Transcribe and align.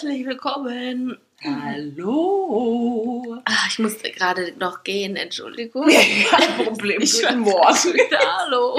Herzlich 0.00 0.24
willkommen. 0.24 1.18
Hallo. 1.44 3.38
Ach, 3.44 3.68
ich 3.68 3.78
musste 3.78 4.10
gerade 4.10 4.54
noch 4.58 4.82
gehen, 4.82 5.14
Entschuldigung. 5.14 5.90
Kein 6.30 6.64
Problem. 6.64 7.02
Ich 7.02 7.20
Guten 7.20 7.40
Morgen. 7.40 8.00
Hallo. 8.18 8.78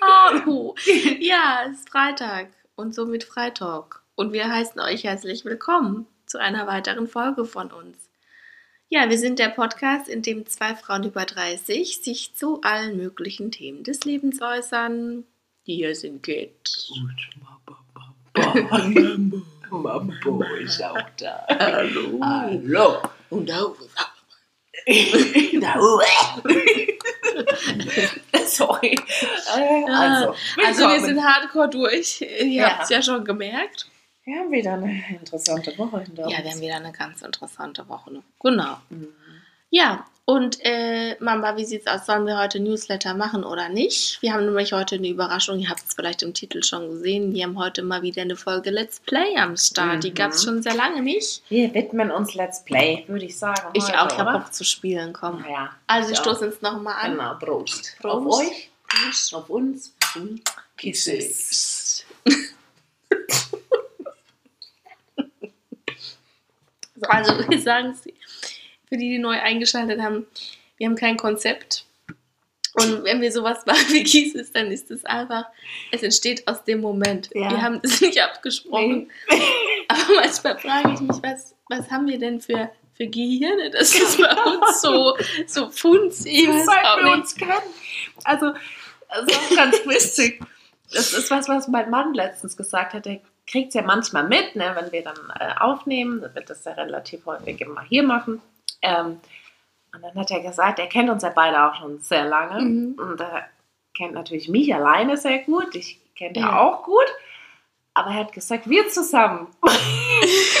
Hallo. 0.00 0.74
Ja, 1.20 1.66
es 1.66 1.80
ist 1.80 1.90
Freitag 1.90 2.48
und 2.74 2.94
somit 2.94 3.24
Freitalk. 3.24 4.00
Und 4.14 4.32
wir 4.32 4.48
heißen 4.48 4.80
euch 4.80 5.04
herzlich 5.04 5.44
willkommen 5.44 6.06
zu 6.24 6.38
einer 6.38 6.66
weiteren 6.66 7.06
Folge 7.06 7.44
von 7.44 7.70
uns. 7.70 8.08
Ja, 8.88 9.10
wir 9.10 9.18
sind 9.18 9.38
der 9.38 9.50
Podcast, 9.50 10.08
in 10.08 10.22
dem 10.22 10.46
zwei 10.46 10.74
Frauen 10.74 11.04
über 11.04 11.26
30 11.26 12.02
sich 12.02 12.34
zu 12.34 12.62
allen 12.62 12.96
möglichen 12.96 13.50
Themen 13.50 13.84
des 13.84 14.06
Lebens 14.06 14.40
äußern. 14.40 15.24
Hier 15.64 15.94
sind 15.94 16.22
Kids. 16.22 16.94
Mambo 19.70 20.42
ist 20.60 20.82
auch 20.82 20.98
da. 21.18 21.46
Hallo. 21.48 22.20
Hallo. 22.22 23.02
Und 23.30 23.50
auch. 23.52 23.76
Sorry. 28.46 28.94
Äh, 29.56 29.84
Also, 29.90 30.34
Also 30.64 30.88
wir 30.88 31.00
sind 31.00 31.22
hardcore 31.24 31.68
durch. 31.68 32.20
Ihr 32.20 32.46
Ja. 32.46 32.70
habt 32.70 32.82
es 32.84 32.88
ja 32.90 33.02
schon 33.02 33.24
gemerkt. 33.24 33.86
Wir 34.24 34.40
haben 34.40 34.50
wieder 34.50 34.74
eine 34.74 35.02
interessante 35.10 35.76
Woche 35.78 36.00
hinter 36.00 36.24
uns. 36.24 36.32
Ja, 36.32 36.42
wir 36.44 36.50
haben 36.50 36.60
wieder 36.60 36.76
eine 36.76 36.92
ganz 36.92 37.22
interessante 37.22 37.88
Woche. 37.88 38.22
Genau. 38.42 38.76
Mhm. 38.90 39.08
Ja, 39.70 40.04
und 40.28 40.58
äh, 40.64 41.16
Mama, 41.20 41.56
wie 41.56 41.64
sieht's 41.64 41.86
aus? 41.86 42.04
Sollen 42.04 42.26
wir 42.26 42.36
heute 42.36 42.58
Newsletter 42.58 43.14
machen 43.14 43.44
oder 43.44 43.68
nicht? 43.68 44.20
Wir 44.22 44.32
haben 44.32 44.44
nämlich 44.44 44.72
heute 44.72 44.96
eine 44.96 45.08
Überraschung. 45.08 45.60
Ihr 45.60 45.68
habt 45.70 45.82
es 45.86 45.94
vielleicht 45.94 46.20
im 46.22 46.34
Titel 46.34 46.64
schon 46.64 46.88
gesehen. 46.90 47.32
Wir 47.32 47.44
haben 47.44 47.56
heute 47.56 47.84
mal 47.84 48.02
wieder 48.02 48.22
eine 48.22 48.34
Folge 48.34 48.70
Let's 48.70 48.98
Play 48.98 49.36
am 49.36 49.56
Start. 49.56 50.02
Die 50.02 50.10
Mhm. 50.10 50.14
gab 50.16 50.32
es 50.32 50.42
schon 50.42 50.62
sehr 50.62 50.74
lange 50.74 51.00
nicht. 51.00 51.42
Wir 51.48 51.72
widmen 51.72 52.10
uns 52.10 52.34
Let's 52.34 52.64
Play, 52.64 53.04
würde 53.06 53.24
ich 53.24 53.38
sagen. 53.38 53.70
Ich 53.74 53.84
heute, 53.84 54.02
auch. 54.02 54.10
Ich 54.10 54.18
habe? 54.18 54.32
Bock 54.40 54.52
zu 54.52 54.64
spielen. 54.64 55.12
Komm. 55.12 55.44
Ja. 55.48 55.70
Also, 55.86 56.08
wir 56.08 56.16
stoßen 56.16 56.48
uns 56.48 56.60
nochmal 56.60 56.94
an. 57.04 57.12
Genau, 57.12 57.34
Prost. 57.36 57.94
Prost. 58.00 58.26
Auf 58.26 58.40
euch, 58.40 59.32
auf 59.32 59.48
uns. 59.48 59.94
Kisses. 60.76 62.04
Also, 67.08 67.32
wir 67.48 67.60
sagen 67.60 67.90
es 67.90 68.06
für 68.88 68.96
die, 68.96 69.10
die 69.10 69.18
neu 69.18 69.40
eingeschaltet 69.40 70.00
haben, 70.00 70.26
wir 70.76 70.88
haben 70.88 70.96
kein 70.96 71.16
Konzept. 71.16 71.84
Und 72.74 73.04
wenn 73.04 73.20
wir 73.20 73.32
sowas 73.32 73.58
machen 73.66 73.86
wie 73.88 74.04
Kisses, 74.04 74.52
dann 74.52 74.70
ist 74.70 74.90
es 74.90 75.04
einfach, 75.04 75.46
es 75.92 76.02
entsteht 76.02 76.46
aus 76.46 76.64
dem 76.64 76.80
Moment. 76.80 77.30
Ja. 77.34 77.50
Wir 77.50 77.62
haben 77.62 77.80
es 77.82 78.00
nicht 78.00 78.20
abgesprochen. 78.20 79.10
Aber 79.88 80.14
manchmal 80.14 80.58
frage 80.58 80.92
ich 80.94 81.00
mich, 81.00 81.16
was, 81.22 81.54
was 81.68 81.90
haben 81.90 82.06
wir 82.06 82.18
denn 82.18 82.40
für, 82.40 82.70
für 82.94 83.06
Gehirne, 83.06 83.70
dass 83.70 83.94
es 83.94 84.18
bei 84.18 84.42
uns 84.44 84.82
so, 84.82 85.16
so 85.46 85.70
funzig 85.70 86.48
ist. 86.48 86.66
Seit 86.66 87.04
wir 87.04 87.12
uns 87.12 87.34
kennen. 87.34 87.52
Also, 88.24 88.52
das 89.08 89.22
ist 89.26 89.36
auch 89.36 89.56
ganz 89.56 89.86
witzig. 89.86 90.40
Das 90.92 91.12
ist 91.12 91.30
was, 91.30 91.48
was 91.48 91.68
mein 91.68 91.90
Mann 91.90 92.14
letztens 92.14 92.56
gesagt 92.56 92.92
hat. 92.92 93.06
Der 93.06 93.20
kriegt 93.46 93.68
es 93.68 93.74
ja 93.74 93.82
manchmal 93.82 94.28
mit, 94.28 94.54
ne, 94.54 94.76
wenn 94.78 94.92
wir 94.92 95.02
dann 95.02 95.16
äh, 95.40 95.54
aufnehmen. 95.58 96.20
Dann 96.20 96.34
wird 96.34 96.50
das 96.50 96.64
ja 96.64 96.72
relativ 96.72 97.24
häufig 97.26 97.60
immer 97.60 97.82
hier 97.82 98.02
machen. 98.02 98.42
Ähm, 98.82 99.20
und 99.94 100.02
dann 100.02 100.14
hat 100.14 100.30
er 100.30 100.40
gesagt, 100.40 100.78
er 100.78 100.86
kennt 100.88 101.08
uns 101.10 101.22
ja 101.22 101.30
beide 101.34 101.62
auch 101.64 101.74
schon 101.76 102.00
sehr 102.00 102.24
lange. 102.26 102.60
Mhm. 102.62 102.94
Und 102.98 103.20
er 103.20 103.46
kennt 103.96 104.12
natürlich 104.14 104.48
mich 104.48 104.74
alleine 104.74 105.16
sehr 105.16 105.38
gut. 105.40 105.74
Ich 105.74 105.98
kenne 106.16 106.34
er 106.36 106.40
Ja. 106.42 106.58
auch 106.60 106.82
gut. 106.84 107.06
Aber 107.94 108.10
er 108.10 108.16
hat 108.16 108.32
gesagt, 108.34 108.68
wir 108.68 108.86
zusammen 108.88 109.46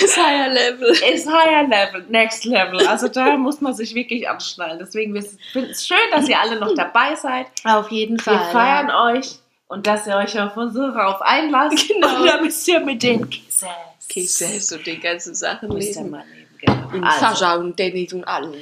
Das 0.00 0.16
Higher 0.16 0.48
Level. 0.48 0.88
ist 0.90 1.28
higher 1.30 1.64
level, 1.64 2.06
next 2.08 2.44
level. 2.46 2.86
Also 2.86 3.08
da 3.08 3.36
muss 3.36 3.60
man 3.60 3.74
sich 3.74 3.94
wirklich 3.94 4.28
anschnallen. 4.28 4.78
Deswegen 4.78 5.12
wir 5.12 5.22
finden 5.52 5.70
es 5.70 5.86
schön, 5.86 5.98
dass 6.12 6.28
ihr 6.28 6.38
alle 6.40 6.58
noch 6.58 6.74
dabei 6.74 7.14
seid. 7.14 7.46
Auf 7.64 7.90
jeden 7.90 8.18
Fall. 8.18 8.34
Wir 8.38 8.44
feiern 8.52 8.90
euch 8.90 9.38
und 9.68 9.86
dass 9.86 10.06
ihr 10.06 10.16
euch 10.16 10.38
auf 10.40 10.56
unsere 10.56 10.94
rauf 10.94 11.20
einlasst. 11.20 11.88
Genau. 11.88 12.20
Und 12.20 12.26
dann 12.26 12.42
müsst 12.44 12.66
ihr 12.68 12.80
mit 12.80 13.02
den 13.02 13.28
Kisses. 13.28 13.68
Kisses 14.08 14.72
und 14.72 14.86
die 14.86 14.98
ganzen 15.00 15.34
Sachen 15.34 15.70
lesen. 15.72 16.16
Genau. 16.58 16.88
Und 16.92 17.04
Also, 17.04 17.20
Sascha 17.20 17.54
und 17.56 17.78
Dennis 17.78 18.12
und 18.12 18.24
allen. 18.24 18.54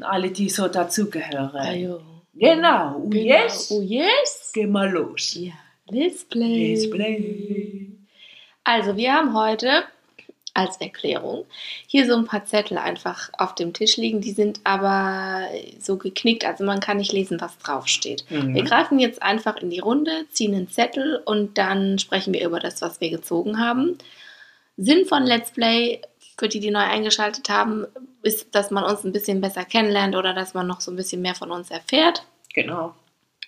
alle, 0.00 0.30
die 0.30 0.48
so 0.48 0.68
dazugehören. 0.68 1.54
Ajo. 1.56 2.00
Genau. 2.34 2.96
Oh, 3.04 3.08
Genau. 3.08 3.24
yes. 3.24 3.70
Oh 3.70 3.80
yes. 3.82 4.50
Geh 4.54 4.66
mal 4.66 4.90
los. 4.90 5.34
Ja. 5.34 5.52
Let's 5.90 6.24
play. 6.24 6.74
Let's 6.74 6.90
play. 6.90 7.90
Also 8.64 8.96
wir 8.96 9.12
haben 9.12 9.34
heute 9.34 9.84
als 10.54 10.76
Erklärung 10.78 11.46
hier 11.86 12.04
so 12.06 12.16
ein 12.16 12.24
paar 12.26 12.44
Zettel 12.44 12.78
einfach 12.78 13.30
auf 13.38 13.54
dem 13.54 13.72
Tisch 13.72 13.96
liegen. 13.96 14.20
Die 14.20 14.32
sind 14.32 14.60
aber 14.64 15.46
so 15.80 15.96
geknickt, 15.96 16.44
also 16.44 16.64
man 16.64 16.80
kann 16.80 16.96
nicht 16.96 17.12
lesen, 17.12 17.40
was 17.40 17.56
draufsteht. 17.58 18.24
Wir 18.28 18.42
Mhm. 18.42 18.64
greifen 18.64 18.98
jetzt 18.98 19.22
einfach 19.22 19.56
in 19.58 19.70
die 19.70 19.78
Runde, 19.78 20.26
ziehen 20.30 20.54
einen 20.54 20.68
Zettel 20.68 21.22
und 21.24 21.58
dann 21.58 21.98
sprechen 21.98 22.34
wir 22.34 22.44
über 22.44 22.58
das, 22.60 22.82
was 22.82 23.00
wir 23.00 23.10
gezogen 23.10 23.58
haben. 23.60 23.98
Sinn 24.76 25.06
von 25.06 25.24
Let's 25.24 25.52
Play, 25.52 26.00
für 26.38 26.48
die, 26.48 26.60
die 26.60 26.70
neu 26.70 26.80
eingeschaltet 26.80 27.48
haben, 27.50 27.86
ist, 28.22 28.54
dass 28.54 28.70
man 28.70 28.84
uns 28.84 29.04
ein 29.04 29.12
bisschen 29.12 29.40
besser 29.40 29.64
kennenlernt 29.64 30.14
oder 30.16 30.32
dass 30.34 30.54
man 30.54 30.66
noch 30.66 30.80
so 30.80 30.90
ein 30.92 30.96
bisschen 30.96 31.20
mehr 31.20 31.34
von 31.34 31.50
uns 31.50 31.70
erfährt. 31.70 32.24
Genau. 32.54 32.94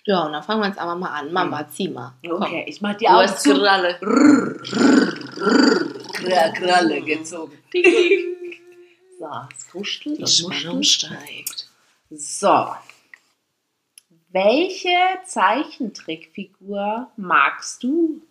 Ja, 0.05 0.25
und 0.25 0.33
dann 0.33 0.43
fangen 0.43 0.61
wir 0.61 0.67
jetzt 0.67 0.79
aber 0.79 0.95
mal 0.95 1.11
an. 1.11 1.31
Mama, 1.31 1.67
zieh 1.69 1.87
mal. 1.87 2.13
Komm. 2.27 2.41
Okay, 2.41 2.65
ich 2.67 2.81
mach 2.81 2.95
die 2.95 3.05
Du 3.05 3.11
Augen 3.11 3.27
hast 3.29 3.43
zu. 3.43 3.53
Kralle. 3.53 3.99
Kra- 6.13 6.51
Kralle 6.53 7.01
gezogen. 7.01 7.57
So, 9.19 9.27
es 9.55 9.69
kuschelt 9.69 10.17
Die 10.17 10.21
und 10.23 10.29
Spannung 10.29 10.81
steigt. 10.83 11.67
So. 12.09 12.67
Welche 14.29 14.89
Zeichentrickfigur 15.25 17.11
magst 17.17 17.83
du? 17.83 18.21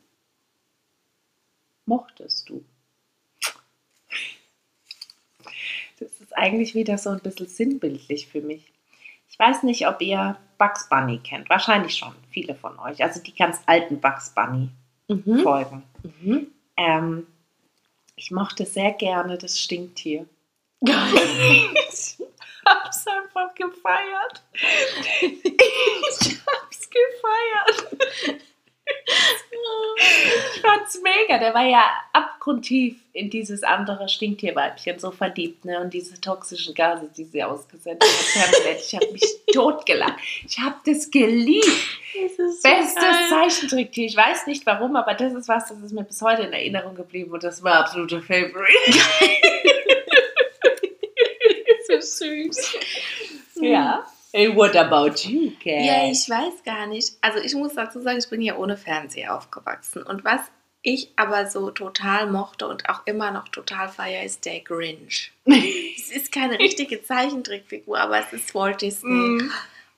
Mochtest 1.86 2.48
du? 2.48 2.64
Das 5.98 6.10
ist 6.20 6.29
eigentlich 6.40 6.74
wieder 6.74 6.98
so 6.98 7.10
ein 7.10 7.20
bisschen 7.20 7.46
sinnbildlich 7.46 8.26
für 8.26 8.40
mich. 8.40 8.72
Ich 9.28 9.38
weiß 9.38 9.62
nicht, 9.62 9.86
ob 9.86 10.02
ihr 10.02 10.36
Bugs 10.58 10.88
Bunny 10.88 11.18
kennt. 11.18 11.48
Wahrscheinlich 11.48 11.96
schon, 11.96 12.14
viele 12.30 12.54
von 12.54 12.78
euch. 12.80 13.02
Also 13.02 13.22
die 13.22 13.34
ganz 13.34 13.60
alten 13.66 14.00
Bugs 14.00 14.34
Bunny-Folgen. 14.34 15.84
Mhm. 16.02 16.32
Mhm. 16.32 16.46
Ähm, 16.76 17.26
ich 18.16 18.30
mochte 18.30 18.66
sehr 18.66 18.92
gerne 18.92 19.38
das 19.38 19.58
Stinktier. 19.60 20.26
Ich 22.62 22.76
hab's 22.76 23.06
einfach 23.08 23.54
gefeiert. 23.54 24.44
Ich 25.20 26.38
hab's 26.46 26.88
gefeiert. 26.90 28.42
Ich 30.54 30.60
fand's 30.60 31.00
mega. 31.02 31.38
Der 31.38 31.54
war 31.54 31.64
ja 31.64 31.84
abgrundtief 32.12 32.96
in 33.12 33.30
dieses 33.30 33.62
andere 33.62 34.08
Stinktierweibchen 34.08 34.98
so 34.98 35.10
verliebt, 35.10 35.64
ne? 35.64 35.80
Und 35.80 35.92
diese 35.92 36.20
toxischen 36.20 36.74
Gase, 36.74 37.10
die 37.16 37.24
sie 37.24 37.42
ausgesendet 37.42 38.02
hat. 38.04 38.80
Ich 38.80 38.94
habe 38.94 39.12
mich 39.12 39.24
totgelacht. 39.52 40.14
Ich 40.46 40.58
habe 40.58 40.76
das 40.86 41.10
geliebt. 41.10 41.66
Das 41.66 42.36
so 42.36 42.68
Bestes 42.68 42.94
geil. 42.94 43.28
Zeichentricktier. 43.28 44.06
Ich 44.06 44.16
weiß 44.16 44.46
nicht 44.46 44.66
warum, 44.66 44.96
aber 44.96 45.14
das 45.14 45.32
ist 45.32 45.48
was, 45.48 45.68
das 45.68 45.78
ist 45.80 45.92
mir 45.92 46.04
bis 46.04 46.20
heute 46.22 46.42
in 46.42 46.52
Erinnerung 46.52 46.94
geblieben 46.94 47.32
und 47.32 47.42
das 47.42 47.62
war 47.62 47.74
absoluter 47.80 48.20
Favorite. 48.20 48.54
so 51.86 52.00
süß. 52.00 52.76
Ja. 53.60 54.06
Hey, 54.32 54.54
what 54.54 54.76
about 54.76 55.28
you, 55.28 55.50
Cat? 55.62 55.84
Ja, 55.84 56.10
ich 56.10 56.28
weiß 56.28 56.62
gar 56.64 56.86
nicht. 56.86 57.14
Also 57.20 57.38
ich 57.38 57.54
muss 57.54 57.74
dazu 57.74 58.00
sagen, 58.00 58.18
ich 58.18 58.28
bin 58.28 58.40
ja 58.42 58.56
ohne 58.56 58.76
Fernseher 58.76 59.36
aufgewachsen. 59.36 60.02
Und 60.02 60.24
was 60.24 60.40
ich 60.82 61.10
aber 61.16 61.46
so 61.46 61.70
total 61.70 62.30
mochte 62.30 62.66
und 62.66 62.88
auch 62.88 63.06
immer 63.06 63.30
noch 63.32 63.48
total 63.48 63.88
feier, 63.88 64.24
ist 64.24 64.44
der 64.44 64.60
Grinch. 64.60 65.32
es 65.44 66.10
ist 66.10 66.32
keine 66.32 66.58
richtige 66.58 67.02
Zeichentrickfigur, 67.02 67.98
aber 67.98 68.20
es 68.20 68.32
ist 68.32 68.54
Walt 68.54 68.80
Disney. 68.82 69.10
Mm. 69.10 69.50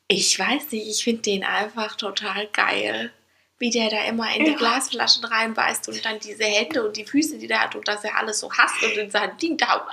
Ich 0.09 0.39
weiß 0.39 0.73
nicht, 0.73 0.89
ich 0.89 1.05
finde 1.05 1.23
den 1.23 1.45
einfach 1.45 1.97
total 1.97 2.49
geil. 2.49 3.13
Wie 3.63 3.71
der 3.71 3.91
da 3.91 4.03
immer 4.07 4.27
in 4.35 4.45
die 4.45 4.51
Ja. 4.51 4.57
Glasflaschen 4.57 5.25
reinbeißt 5.25 5.87
und 5.89 6.05
dann 6.05 6.19
diese 6.19 6.43
Hände 6.43 6.85
und 6.85 6.97
die 6.97 7.05
Füße, 7.05 7.39
die 7.39 7.47
der 7.47 7.61
hat 7.61 7.77
und 7.77 7.87
dass 7.87 8.03
er 8.03 8.19
alles 8.19 8.41
so 8.41 8.51
hasst 8.53 8.83
und 8.83 8.97
in 8.97 9.09
seinem 9.09 9.37
Ding 9.39 9.57
da. 9.57 9.87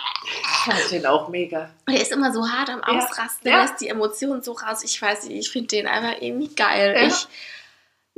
Ich 0.75 0.87
den 0.89 1.05
auch 1.05 1.27
mega. 1.29 1.69
Der 1.87 2.01
ist 2.01 2.11
immer 2.11 2.33
so 2.33 2.49
hart 2.49 2.69
am. 2.71 2.81
Ausrasten, 2.83 3.47
Ja. 3.51 3.61
lässt 3.61 3.79
die 3.79 3.87
Emotionen 3.89 4.41
so 4.41 4.53
raus. 4.53 4.83
Ich 4.83 4.99
weiß 4.99 5.25
nicht, 5.25 5.37
ich 5.37 5.51
finde 5.51 5.67
den 5.67 5.85
einfach 5.85 6.19
irgendwie 6.19 6.47
geil. 6.55 6.95
Ja. 6.97 7.07
Ich, 7.09 7.27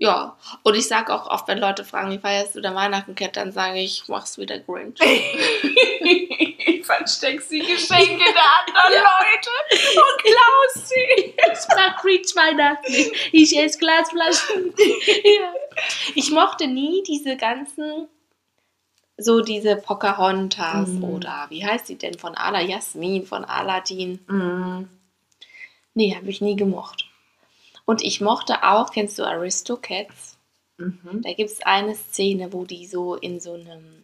ja, 0.03 0.35
und 0.63 0.73
ich 0.75 0.87
sage 0.87 1.13
auch 1.13 1.27
oft, 1.29 1.47
wenn 1.47 1.59
Leute 1.59 1.85
fragen, 1.85 2.09
wie 2.09 2.17
feierst 2.17 2.55
du 2.55 2.61
der 2.61 2.73
Weihnachten, 2.73 3.13
Cat, 3.13 3.37
dann 3.37 3.51
sage 3.51 3.77
ich, 3.79 4.03
mach's 4.07 4.39
wieder 4.39 4.57
Grinch. 4.57 4.97
ich 5.01 6.83
versteck 6.83 7.47
die 7.49 7.59
Geschenke 7.59 8.17
der 8.17 8.49
anderen 8.65 8.93
Ja. 8.93 9.03
Leute 9.03 9.51
und 10.01 10.23
klaus 10.23 10.89
sie. 10.89 11.35
Ich 11.35 11.67
mag 11.75 11.97
Grinch 12.01 12.35
Weihnachten. 12.35 13.11
Ich 13.31 13.55
esse 13.55 13.77
Glasflaschen. 13.77 14.73
ja. 15.23 15.53
Ich 16.15 16.31
mochte 16.31 16.65
nie 16.67 17.03
diese 17.03 17.37
ganzen 17.37 18.07
so 19.17 19.41
diese 19.41 19.75
Pocahontas 19.75 20.87
Mhm. 20.89 21.03
oder 21.03 21.45
wie 21.49 21.63
heißt 21.63 21.89
die 21.89 21.97
denn 21.99 22.17
von 22.17 22.33
Ala 22.33 22.59
Jasmin, 22.61 23.27
von 23.27 23.45
Aladdin. 23.45 24.17
Mhm. 24.27 24.89
Nee, 25.93 26.15
habe 26.15 26.27
ich 26.31 26.41
nie 26.41 26.55
gemocht. 26.55 27.05
Und 27.91 28.01
ich 28.03 28.21
mochte 28.21 28.63
auch, 28.63 28.91
kennst 28.91 29.19
du 29.19 29.23
Aristocats? 29.25 30.37
Mhm. 30.77 31.23
Da 31.23 31.33
gibt 31.33 31.49
es 31.49 31.61
eine 31.61 31.93
Szene, 31.93 32.53
wo 32.53 32.63
die 32.63 32.87
so 32.87 33.15
in 33.15 33.41
so 33.41 33.55
einem 33.55 34.03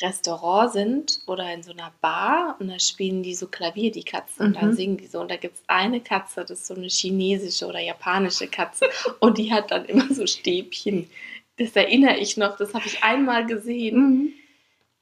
Restaurant 0.00 0.72
sind 0.72 1.20
oder 1.26 1.52
in 1.52 1.64
so 1.64 1.72
einer 1.72 1.92
Bar 2.00 2.54
und 2.60 2.68
da 2.68 2.78
spielen 2.78 3.24
die 3.24 3.34
so 3.34 3.48
Klavier, 3.48 3.90
die 3.90 4.04
Katzen, 4.04 4.46
und 4.46 4.54
dann 4.54 4.68
Mhm. 4.70 4.74
singen 4.74 4.96
die 4.96 5.08
so. 5.08 5.20
Und 5.22 5.32
da 5.32 5.34
gibt 5.34 5.56
es 5.56 5.62
eine 5.66 6.02
Katze, 6.02 6.42
das 6.42 6.60
ist 6.60 6.66
so 6.68 6.74
eine 6.74 6.86
chinesische 6.86 7.66
oder 7.66 7.80
japanische 7.80 8.46
Katze 8.46 8.86
und 9.18 9.38
die 9.38 9.52
hat 9.52 9.72
dann 9.72 9.86
immer 9.86 10.14
so 10.14 10.24
Stäbchen. 10.28 11.10
Das 11.56 11.74
erinnere 11.74 12.18
ich 12.18 12.36
noch, 12.36 12.56
das 12.56 12.74
habe 12.74 12.86
ich 12.86 13.02
einmal 13.02 13.44
gesehen. 13.44 13.96
Mhm. 13.96 14.32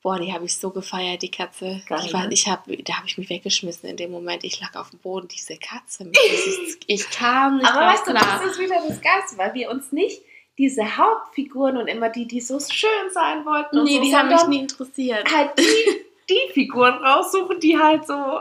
Boah, 0.02 0.18
die 0.18 0.32
habe 0.32 0.44
ich 0.46 0.56
so 0.56 0.70
gefeiert, 0.70 1.22
die 1.22 1.30
Katze. 1.30 1.80
Geil, 1.88 2.00
die 2.06 2.12
war, 2.12 2.26
ne? 2.26 2.32
ich 2.34 2.48
hab, 2.48 2.64
da 2.66 2.94
habe 2.96 3.06
ich 3.06 3.18
mich 3.18 3.30
weggeschmissen 3.30 3.88
in 3.88 3.96
dem 3.96 4.10
Moment. 4.10 4.42
Ich 4.42 4.60
lag 4.60 4.74
auf 4.74 4.90
dem 4.90 4.98
Boden, 4.98 5.28
diese 5.28 5.56
Katze. 5.56 6.04
dieses- 6.06 6.78
ich 6.88 7.08
kam 7.10 7.58
nicht 7.58 7.68
Aber 7.70 7.86
weißt 7.86 8.08
du, 8.08 8.10
klar. 8.10 8.40
das 8.42 8.50
ist 8.52 8.58
wieder 8.58 8.82
das 8.88 9.00
Geilste, 9.00 9.38
weil 9.38 9.54
wir 9.54 9.70
uns 9.70 9.92
nicht 9.92 10.20
diese 10.58 10.96
Hauptfiguren 10.98 11.76
und 11.76 11.86
immer 11.86 12.08
die, 12.08 12.26
die 12.26 12.40
so 12.40 12.58
schön 12.60 12.90
sein 13.12 13.44
wollten 13.46 13.78
und 13.78 13.84
nee, 13.84 13.96
so, 13.98 14.02
die 14.02 14.14
haben 14.16 14.28
mich 14.28 14.46
nie 14.48 14.58
interessiert. 14.58 15.32
halt 15.32 15.50
die, 15.58 16.04
die 16.28 16.52
Figuren 16.52 16.94
raussuchen, 16.94 17.58
die 17.60 17.78
halt 17.78 18.04
so 18.06 18.14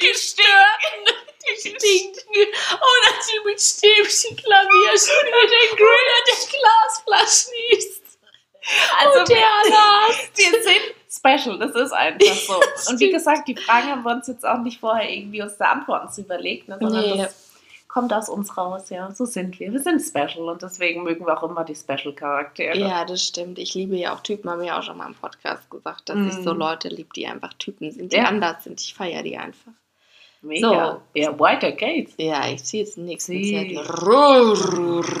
die 0.00 0.14
störten, 0.14 1.14
die 1.42 1.60
stinken. 1.68 2.22
Oder 2.74 3.12
die 3.26 3.46
mit 3.46 3.60
Stäbchen 3.60 4.36
Klavier 4.36 4.98
spielt, 4.98 5.50
den 5.50 5.76
Grüner, 5.78 6.20
der 6.28 6.58
Glasflaschen 6.60 7.52
liest. 7.70 8.02
Also 8.98 9.24
der 9.32 9.40
las. 9.70 10.30
wir 10.36 10.62
sind 10.62 10.94
special, 11.10 11.58
das 11.58 11.74
ist 11.74 11.92
einfach 11.92 12.34
so. 12.34 12.54
Und 12.90 13.00
wie 13.00 13.10
gesagt, 13.10 13.46
die 13.48 13.56
Fragen 13.56 13.88
haben 13.88 14.02
wir 14.02 14.12
uns 14.12 14.26
jetzt 14.26 14.44
auch 14.46 14.58
nicht 14.58 14.80
vorher 14.80 15.08
irgendwie 15.10 15.42
uns 15.42 15.56
da 15.56 15.66
Antworten 15.72 16.10
zu 16.12 16.22
überlegt, 16.22 16.68
ne, 16.68 16.78
sondern 16.80 17.02
Nee. 17.04 17.18
das 17.18 17.52
kommt 17.88 18.12
aus 18.12 18.28
uns 18.28 18.56
raus, 18.56 18.90
ja. 18.90 19.10
So 19.12 19.24
sind 19.24 19.60
wir. 19.60 19.70
Wir 19.72 19.78
sind 19.80 20.00
special 20.00 20.48
und 20.48 20.62
deswegen 20.62 21.04
mögen 21.04 21.26
wir 21.26 21.38
auch 21.38 21.48
immer 21.48 21.62
die 21.64 21.76
Special-Charaktere. 21.76 22.76
Ja, 22.76 23.04
das 23.04 23.22
stimmt. 23.22 23.58
Ich 23.58 23.74
liebe 23.74 23.94
ja 23.96 24.12
auch 24.14 24.20
Typen, 24.20 24.50
haben 24.50 24.60
wir 24.60 24.66
ja 24.68 24.78
auch 24.78 24.82
schon 24.82 24.96
mal 24.96 25.06
im 25.06 25.14
Podcast 25.14 25.70
gesagt, 25.70 26.08
dass 26.08 26.16
ich 26.16 26.38
Mhm. 26.38 26.42
so 26.42 26.52
Leute 26.52 26.88
liebe, 26.88 27.10
die 27.14 27.26
einfach 27.28 27.52
Typen 27.54 27.92
sind, 27.92 28.12
die 28.12 28.16
Ja. 28.16 28.24
anders 28.24 28.64
sind. 28.64 28.80
Ich 28.80 28.94
feiere 28.94 29.22
die 29.22 29.36
einfach. 29.38 29.70
Mega. 30.44 31.00
Ja, 31.14 31.38
weiter 31.38 31.72
geht's. 31.72 32.14
Ja, 32.18 32.46
ich 32.48 32.62
ziehe 32.64 32.84
jetzt 32.84 32.96
den 32.96 33.06
nächsten 33.06 33.32
Sie. 33.32 33.50
Zettel. 33.50 33.78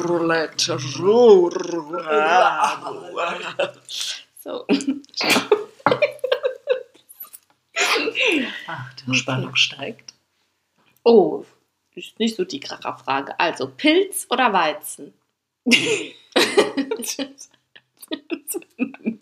Roulette. 0.08 0.78
So. 4.38 4.66
Ach, 8.66 8.94
die 8.94 9.14
Spannung 9.14 9.56
steigt. 9.56 10.12
Oh, 11.04 11.44
ist 11.94 12.18
nicht 12.18 12.36
so 12.36 12.44
die 12.44 12.60
Kracherfrage. 12.60 13.40
Also, 13.40 13.68
Pilz 13.68 14.26
oder 14.28 14.52
Weizen? 14.52 15.14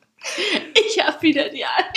Ich 0.74 1.02
habe 1.04 1.20
wieder 1.22 1.48
die 1.48 1.64
Antwort. 1.64 1.92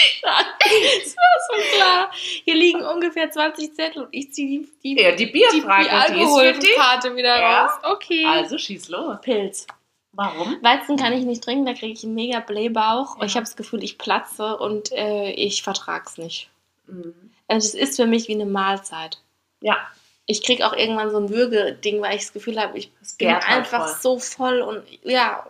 Das 0.60 1.16
war 1.16 1.58
so 1.58 1.76
klar. 1.76 2.12
Hier 2.44 2.56
liegen 2.56 2.82
ungefähr 2.84 3.30
20 3.30 3.74
Zettel 3.76 4.04
und 4.04 4.10
ich 4.12 4.34
ziehe 4.34 4.62
die, 4.84 4.96
die, 4.96 5.02
Ja, 5.02 5.12
die 5.12 5.26
die, 5.26 5.32
Bierfrage, 5.32 5.84
die, 5.84 5.90
für 5.90 6.14
dich. 6.14 6.22
Alkoholkarte 6.22 7.16
wieder 7.16 7.40
Ja. 7.40 7.66
raus. 7.66 7.72
Okay. 7.84 8.26
Also 8.26 8.58
schieß 8.58 8.90
los. 8.90 9.18
Pilz. 9.22 9.68
Warum? 10.14 10.58
Weizen 10.62 10.96
kann 10.98 11.12
ich 11.14 11.24
nicht 11.26 11.44
trinken, 11.44 11.66
da 11.66 11.74
kriege 11.74 11.92
ich 11.94 12.04
einen 12.04 12.16
mega 12.16 12.40
Blähbauch. 12.40 13.18
Ja. 13.20 13.26
Ich 13.26 13.34
habe 13.36 13.44
das 13.46 13.56
Gefühl, 13.58 13.84
ich 13.84 13.98
platze 13.98 14.58
und 14.58 14.92
äh, 14.94 15.32
ich 15.32 15.62
vertrag's 15.62 16.18
nicht. 16.18 16.50
Mhm. 16.88 17.14
Also 17.48 17.68
es 17.68 17.74
ist 17.76 17.96
für 17.98 18.08
mich 18.08 18.28
wie 18.30 18.34
eine 18.34 18.46
Mahlzeit. 18.46 19.20
Ja, 19.62 19.78
Ich 20.26 20.42
kriege 20.44 20.66
auch 20.66 20.74
irgendwann 20.74 21.12
so 21.12 21.18
ein 21.18 21.30
Würgeding, 21.30 22.02
weil 22.02 22.16
ich 22.16 22.22
das 22.24 22.34
Gefühl 22.34 22.60
habe, 22.60 22.78
ich 22.78 22.90
es 23.02 23.16
bin 23.16 23.28
einfach 23.28 23.88
voll. 23.90 23.98
so 24.02 24.20
voll 24.20 24.62
und 24.62 24.84
ja, 25.04 25.46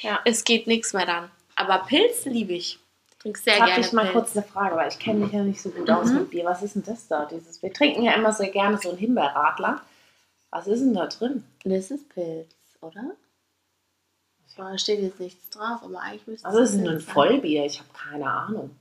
Ja. 0.00 0.20
es 0.24 0.44
geht 0.44 0.66
nichts 0.66 0.92
mehr 0.94 1.06
dann. 1.06 1.30
Aber 1.58 1.84
Pilz 1.86 2.24
liebe 2.24 2.52
ich. 2.54 2.78
Ich 3.10 3.18
trinke 3.18 3.38
sehr 3.40 3.54
Jetzt 3.54 3.60
habe 3.62 3.70
gerne 3.72 3.86
ich 3.86 3.92
mal 3.92 4.02
Pilz. 4.02 4.12
kurz 4.14 4.36
eine 4.36 4.46
Frage, 4.46 4.76
weil 4.76 4.88
ich 4.88 4.98
kenne 4.98 5.24
mich 5.24 5.32
ja 5.32 5.42
nicht 5.42 5.60
so 5.60 5.70
gut 5.70 5.90
aus 5.90 6.08
Mhm. 6.10 6.18
mit 6.18 6.30
Bier. 6.30 6.44
Was 6.44 6.62
ist 6.62 6.76
denn 6.76 6.84
das 6.84 7.08
da? 7.08 7.26
Dieses, 7.26 7.62
wir 7.62 7.72
trinken 7.72 8.02
ja 8.02 8.12
immer 8.14 8.32
sehr 8.32 8.50
gerne 8.50 8.78
so 8.78 8.90
einen 8.90 8.98
Himbeerradler. 8.98 9.80
Was 10.50 10.66
ist 10.66 10.80
denn 10.80 10.94
da 10.94 11.06
drin? 11.06 11.44
Das 11.64 11.90
ist 11.90 12.08
Pilz, 12.10 12.54
oder? 12.80 13.12
Da 14.56 14.76
steht 14.78 15.00
jetzt 15.00 15.20
nichts 15.20 15.50
drauf, 15.50 15.82
aber 15.82 16.00
eigentlich 16.00 16.26
müsste 16.26 16.48
Was 16.48 16.54
ist 16.56 16.70
es 16.70 16.76
denn 16.76 16.88
ein. 16.88 17.00
Vollbier? 17.00 17.64
Ich 17.66 17.78
habe 17.80 17.90
keine 17.92 18.30
Ahnung. 18.30 18.76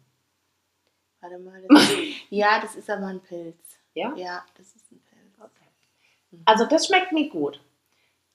Warte 1.19 1.37
mal. 1.39 1.61
Das 1.69 1.89
ja, 2.29 2.59
das 2.61 2.75
ist 2.75 2.89
aber 2.89 3.07
ein 3.07 3.19
Pilz. 3.19 3.57
Ja? 3.93 4.13
Ja, 4.15 4.43
das 4.57 4.67
ist 4.75 4.91
ein 4.91 5.01
Pilz. 5.01 5.13
Also 6.45 6.65
das 6.65 6.85
schmeckt 6.87 7.11
mir 7.11 7.29
gut. 7.29 7.59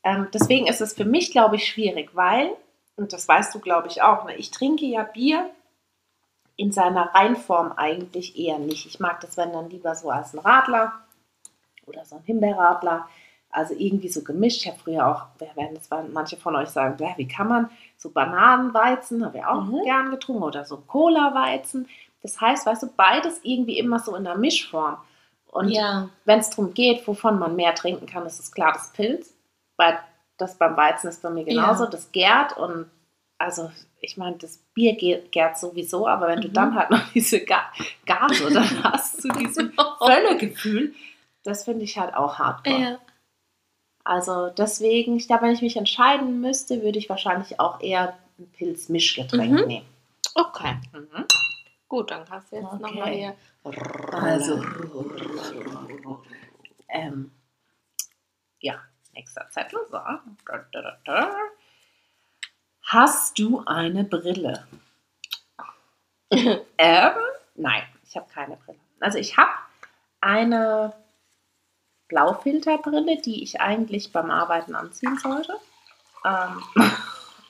Ähm, 0.04 0.26
deswegen 0.34 0.66
ist 0.66 0.80
es 0.80 0.94
für 0.94 1.04
mich, 1.04 1.30
glaube 1.30 1.56
ich, 1.56 1.66
schwierig, 1.68 2.10
weil, 2.14 2.56
und 2.96 3.12
das 3.12 3.26
weißt 3.28 3.54
du, 3.54 3.60
glaube 3.60 3.88
ich, 3.88 4.02
auch, 4.02 4.24
ne, 4.24 4.36
ich 4.36 4.50
trinke 4.50 4.84
ja 4.86 5.02
Bier 5.02 5.50
in 6.56 6.72
seiner 6.72 7.14
Reinform 7.14 7.72
eigentlich 7.72 8.38
eher 8.38 8.58
nicht. 8.58 8.86
Ich 8.86 9.00
mag 9.00 9.20
das, 9.20 9.36
wenn 9.36 9.52
dann 9.52 9.70
lieber 9.70 9.94
so 9.94 10.10
als 10.10 10.34
ein 10.34 10.38
Radler 10.40 10.92
oder 11.86 12.04
so 12.04 12.16
ein 12.16 12.22
Himbeerradler. 12.24 13.08
Also 13.50 13.74
irgendwie 13.76 14.08
so 14.08 14.22
gemischt. 14.22 14.62
Ich 14.62 14.68
habe 14.68 14.78
früher 14.78 15.06
auch, 15.06 15.26
wer 15.38 15.54
werden 15.56 15.74
das 15.74 15.88
manche 16.12 16.36
von 16.38 16.56
euch 16.56 16.70
sagen, 16.70 16.96
"Bäh, 16.96 17.12
wie 17.16 17.28
kann 17.28 17.48
man 17.48 17.70
so 17.98 18.10
Bananenweizen, 18.10 19.24
habe 19.24 19.38
ich 19.38 19.44
auch 19.44 19.64
Mhm. 19.64 19.82
gern 19.84 20.10
getrunken, 20.10 20.42
oder 20.42 20.64
so 20.64 20.78
Cola-Weizen. 20.78 21.88
Das 22.22 22.40
heißt, 22.40 22.64
weißt 22.66 22.82
du, 22.84 22.86
beides 22.96 23.40
irgendwie 23.42 23.78
immer 23.78 23.98
so 23.98 24.14
in 24.16 24.24
der 24.24 24.36
Mischform. 24.36 24.96
Und 25.50 25.68
ja. 25.68 26.08
wenn 26.24 26.38
es 26.38 26.48
darum 26.50 26.72
geht, 26.72 27.06
wovon 27.06 27.38
man 27.38 27.56
mehr 27.56 27.74
trinken 27.74 28.06
kann, 28.06 28.24
ist 28.24 28.40
es 28.40 28.52
klar 28.52 28.72
das 28.72 28.90
Pilz. 28.92 29.34
Weil 29.76 29.98
das 30.38 30.56
beim 30.58 30.76
Weizen 30.76 31.08
ist 31.08 31.22
bei 31.22 31.30
mir 31.30 31.44
genauso. 31.44 31.84
Ja. 31.84 31.90
Das 31.90 32.10
gärt 32.12 32.56
und 32.56 32.90
also 33.38 33.70
ich 34.00 34.16
meine, 34.16 34.36
das 34.36 34.58
Bier 34.74 34.92
gä- 34.98 35.28
gärt 35.30 35.58
sowieso, 35.58 36.06
aber 36.08 36.28
wenn 36.28 36.40
du 36.40 36.48
Mhm. 36.48 36.52
dann 36.54 36.74
halt 36.74 36.90
noch 36.90 37.02
diese 37.14 37.44
Ga 37.44 37.62
Gase 38.06 38.50
dann 38.52 38.82
hast 38.84 39.22
zu 39.22 39.28
diesem 39.28 39.72
Völlegefühl, 39.98 40.94
das 41.44 41.64
finde 41.64 41.84
ich 41.84 41.98
halt 41.98 42.14
auch 42.14 42.38
hardcore. 42.38 42.80
Ja. 42.80 42.98
Also 44.04 44.48
deswegen, 44.50 45.16
ich 45.16 45.26
glaube, 45.28 45.42
wenn 45.44 45.52
ich 45.54 45.62
mich 45.62 45.76
entscheiden 45.76 46.40
müsste, 46.40 46.82
würde 46.82 46.98
ich 46.98 47.08
wahrscheinlich 47.08 47.60
auch 47.60 47.80
eher 47.80 48.16
ein 48.38 48.50
Pilz-Mischgetränk 48.52 49.60
Mhm. 49.60 49.66
nehmen. 49.66 49.86
Okay, 50.34 50.76
Mhm. 50.92 51.24
gut, 51.88 52.10
dann 52.10 52.24
kannst 52.24 52.50
du 52.50 52.56
jetzt 52.56 52.66
Okay. 52.66 52.82
nochmal 52.82 53.10
hier. 53.12 53.34
Also, 54.12 54.60
ähm, 56.88 57.30
nächster 59.12 59.48
Zettel. 59.50 59.80
So. 59.90 60.00
Hast 62.82 63.38
du 63.38 63.62
eine 63.66 64.04
Brille? 64.04 64.66
ähm, 66.30 67.12
nein, 67.54 67.82
ich 68.04 68.16
habe 68.16 68.26
keine 68.32 68.56
Brille. 68.56 68.78
Also 69.00 69.18
ich 69.18 69.36
habe 69.36 69.52
eine 70.20 70.94
Blaufilterbrille, 72.08 73.20
die 73.20 73.42
ich 73.42 73.60
eigentlich 73.60 74.12
beim 74.12 74.30
Arbeiten 74.30 74.74
anziehen 74.74 75.18
sollte. 75.18 75.58
Ähm, 76.24 76.62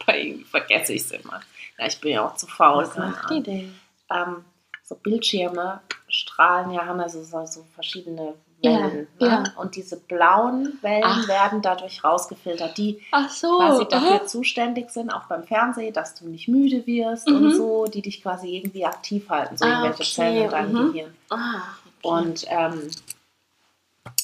aber 0.01 0.17
irgendwie 0.17 0.45
vergesse 0.45 0.93
ich 0.95 1.03
es 1.03 1.11
immer. 1.13 1.41
Ja, 1.79 1.87
ich 1.87 2.01
bin 2.01 2.13
ja 2.13 2.27
auch 2.27 2.37
zu 2.37 2.47
faul. 2.47 2.85
Was 2.85 2.97
macht 2.97 3.31
die 3.31 3.43
denn? 3.43 3.81
ähm, 4.11 4.45
so 4.83 4.95
Bildschirme 4.97 5.81
strahlen 6.09 6.71
ja, 6.73 6.87
haben 6.87 7.01
also 7.01 7.23
so, 7.23 7.47
so 7.47 7.65
verschiedene 7.75 8.23
Ja, 8.27 8.35
Wellen. 8.63 9.09
ja. 9.19 9.41
ne? 9.41 9.53
Und 9.57 9.77
diese 9.77 9.97
blauen 9.97 10.79
Wellen 10.83 11.03
Ach. 11.05 11.29
werden 11.29 11.63
dadurch 11.63 12.03
rausgefiltert, 12.05 12.77
die 12.79 13.01
so. 13.31 13.59
quasi 13.59 13.87
dafür 13.89 14.21
aha. 14.21 14.27
zuständig 14.27 14.91
sind, 14.91 15.11
auch 15.11 15.25
beim 15.25 15.45
Fernsehen, 15.45 15.93
dass 15.93 16.15
du 16.15 16.29
nicht 16.29 16.49
müde 16.49 16.87
wirst 16.87 17.29
Mhm. 17.29 17.37
und 17.37 17.55
so, 17.57 17.87
die 17.87 18.03
dich 18.03 18.23
quasi 18.23 18.57
irgendwie 18.57 18.85
aktiv 18.87 19.29
halten, 19.29 19.57
so 19.57 19.65
Ah, 19.65 19.69
irgendwelche 19.85 20.03
okay, 20.03 20.13
Zellen 20.13 20.45
in 20.45 20.51
deinem 20.51 20.73
mhm. 20.87 20.93
Gehirn. 20.93 21.15
Ah, 21.31 21.63
okay. 21.85 21.93
Und 22.03 22.45
ähm, 22.49 22.91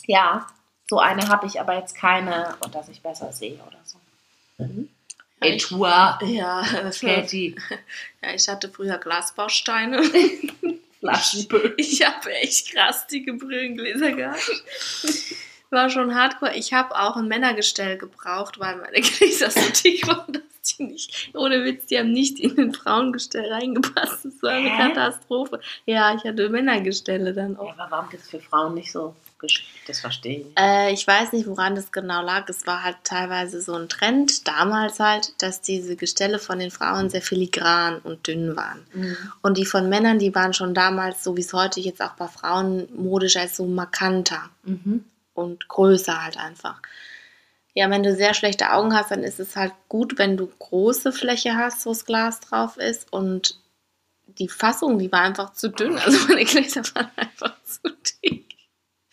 ja, 0.07 0.47
so 0.89 0.99
eine 0.99 1.29
habe 1.29 1.47
ich 1.47 1.61
aber 1.61 1.75
jetzt 1.77 1.95
keine, 1.95 2.55
und 2.61 2.75
dass 2.75 2.89
ich 2.89 3.03
besser 3.03 3.33
sehe 3.33 3.59
oder 3.67 3.79
so. 3.85 3.99
Mhm. 4.59 4.89
Et 5.41 5.61
toi, 5.63 6.17
Ja, 6.23 6.63
Katie, 7.01 7.55
ja, 8.23 8.31
ich 8.35 8.49
hatte 8.49 8.69
früher 8.69 8.99
Glasbausteine. 8.99 10.03
Flaschenböll. 11.01 11.75
Ich 11.77 12.05
habe 12.05 12.33
echt 12.33 12.73
krass 12.73 13.07
dicke 13.07 13.33
Brillengläser 13.35 14.13
gehabt. 14.13 14.51
War 15.71 15.91
schon 15.91 16.15
hardcore. 16.15 16.55
Ich 16.57 16.73
habe 16.73 16.95
auch 16.99 17.17
ein 17.17 17.29
Männergestell 17.29 17.99
gebraucht, 17.99 18.59
weil 18.59 18.77
meine 18.77 19.01
Gläser 19.01 19.51
so 19.51 19.61
dick 19.85 20.07
waren, 20.07 20.33
dass 20.33 20.43
die 20.77 20.83
nicht, 20.85 21.31
ohne 21.35 21.63
Witz, 21.65 21.87
die 21.87 21.99
haben 21.99 22.13
nicht 22.13 22.41
in 22.41 22.59
ein 22.59 22.73
Frauengestell 22.73 23.53
reingepasst. 23.53 24.25
Das 24.25 24.43
war 24.43 24.51
eine 24.53 24.71
Hä? 24.71 24.89
Katastrophe. 24.89 25.61
Ja, 25.87 26.15
ich 26.15 26.25
hatte 26.25 26.49
Männergestelle 26.49 27.33
dann 27.35 27.53
Ja, 27.55 27.59
auch. 27.61 27.73
aber 27.79 27.87
warum 27.91 28.09
gibt 28.11 28.23
es 28.23 28.31
für 28.31 28.41
Frauen 28.41 28.75
nicht 28.75 28.91
so 28.91 29.15
Das 29.87 30.01
verstehe 30.01 30.41
ich. 30.41 30.47
Äh, 30.59 30.93
ich 30.93 31.07
weiß 31.07 31.33
nicht, 31.33 31.47
woran 31.47 31.75
das 31.75 31.93
genau 31.93 32.23
lag. 32.23 32.49
Es 32.49 32.67
war 32.67 32.83
halt 32.83 32.97
teilweise 33.05 33.61
so 33.63 33.75
ein 33.75 33.89
Trend 33.89 34.47
damals 34.49 34.99
halt, 35.01 35.33
dass 35.41 35.61
diese 35.61 35.97
Gestelle 35.97 36.39
von 36.39 36.59
den 36.59 36.71
Frauen 36.71 37.09
sehr 37.09 37.23
filigran 37.23 37.99
und 38.01 38.27
dünn 38.27 38.57
waren. 38.57 38.85
Mhm. 38.93 39.17
Und 39.43 39.57
die 39.57 39.67
von 39.67 39.89
Männern, 39.89 40.19
die 40.19 40.35
waren 40.35 40.55
schon 40.55 40.75
damals, 40.75 41.23
so 41.23 41.37
wie 41.37 41.41
es 41.43 41.53
heute 41.53 41.81
jetzt 41.81 42.03
auch 42.03 42.15
bei 42.15 42.27
Frauen 42.29 42.89
modisch 42.95 43.37
als 43.37 43.57
so 43.57 43.65
markanter 43.67 44.51
Mhm. 44.65 45.05
und 45.35 45.69
größer 45.69 46.23
halt 46.25 46.37
einfach. 46.37 46.81
Ja, 47.75 47.89
wenn 47.91 48.03
du 48.03 48.15
sehr 48.17 48.35
schlechte 48.35 48.73
Augen 48.73 48.93
hast, 48.95 49.13
dann 49.13 49.23
ist 49.23 49.39
es 49.39 49.55
halt 49.55 49.73
gut, 49.89 50.19
wenn 50.19 50.37
du 50.37 50.49
große 50.59 51.13
Fläche 51.13 51.55
hast, 51.57 51.87
wo 51.87 51.91
das 51.91 52.05
Glas 52.05 52.41
drauf 52.41 52.77
ist. 52.77 53.13
Und 53.13 53.57
die 54.27 54.49
Fassung, 54.49 54.99
die 54.99 55.13
war 55.13 55.21
einfach 55.21 55.53
zu 55.53 55.71
dünn. 55.71 55.97
Also 55.99 56.27
meine 56.27 56.45
Gläser 56.45 56.83
waren 56.95 57.11
einfach 57.17 57.55
zu 57.65 57.89
dick. 58.23 58.48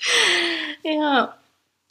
Ja. 0.83 1.35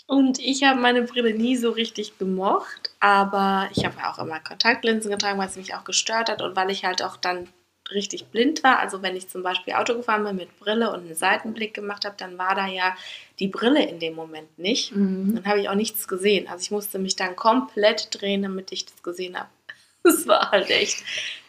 Und 0.06 0.38
ich 0.38 0.62
habe 0.62 0.78
meine 0.78 1.02
Brille 1.02 1.35
nie 1.35 1.56
so 1.56 1.71
richtig 1.71 2.18
gemocht, 2.18 2.90
aber 3.00 3.68
ich 3.75 3.85
habe 3.85 3.97
ja 3.99 4.12
auch 4.12 4.18
immer 4.18 4.38
Kontaktlinsen 4.38 5.11
getragen, 5.11 5.38
weil 5.38 5.49
es 5.49 5.56
mich 5.56 5.75
auch 5.75 5.85
gestört 5.85 6.28
hat 6.28 6.42
und 6.42 6.54
weil 6.54 6.71
ich 6.71 6.85
halt 6.85 7.02
auch 7.02 7.16
dann 7.16 7.49
richtig 7.90 8.26
blind 8.26 8.62
war. 8.62 8.78
Also 8.78 9.02
wenn 9.02 9.16
ich 9.16 9.28
zum 9.28 9.42
Beispiel 9.42 9.75
Auto 9.75 9.94
gefahren 9.94 10.25
bin 10.25 10.37
mit 10.37 10.59
Brille 10.59 10.90
und 10.90 11.00
einen 11.00 11.14
Seitenblick 11.14 11.75
gemacht 11.75 12.04
habe, 12.04 12.14
dann 12.18 12.38
war 12.38 12.54
da 12.54 12.66
ja 12.66 12.97
die 13.38 13.49
Brille 13.49 13.87
in 13.87 13.99
dem 13.99 14.14
Moment 14.14 14.59
nicht. 14.59 14.94
Mhm. 14.94 15.35
Dann 15.37 15.47
habe 15.47 15.61
ich 15.61 15.68
auch 15.68 15.75
nichts 15.75 16.09
gesehen. 16.09 16.49
Also 16.49 16.62
ich 16.62 16.71
musste 16.71 16.99
mich 16.99 17.16
dann 17.16 17.37
komplett 17.37 18.09
drehen, 18.11 18.42
damit 18.42 18.73
ich 18.73 18.87
das 18.87 19.02
gesehen 19.02 19.38
habe. 19.38 19.49
Das 20.06 20.26
war 20.28 20.50
halt 20.50 20.68
echt 20.68 21.02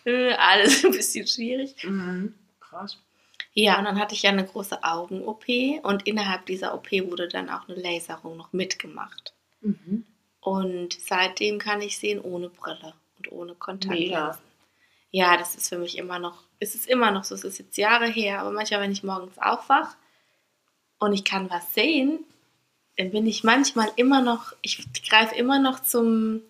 äh, 0.06 0.32
alles 0.32 0.86
ein 0.86 0.92
bisschen 0.92 1.28
schwierig. 1.28 1.76
Mhm. 1.84 2.34
Krass. 2.62 2.98
Ja, 3.58 3.80
und 3.80 3.86
dann 3.86 3.98
hatte 4.00 4.14
ich 4.14 4.24
ja 4.24 4.32
eine 4.32 4.46
große 4.46 4.84
Augen-OP 4.84 5.46
und 5.84 6.06
innerhalb 6.06 6.46
dieser 6.46 6.76
OP 6.76 6.92
wurde 6.92 7.30
dann 7.30 7.50
auch 7.50 7.68
eine 7.70 7.80
Laserung 7.82 8.36
noch 8.36 8.52
mitgemacht. 8.52 9.34
Mhm. 9.62 10.06
Und 10.42 10.94
seitdem 11.00 11.58
kann 11.58 11.82
ich 11.82 11.98
sehen 11.98 12.20
ohne 12.20 12.50
Brille 12.50 12.94
und 13.18 13.32
ohne 13.32 13.56
Kontaktlinsen. 13.56 14.10
Mega. 14.10 14.38
Ja, 15.12 15.38
das 15.38 15.56
ist 15.56 15.70
für 15.70 15.78
mich 15.78 15.98
immer 15.98 16.20
noch, 16.20 16.44
es 16.60 16.76
ist 16.76 16.86
immer 16.86 17.12
noch 17.12 17.24
so, 17.24 17.34
es 17.34 17.46
ist 17.46 17.58
jetzt 17.58 17.78
Jahre 17.78 18.08
her, 18.08 18.42
aber 18.42 18.52
manchmal, 18.52 18.82
wenn 18.82 18.92
ich 18.92 19.04
morgens 19.04 19.38
aufwache 19.38 19.96
und 21.00 21.14
ich 21.14 21.24
kann 21.24 21.50
was 21.50 21.74
sehen, 21.74 22.26
dann 22.98 23.12
bin 23.12 23.26
ich 23.26 23.46
manchmal 23.46 23.90
immer 23.96 24.22
noch, 24.22 24.54
ich 24.62 24.84
greife 25.10 25.34
immer 25.36 25.60
noch 25.60 25.80
zum, 25.82 26.42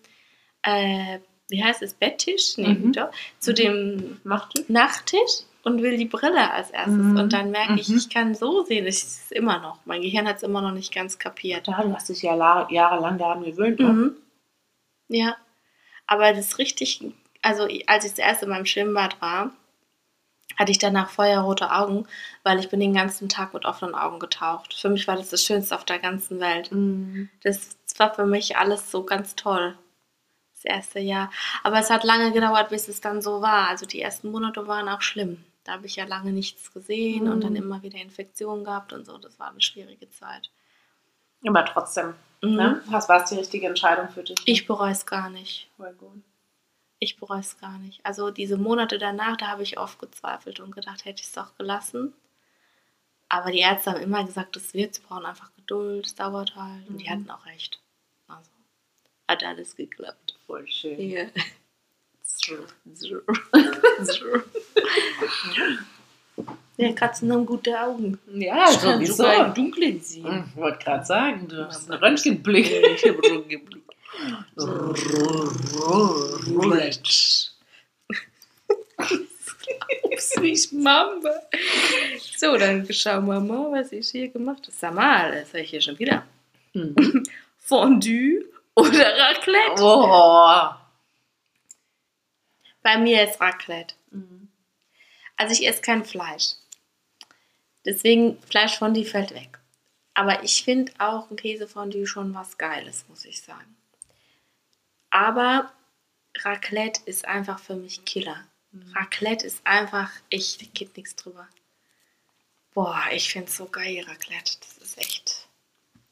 äh, 0.62 1.20
wie 1.48 1.62
heißt 1.62 1.82
es, 1.82 1.94
Betttisch? 1.94 2.56
Nee, 2.56 2.74
Mhm. 2.74 2.92
doch, 2.92 3.12
zu 3.38 3.54
dem 3.54 4.20
Macht 4.24 4.58
du? 4.58 4.64
Nachttisch 4.72 5.44
und 5.66 5.82
will 5.82 5.96
die 5.96 6.04
Brille 6.06 6.50
als 6.52 6.70
erstes. 6.70 6.94
Mhm. 6.94 7.16
Und 7.18 7.32
dann 7.32 7.50
merke 7.50 7.74
ich, 7.80 7.88
Mhm. 7.88 7.96
ich 7.98 8.08
kann 8.08 8.34
so 8.34 8.62
sehen. 8.64 8.86
Es 8.86 9.02
ist 9.02 9.32
immer 9.32 9.58
noch. 9.58 9.80
Mein 9.84 10.00
Gehirn 10.00 10.26
hat 10.28 10.36
es 10.36 10.42
immer 10.44 10.62
noch 10.62 10.70
nicht 10.72 10.94
ganz 10.94 11.18
kapiert. 11.18 11.66
Ja, 11.66 11.82
du 11.82 11.92
hast 11.92 12.08
dich 12.08 12.22
ja 12.22 12.34
la- 12.34 12.68
jahrelang 12.70 13.18
daran 13.18 13.42
gewöhnt. 13.44 13.80
ne? 13.80 13.86
Mhm. 13.92 14.16
Ja. 15.08 15.36
Aber 16.06 16.30
das 16.32 16.46
ist 16.46 16.58
richtig, 16.58 17.00
also 17.42 17.64
als 17.86 18.04
ich 18.04 18.12
das 18.12 18.18
erste 18.18 18.46
Mal 18.46 18.60
im 18.60 18.66
Schwimmbad 18.66 19.20
war, 19.20 19.50
hatte 20.56 20.70
ich 20.70 20.78
danach 20.78 21.10
feuerrote 21.10 21.72
Augen, 21.72 22.06
weil 22.44 22.60
ich 22.60 22.68
bin 22.68 22.78
den 22.80 22.94
ganzen 22.94 23.28
Tag 23.28 23.52
mit 23.52 23.64
offenen 23.66 23.94
Augen 23.96 24.20
getaucht. 24.20 24.72
Für 24.72 24.88
mich 24.88 25.06
war 25.08 25.16
das 25.16 25.30
das 25.30 25.42
Schönste 25.42 25.74
auf 25.74 25.84
der 25.84 25.98
ganzen 25.98 26.38
Welt. 26.40 26.70
Mhm. 26.72 27.28
Das 27.42 27.76
war 27.98 28.14
für 28.14 28.24
mich 28.24 28.56
alles 28.56 28.90
so 28.90 29.02
ganz 29.02 29.34
toll. 29.34 29.76
Das 30.54 30.64
erste 30.64 31.00
Jahr. 31.00 31.30
Aber 31.64 31.78
es 31.80 31.90
hat 31.90 32.04
lange 32.04 32.30
gedauert, 32.32 32.68
bis 32.70 32.86
es 32.88 33.00
dann 33.00 33.20
so 33.20 33.42
war. 33.42 33.68
Also 33.68 33.84
die 33.84 34.00
ersten 34.00 34.30
Monate 34.30 34.66
waren 34.68 34.88
auch 34.88 35.02
schlimm. 35.02 35.44
Da 35.66 35.72
habe 35.72 35.86
ich 35.86 35.96
ja 35.96 36.04
lange 36.04 36.32
nichts 36.32 36.72
gesehen 36.72 37.28
und 37.28 37.40
dann 37.42 37.50
Mhm. 37.52 37.56
immer 37.56 37.82
wieder 37.82 37.98
Infektionen 37.98 38.64
gehabt 38.64 38.92
und 38.92 39.04
so. 39.04 39.18
Das 39.18 39.38
war 39.38 39.50
eine 39.50 39.60
schwierige 39.60 40.08
Zeit. 40.10 40.50
Aber 41.46 41.64
trotzdem, 41.64 42.14
Mhm. 42.42 42.54
ne? 42.56 42.82
Das 42.90 43.08
war 43.08 43.22
es 43.22 43.30
die 43.30 43.36
richtige 43.36 43.66
Entscheidung 43.66 44.08
für 44.08 44.22
dich. 44.22 44.36
Ich 44.44 44.66
bereue 44.66 44.92
es 44.92 45.06
gar 45.06 45.28
nicht. 45.30 45.68
Voll 45.76 45.92
gut. 45.94 46.22
Ich 46.98 47.18
bereue 47.18 47.40
es 47.40 47.58
gar 47.58 47.78
nicht. 47.78 48.04
Also 48.06 48.30
diese 48.30 48.56
Monate 48.56 48.98
danach, 48.98 49.36
da 49.36 49.48
habe 49.48 49.62
ich 49.62 49.78
oft 49.78 49.98
gezweifelt 49.98 50.60
und 50.60 50.74
gedacht, 50.74 51.04
hätte 51.04 51.20
ich 51.20 51.26
es 51.26 51.32
doch 51.32 51.56
gelassen. 51.56 52.14
Aber 53.28 53.50
die 53.50 53.58
Ärzte 53.58 53.90
haben 53.90 54.00
immer 54.00 54.24
gesagt, 54.24 54.54
das 54.56 54.72
wird, 54.72 54.94
sie 54.94 55.02
brauchen 55.02 55.26
einfach 55.26 55.52
Geduld, 55.56 56.06
es 56.06 56.14
dauert 56.14 56.54
halt. 56.54 56.88
Und 56.88 56.98
die 56.98 57.06
Mhm. 57.06 57.10
hatten 57.10 57.30
auch 57.30 57.44
recht. 57.46 57.80
Also 58.28 58.50
hat 59.28 59.42
alles 59.44 59.74
geklappt. 59.76 60.38
Voll 60.46 60.66
schön. 60.68 61.00
Ja. 61.10 61.24
So. 62.26 62.56
So. 62.94 63.20
So. 64.02 64.24
Ja, 66.76 66.92
Katzen 66.92 67.32
haben 67.32 67.46
gute 67.46 67.78
Augen. 67.80 68.18
Ja, 68.34 68.70
Ich 68.70 68.78
kann 68.80 68.96
sowieso. 68.98 69.14
sogar 69.14 69.46
im 69.46 69.54
Dunkeln 69.54 70.00
sehen. 70.00 70.24
Hm, 70.26 70.44
Ich 70.50 70.56
wollte 70.56 70.84
gerade 70.84 71.04
sagen, 71.06 71.48
du 71.48 71.66
hast 71.66 71.90
einen 71.90 71.98
Röntgenblick. 72.00 72.70
Ich 72.70 73.04
habe 73.08 73.18
Röntgenblick. 73.22 73.82
Roulette. 76.48 77.10
Ups, 80.02 80.36
nicht 80.40 80.72
Mama. 80.72 81.30
So, 82.36 82.56
dann 82.56 82.86
schauen 82.92 83.26
wir 83.26 83.40
mal, 83.40 83.72
was 83.72 83.92
ich 83.92 84.08
hier 84.10 84.28
gemacht 84.28 84.62
habe. 84.66 84.72
Sag 84.76 84.94
mal, 84.94 85.32
das 85.32 85.48
habe 85.50 85.60
ich 85.60 85.70
hier 85.70 85.80
schon 85.80 85.98
wieder. 85.98 86.24
Hm. 86.72 86.94
Fondue 87.58 88.44
oder 88.74 89.16
Raclette? 89.18 89.82
Oh. 89.82 90.70
Bei 92.86 92.98
mir 92.98 93.28
ist 93.28 93.40
Raclette. 93.40 93.96
Mhm. 94.12 94.46
Also 95.36 95.52
ich 95.52 95.66
esse 95.66 95.82
kein 95.82 96.04
Fleisch. 96.04 96.52
Deswegen 97.84 98.40
Fleischfondue 98.42 99.04
fällt 99.04 99.34
weg. 99.34 99.58
Aber 100.14 100.44
ich 100.44 100.62
finde 100.62 100.92
auch 100.98 101.28
ein 101.28 101.34
Käsefondue 101.34 102.06
schon 102.06 102.32
was 102.32 102.58
Geiles, 102.58 103.04
muss 103.08 103.24
ich 103.24 103.42
sagen. 103.42 103.76
Aber 105.10 105.72
Raclette 106.38 107.00
ist 107.06 107.26
einfach 107.26 107.58
für 107.58 107.74
mich 107.74 108.04
Killer. 108.04 108.46
Raclette 108.94 109.44
ist 109.44 109.66
einfach, 109.66 110.12
ich, 110.28 110.72
geht 110.72 110.96
nichts 110.96 111.16
drüber. 111.16 111.48
Boah, 112.72 113.02
ich 113.10 113.32
finde 113.32 113.48
es 113.48 113.56
so 113.56 113.66
geil, 113.66 114.04
Raclette. 114.06 114.58
Das 114.60 114.78
ist 114.78 114.98
echt. 114.98 115.48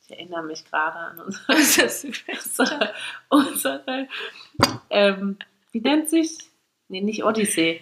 Ich 0.02 0.11
erinnere 0.11 0.43
mich 0.43 0.64
gerade 0.64 0.99
an 0.99 1.21
unsere, 1.47 1.87
unsere, 1.87 2.95
unsere 3.28 4.09
ähm, 4.90 5.38
wie 5.71 5.81
nennt 5.81 6.11
sich? 6.11 6.50
Nee, 6.88 7.00
nicht 7.00 7.24
Odyssee. 7.24 7.80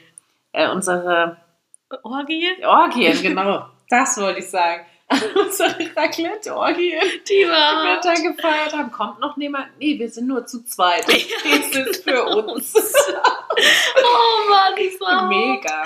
Äh, 0.52 0.68
unsere 0.70 1.36
Orgie? 2.02 2.48
Orgien, 2.64 3.18
genau. 3.22 3.66
Das 3.88 4.18
wollte 4.20 4.40
ich 4.40 4.48
sagen. 4.50 4.86
unsere 5.34 5.68
Raclette-Orgien, 5.94 7.00
Die 7.28 7.34
die 7.34 7.40
wir 7.46 8.00
da 8.02 8.14
gefeiert 8.14 8.72
haben. 8.72 8.90
Kommt 8.90 9.20
noch 9.20 9.36
niemand? 9.36 9.66
Nee, 9.78 9.98
wir 9.98 10.08
sind 10.08 10.26
nur 10.26 10.46
zu 10.46 10.64
zweit. 10.64 11.06
Das 11.06 11.86
ist 11.86 12.04
für 12.04 12.24
uns. 12.24 12.74
Oh 12.74 14.48
Mann, 14.50 14.72
das 14.76 15.00
war. 15.00 15.28
Mega. 15.28 15.82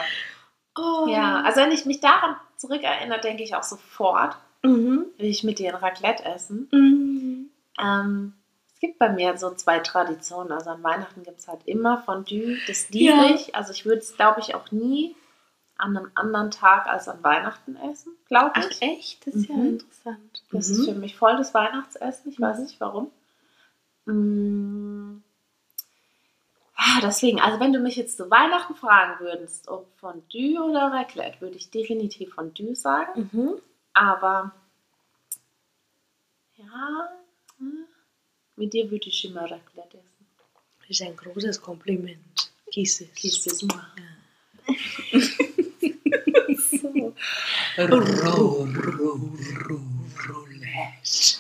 Oh. 0.78 1.06
Ja, 1.08 1.42
also 1.44 1.61
wenn 1.62 1.73
ich 1.73 1.87
mich 1.87 2.00
daran 2.00 2.37
zurückerinnere, 2.56 3.20
denke 3.20 3.42
ich 3.42 3.54
auch 3.56 3.62
sofort, 3.64 4.37
Mhm. 4.62 5.06
will 5.16 5.26
ich 5.28 5.42
mit 5.44 5.58
dir 5.58 5.70
ein 5.70 5.76
Raclette 5.80 6.25
essen. 6.25 6.68
Mhm. 6.73 7.50
Ähm, 7.80 8.32
es 8.76 8.80
gibt 8.80 8.99
bei 8.99 9.09
mir 9.09 9.38
so 9.38 9.54
zwei 9.54 9.78
Traditionen. 9.78 10.52
Also 10.52 10.68
an 10.68 10.83
Weihnachten 10.83 11.23
gibt 11.23 11.38
es 11.38 11.49
halt 11.49 11.61
immer 11.64 12.02
Fondue. 12.02 12.59
Das 12.66 12.90
liebe 12.90 13.14
Ja. 13.14 13.25
ich. 13.35 13.54
Also 13.54 13.73
ich 13.73 13.87
würde 13.87 14.00
es, 14.00 14.16
glaube 14.16 14.40
ich, 14.40 14.54
auch 14.54 14.71
nie 14.71 15.16
an 15.78 15.97
einem 15.97 16.11
anderen 16.14 16.50
Tag 16.50 16.87
als 16.87 17.09
an 17.09 17.25
Weihnachten 17.25 17.76
essen, 17.76 18.12
glaube 18.28 18.52
Ach 18.54 18.71
ich. 18.71 18.83
echt? 18.83 19.26
Das 19.26 19.35
ist 19.35 19.49
ja 19.49 19.54
Mhm. 19.54 19.66
interessant. 19.68 20.42
Das 20.52 20.68
Mhm. 20.68 20.75
ist 20.75 20.85
für 20.85 20.95
mich 20.95 21.16
voll 21.16 21.37
das 21.38 21.54
Weihnachtsessen. 21.54 22.30
Ich 22.30 22.38
weiß 22.38 22.59
Mhm. 22.59 22.64
nicht 22.64 22.78
warum. 22.78 23.11
Mm. 24.04 25.23
Ah, 26.76 27.00
Deswegen, 27.00 27.40
also 27.40 27.59
wenn 27.59 27.73
du 27.73 27.78
mich 27.78 27.97
jetzt 27.97 28.18
zu 28.18 28.30
Weihnachten 28.30 28.75
fragen 28.75 29.25
würdest, 29.25 29.68
ob 29.68 29.87
Fondue 29.99 30.62
oder 30.62 30.92
Raclette, 30.92 31.40
würde 31.40 31.56
ich 31.56 31.71
definitiv 31.71 32.35
Fondue 32.35 32.76
sagen. 32.76 33.30
Mhm. 33.33 33.54
Aber 33.95 34.52
ja, 36.56 37.09
hm, 37.59 37.85
mit 38.57 38.73
dir 38.73 38.91
würde 38.91 39.09
ich 39.09 39.25
immer 39.25 39.43
Raclette 39.43 39.99
essen. 39.99 40.27
Das 40.81 40.91
ist 40.91 41.03
ein 41.03 41.17
großes 41.17 41.61
Kompliment. 41.61 42.51
Kisses. 42.73 43.09
Kisses. 43.15 43.59
So. 43.61 43.69
Roulette. 50.29 51.39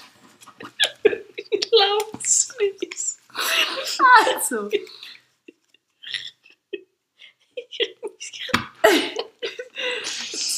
Ich 1.50 1.60
glaub's 1.60 2.54
nicht. 2.58 2.96
Also, 4.26 4.70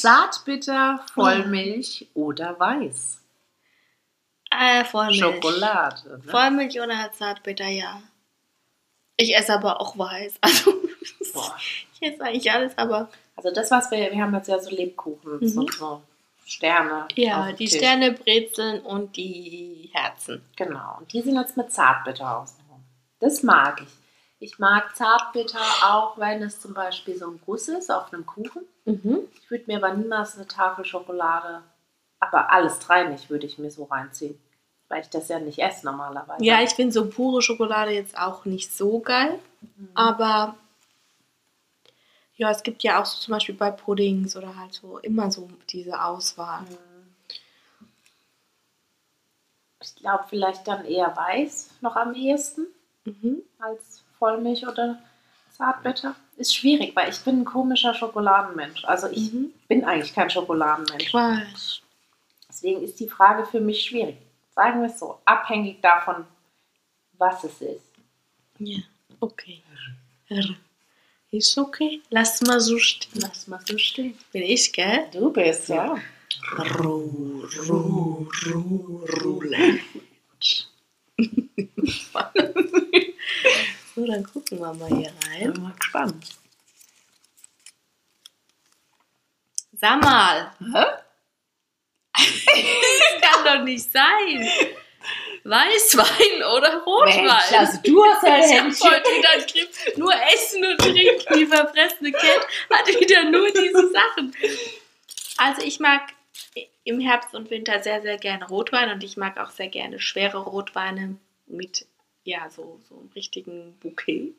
Zartbitter, 0.00 1.04
Vollmilch 1.12 2.06
oder 2.14 2.58
Weiß? 2.58 3.18
Äh, 4.50 4.84
Vollmilch. 4.84 5.18
Schokolade. 5.20 6.20
Ne? 6.24 6.30
Vollmilch 6.30 6.80
oder 6.80 7.10
Zartbitter, 7.12 7.66
ja. 7.68 8.00
Ich 9.16 9.36
esse 9.36 9.54
aber 9.54 9.80
auch 9.80 9.96
weiß. 9.98 10.38
Also, 10.42 10.72
Boah. 11.34 11.56
ich 11.94 12.02
esse 12.02 12.22
eigentlich 12.22 12.50
alles, 12.50 12.76
aber. 12.78 13.08
Also 13.36 13.50
das, 13.52 13.70
was 13.70 13.90
wir, 13.90 14.10
wir 14.10 14.22
haben 14.22 14.34
jetzt 14.34 14.48
ja 14.48 14.58
so 14.58 14.70
Lebkuchen 14.70 15.38
Mhm. 15.40 15.48
so, 15.48 15.66
so 15.68 16.02
Sterne. 16.46 17.06
Ja, 17.14 17.52
die 17.52 17.66
Tisch. 17.66 17.78
Sterne, 17.78 18.12
Brezeln 18.12 18.80
und 18.80 19.16
die 19.16 19.90
Herzen. 19.92 20.42
Genau. 20.56 20.96
Und 20.98 21.12
die 21.12 21.20
sind 21.20 21.36
jetzt 21.36 21.56
mit 21.56 21.70
Zartbitter 21.72 22.38
außenrum. 22.38 22.82
Das 23.20 23.42
mag 23.42 23.82
ich. 23.82 23.88
Ich 24.40 24.58
mag 24.58 24.96
Zartbitter 24.96 25.60
auch, 25.84 26.16
wenn 26.18 26.42
es 26.42 26.60
zum 26.60 26.72
Beispiel 26.72 27.16
so 27.18 27.28
ein 27.30 27.40
Guss 27.44 27.68
ist 27.68 27.90
auf 27.90 28.12
einem 28.12 28.24
Kuchen. 28.24 28.62
Mhm. 28.86 29.18
Ich 29.42 29.50
würde 29.50 29.64
mir 29.66 29.76
aber 29.84 29.92
niemals 29.94 30.36
eine 30.36 30.46
Tafel 30.46 30.84
Schokolade, 30.86 31.62
aber 32.28 32.52
alles 32.52 32.78
drei 32.78 33.04
nicht, 33.04 33.30
würde 33.30 33.46
ich 33.46 33.58
mir 33.58 33.70
so 33.70 33.84
reinziehen. 33.84 34.38
Weil 34.88 35.02
ich 35.02 35.08
das 35.10 35.28
ja 35.28 35.38
nicht 35.38 35.58
esse 35.58 35.84
normalerweise. 35.84 36.42
Ja, 36.44 36.62
ich 36.62 36.70
finde 36.70 36.92
so 36.92 37.08
pure 37.10 37.42
Schokolade 37.42 37.90
jetzt 37.92 38.16
auch 38.16 38.44
nicht 38.46 38.74
so 38.74 39.00
geil. 39.00 39.38
Mhm. 39.60 39.88
Aber 39.94 40.54
ja, 42.36 42.50
es 42.50 42.62
gibt 42.62 42.82
ja 42.84 43.00
auch 43.00 43.04
so 43.04 43.18
zum 43.20 43.32
Beispiel 43.32 43.54
bei 43.54 43.70
Puddings 43.70 44.36
oder 44.36 44.56
halt 44.56 44.72
so 44.72 44.98
immer 44.98 45.30
so 45.30 45.48
diese 45.70 46.02
Auswahl. 46.02 46.62
Mhm. 46.62 46.76
Ich 49.80 49.94
glaube 49.96 50.24
vielleicht 50.28 50.66
dann 50.66 50.84
eher 50.84 51.14
weiß 51.16 51.70
noch 51.80 51.96
am 51.96 52.14
ehesten 52.14 52.66
Mhm. 53.04 53.42
als 53.58 54.02
Vollmilch 54.18 54.66
oder 54.66 54.98
Zartbitter. 55.56 56.14
Ist 56.36 56.54
schwierig, 56.54 56.94
weil 56.94 57.10
ich 57.10 57.20
bin 57.20 57.40
ein 57.40 57.44
komischer 57.44 57.94
Schokoladenmensch. 57.94 58.84
Also 58.84 59.08
ich 59.08 59.32
Mhm. 59.32 59.50
bin 59.66 59.84
eigentlich 59.84 60.14
kein 60.14 60.30
Schokoladenmensch. 60.30 61.06
Ich 61.06 61.14
weiß. 61.14 61.80
Deswegen 62.58 62.82
ist 62.82 62.98
die 62.98 63.08
Frage 63.08 63.46
für 63.46 63.60
mich 63.60 63.84
schwierig. 63.84 64.16
Sagen 64.52 64.80
wir 64.80 64.88
es 64.88 64.98
so, 64.98 65.20
abhängig 65.24 65.80
davon, 65.80 66.26
was 67.12 67.44
es 67.44 67.60
ist. 67.60 67.92
Ja, 68.58 68.80
okay. 69.20 69.62
Ist 71.30 71.56
okay. 71.56 72.02
Lass 72.10 72.40
mal 72.42 72.58
so 72.58 72.76
stehen. 72.80 73.12
Lass 73.20 73.46
mal 73.46 73.60
so 73.64 73.78
stehen. 73.78 74.18
Bin 74.32 74.42
ich, 74.42 74.72
gell? 74.72 75.06
Du 75.12 75.32
bist, 75.32 75.68
ja. 75.68 76.00
Ru, 76.80 77.46
ru, 77.68 78.28
ru, 78.46 79.04
Roulette. 79.22 79.84
so, 83.94 84.04
dann 84.04 84.24
gucken 84.24 84.58
wir 84.58 84.74
mal 84.74 84.88
hier 84.96 85.12
rein. 85.28 85.52
Bin 85.52 85.62
mal 85.62 85.74
gespannt. 85.78 86.26
Sag 89.74 90.02
mal, 90.02 90.50
Hä? 90.58 91.07
Das 92.18 93.20
kann 93.20 93.44
doch 93.44 93.64
nicht 93.64 93.90
sein. 93.92 94.48
Weißwein 95.44 96.42
oder 96.56 96.82
Rotwein? 96.82 97.24
Mensch, 97.24 97.52
also 97.52 97.78
du 97.82 98.04
hast 98.04 98.24
ein 98.24 98.42
ich 98.42 98.52
hab 98.52 98.64
Händchen. 98.64 98.90
heute 98.90 99.10
wieder 99.10 99.46
Griff. 99.46 99.96
Nur 99.96 100.12
Essen 100.12 100.64
und 100.64 100.78
Trinken. 100.78 101.34
Die 101.34 101.46
verfressene 101.46 102.12
Cat 102.12 102.46
hat 102.70 102.88
wieder 102.88 103.24
nur 103.30 103.50
diese 103.50 103.90
Sachen. 103.90 104.34
Also 105.38 105.62
ich 105.62 105.80
mag 105.80 106.02
im 106.84 107.00
Herbst 107.00 107.34
und 107.34 107.50
Winter 107.50 107.82
sehr, 107.82 108.02
sehr 108.02 108.18
gerne 108.18 108.46
Rotwein 108.48 108.90
und 108.90 109.04
ich 109.04 109.16
mag 109.16 109.38
auch 109.38 109.50
sehr 109.50 109.68
gerne 109.68 110.00
schwere 110.00 110.38
Rotweine 110.38 111.16
mit, 111.46 111.86
ja, 112.24 112.50
so, 112.50 112.80
so 112.88 112.98
einem 112.98 113.10
richtigen 113.14 113.78
Bouquet. 113.80 114.34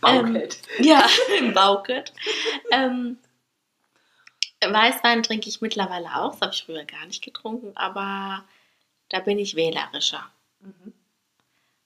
Baukett. 0.00 0.58
Ja, 0.78 1.06
im 1.38 1.52
Bauket. 1.52 2.12
ähm, 2.70 3.18
Weißwein 4.70 5.22
trinke 5.22 5.48
ich 5.48 5.60
mittlerweile 5.60 6.06
auch, 6.16 6.32
das 6.32 6.40
habe 6.40 6.52
ich 6.52 6.64
früher 6.64 6.84
gar 6.84 7.06
nicht 7.06 7.22
getrunken, 7.24 7.72
aber 7.76 8.44
da 9.08 9.20
bin 9.20 9.38
ich 9.38 9.56
wählerischer, 9.56 10.24
Mhm. 10.60 10.92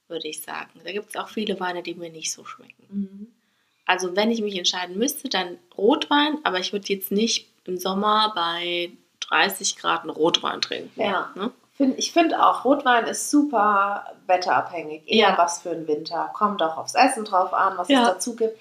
würde 0.08 0.28
ich 0.28 0.42
sagen. 0.42 0.70
Da 0.84 0.92
gibt 0.92 1.08
es 1.10 1.16
auch 1.16 1.28
viele 1.28 1.58
Weine, 1.60 1.82
die 1.82 1.94
mir 1.94 2.10
nicht 2.10 2.32
so 2.32 2.44
schmecken. 2.44 2.86
Mhm. 2.88 3.26
Also 3.86 4.16
wenn 4.16 4.30
ich 4.30 4.40
mich 4.42 4.56
entscheiden 4.56 4.98
müsste, 4.98 5.28
dann 5.28 5.58
Rotwein, 5.76 6.38
aber 6.44 6.58
ich 6.58 6.72
würde 6.72 6.86
jetzt 6.92 7.10
nicht 7.12 7.48
im 7.64 7.78
Sommer 7.78 8.32
bei 8.34 8.90
30 9.20 9.76
Grad 9.76 10.02
einen 10.02 10.10
Rotwein 10.10 10.60
trinken. 10.60 11.00
Ja. 11.00 11.30
Ne? 11.34 11.50
Ich 11.96 12.12
finde 12.12 12.42
auch, 12.44 12.64
Rotwein 12.64 13.04
ist 13.06 13.30
super 13.30 14.12
wetterabhängig. 14.26 15.02
Eher 15.06 15.30
Ja. 15.30 15.38
was 15.38 15.60
für 15.62 15.70
den 15.74 15.86
Winter. 15.86 16.30
Kommt 16.34 16.62
auch 16.62 16.76
aufs 16.78 16.94
Essen 16.94 17.24
drauf 17.24 17.52
an, 17.52 17.76
was 17.76 17.88
Ja. 17.88 18.02
es 18.02 18.08
dazu 18.08 18.34
gibt. 18.34 18.58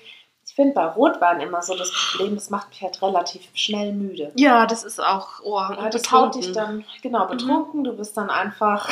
Ich 0.55 0.61
finde 0.61 0.73
bei 0.73 0.85
Rotwein 0.85 1.41
immer 1.41 1.61
so 1.61 1.75
das 1.75 1.91
Problem, 1.91 2.35
es 2.37 2.49
macht 2.49 2.69
mich 2.69 2.81
halt 2.81 3.01
relativ 3.01 3.41
schnell 3.55 3.91
müde. 3.91 4.31
Ja, 4.35 4.65
das 4.65 4.85
ist 4.85 5.01
auch 5.03 5.41
oh, 5.43 5.59
Ja, 5.59 5.67
und 5.83 5.93
das 5.93 6.09
haut 6.13 6.33
dich 6.33 6.53
dann, 6.53 6.85
genau, 7.01 7.25
betrunken, 7.27 7.83
du 7.83 7.91
bist 7.91 8.15
dann 8.15 8.29
einfach, 8.29 8.87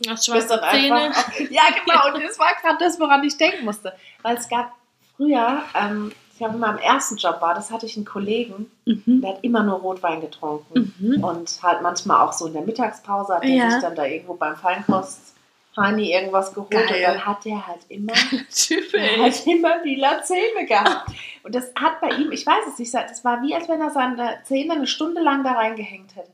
du 0.00 0.10
bist 0.10 0.28
dann 0.50 0.60
Zähne. 0.72 0.94
einfach, 1.00 1.38
ja 1.48 1.62
genau, 1.84 2.12
und 2.16 2.24
das 2.24 2.40
war 2.40 2.48
gerade 2.60 2.76
das, 2.80 2.98
woran 2.98 3.22
ich 3.22 3.36
denken 3.36 3.64
musste. 3.64 3.92
Weil 4.22 4.36
es 4.36 4.48
gab 4.48 4.72
früher, 5.16 5.62
ähm, 5.80 6.10
ich 6.36 6.42
habe 6.42 6.54
in 6.54 6.58
meinem 6.60 6.78
ersten 6.78 7.18
Job 7.18 7.40
war, 7.40 7.54
das 7.54 7.70
hatte 7.70 7.86
ich 7.86 7.94
einen 7.96 8.04
Kollegen, 8.04 8.68
Mhm. 8.84 9.20
der 9.20 9.34
hat 9.34 9.44
immer 9.44 9.62
nur 9.62 9.76
Rotwein 9.78 10.20
getrunken. 10.20 10.92
Mhm. 10.98 11.22
Und 11.22 11.62
halt 11.62 11.82
manchmal 11.82 12.20
auch 12.26 12.32
so 12.32 12.48
in 12.48 12.54
der 12.54 12.62
Mittagspause 12.62 13.36
hat 13.36 13.44
er 13.44 13.48
Ja. 13.48 13.70
sich 13.70 13.80
dann 13.80 13.94
da 13.94 14.06
irgendwo 14.06 14.34
beim 14.34 14.56
Feinkost 14.56 15.31
Hani 15.76 16.12
irgendwas 16.12 16.52
geholt 16.52 16.70
Geil. 16.70 16.86
und 16.96 17.02
dann 17.02 17.26
hat 17.26 17.44
der 17.44 17.66
halt 17.66 17.80
immer, 17.88 18.12
Typisch. 18.54 19.18
hat 19.18 19.46
immer 19.46 19.82
lila 19.82 20.22
Zähne 20.22 20.66
gehabt. 20.66 21.10
Und 21.42 21.54
das 21.54 21.72
hat 21.74 22.00
bei 22.00 22.10
ihm, 22.10 22.30
ich 22.30 22.44
weiß 22.46 22.64
es 22.72 22.78
nicht, 22.78 22.92
das 22.94 23.24
war 23.24 23.42
wie 23.42 23.54
als 23.54 23.68
wenn 23.68 23.80
er 23.80 23.90
seine 23.90 24.40
Zähne 24.44 24.74
eine 24.74 24.86
Stunde 24.86 25.22
lang 25.22 25.44
da 25.44 25.52
reingehängt 25.52 26.14
hätte. 26.16 26.30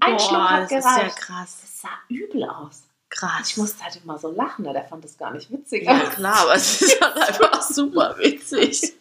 Ein 0.00 0.18
Schluck 0.18 0.40
hat 0.40 0.62
das 0.62 0.72
ist 0.72 0.84
ja 0.84 0.96
gereicht. 0.98 1.16
krass. 1.16 1.58
Das 1.60 1.80
sah 1.82 1.88
übel 2.08 2.44
aus. 2.44 2.84
Krass. 3.10 3.50
Ich 3.50 3.56
musste 3.56 3.82
halt 3.84 4.00
immer 4.02 4.18
so 4.18 4.30
lachen, 4.30 4.64
ne? 4.64 4.72
der 4.72 4.84
fand 4.84 5.04
das 5.04 5.18
gar 5.18 5.32
nicht 5.32 5.50
witzig. 5.50 5.84
Ja, 5.84 5.98
klar, 6.00 6.36
aber 6.42 6.54
es 6.54 6.80
ist 6.80 7.00
halt 7.02 7.16
einfach 7.16 7.60
super 7.62 8.14
witzig. 8.18 8.92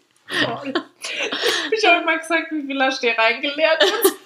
Ich 1.72 1.86
habe 1.86 2.02
immer 2.04 2.18
gesagt, 2.18 2.52
wie 2.52 2.64
viel 2.66 2.82
hast 2.84 3.02
du 3.02 3.08
dir 3.08 3.18
reingeleert? 3.18 3.80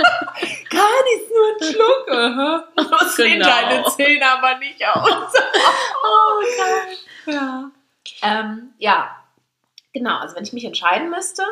Gar 0.69 1.03
nichts, 1.03 1.29
nur 1.29 1.47
ein 1.47 1.73
Schluck. 1.73 2.09
Aha. 2.11 2.67
Sehen 3.15 3.39
Genau. 3.39 3.45
deine 3.47 3.83
Zähne 3.95 4.25
aber 4.31 4.57
nicht 4.59 4.85
aus. 4.85 5.33
Oh, 6.03 6.43
geil. 6.57 6.97
Ja. 7.35 7.71
Ähm, 8.21 8.73
ja, 8.79 9.23
genau. 9.93 10.17
Also 10.19 10.35
wenn 10.35 10.43
ich 10.43 10.53
mich 10.53 10.65
entscheiden 10.65 11.09
müsste, 11.09 11.43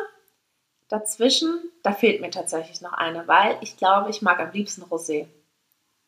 dazwischen, 0.88 1.70
da 1.82 1.92
fehlt 1.92 2.20
mir 2.20 2.30
tatsächlich 2.30 2.80
noch 2.82 2.92
eine, 2.92 3.26
weil 3.28 3.56
ich 3.62 3.76
glaube, 3.76 4.10
ich 4.10 4.20
mag 4.22 4.38
am 4.40 4.52
liebsten 4.52 4.82
Rosé. 4.82 5.26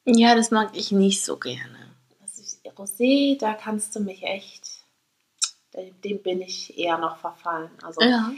Ja, 0.05 0.35
das 0.35 0.51
mag 0.51 0.71
ich 0.75 0.91
nicht 0.93 1.25
so 1.25 1.39
gerne. 1.39 1.79
Das 2.21 2.61
Rosé, 2.77 3.39
da 3.39 3.55
kannst 3.55 3.97
du 3.97 4.01
mich 4.01 4.23
echt, 4.25 4.64
dem, 5.77 6.01
dem 6.03 6.23
bin 6.23 6.41
ich 6.43 6.79
eher 6.79 6.99
noch 6.99 7.17
verfallen. 7.19 7.71
Also 7.83 8.01
Ja. 8.03 8.31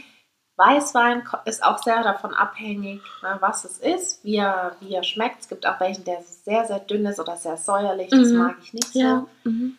Weißwein 0.59 1.23
ist 1.45 1.63
auch 1.63 1.77
sehr 1.83 2.01
davon 2.01 2.33
abhängig, 2.33 3.01
ne, 3.21 3.37
was 3.41 3.63
es 3.63 3.77
ist, 3.77 4.23
wie 4.23 4.37
er, 4.37 4.75
wie 4.79 4.95
er 4.95 5.03
schmeckt. 5.03 5.41
Es 5.41 5.47
gibt 5.49 5.67
auch 5.67 5.79
welchen, 5.79 6.03
der 6.03 6.23
sehr, 6.23 6.65
sehr 6.65 6.79
dünn 6.79 7.05
ist 7.05 7.19
oder 7.19 7.37
sehr 7.37 7.57
säuerlich. 7.57 8.09
Das 8.09 8.29
Mhm. 8.29 8.37
mag 8.37 8.55
ich 8.63 8.73
nicht 8.73 8.91
so. 8.93 8.99
Ja. 8.99 9.27
Mhm. 9.43 9.77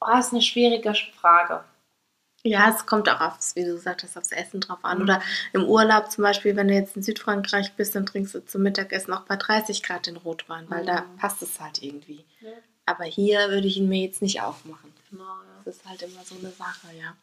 Oh, 0.00 0.18
ist 0.18 0.32
eine 0.32 0.40
schwierige 0.40 0.94
Frage. 1.20 1.64
Ja, 2.44 2.70
es 2.74 2.86
kommt 2.86 3.08
auch 3.10 3.20
aufs, 3.20 3.56
wie 3.56 3.64
du 3.64 3.72
gesagt 3.72 4.04
hast, 4.04 4.16
aufs 4.16 4.32
Essen 4.32 4.60
drauf 4.60 4.78
an. 4.84 4.98
Mhm. 4.98 5.04
Oder 5.04 5.22
im 5.52 5.64
Urlaub 5.64 6.10
zum 6.10 6.22
Beispiel, 6.22 6.56
wenn 6.56 6.68
du 6.68 6.74
jetzt 6.74 6.96
in 6.96 7.02
Südfrankreich 7.02 7.74
bist, 7.74 7.94
dann 7.94 8.06
trinkst 8.06 8.34
du 8.34 8.44
zum 8.46 8.62
Mittagessen 8.62 9.12
auch 9.12 9.22
bei 9.22 9.36
30 9.36 9.82
Grad 9.82 10.06
den 10.06 10.16
Rotwein, 10.16 10.64
weil 10.70 10.86
da 10.86 11.02
Mhm. 11.02 11.16
passt 11.18 11.42
es 11.42 11.60
halt 11.60 11.82
irgendwie. 11.82 12.24
Ja. 12.40 12.50
Aber 12.86 13.04
hier 13.04 13.50
würde 13.50 13.66
ich 13.66 13.76
ihn 13.76 13.88
mir 13.88 14.00
jetzt 14.06 14.22
nicht 14.22 14.40
aufmachen. 14.40 14.94
Genau, 15.10 15.24
ja. 15.24 15.55
Das 15.66 15.78
ist 15.78 15.84
halt 15.84 16.00
immer 16.02 16.24
so 16.24 16.36
eine 16.36 16.52
Sache, 16.52 16.86
ja. 16.96 17.16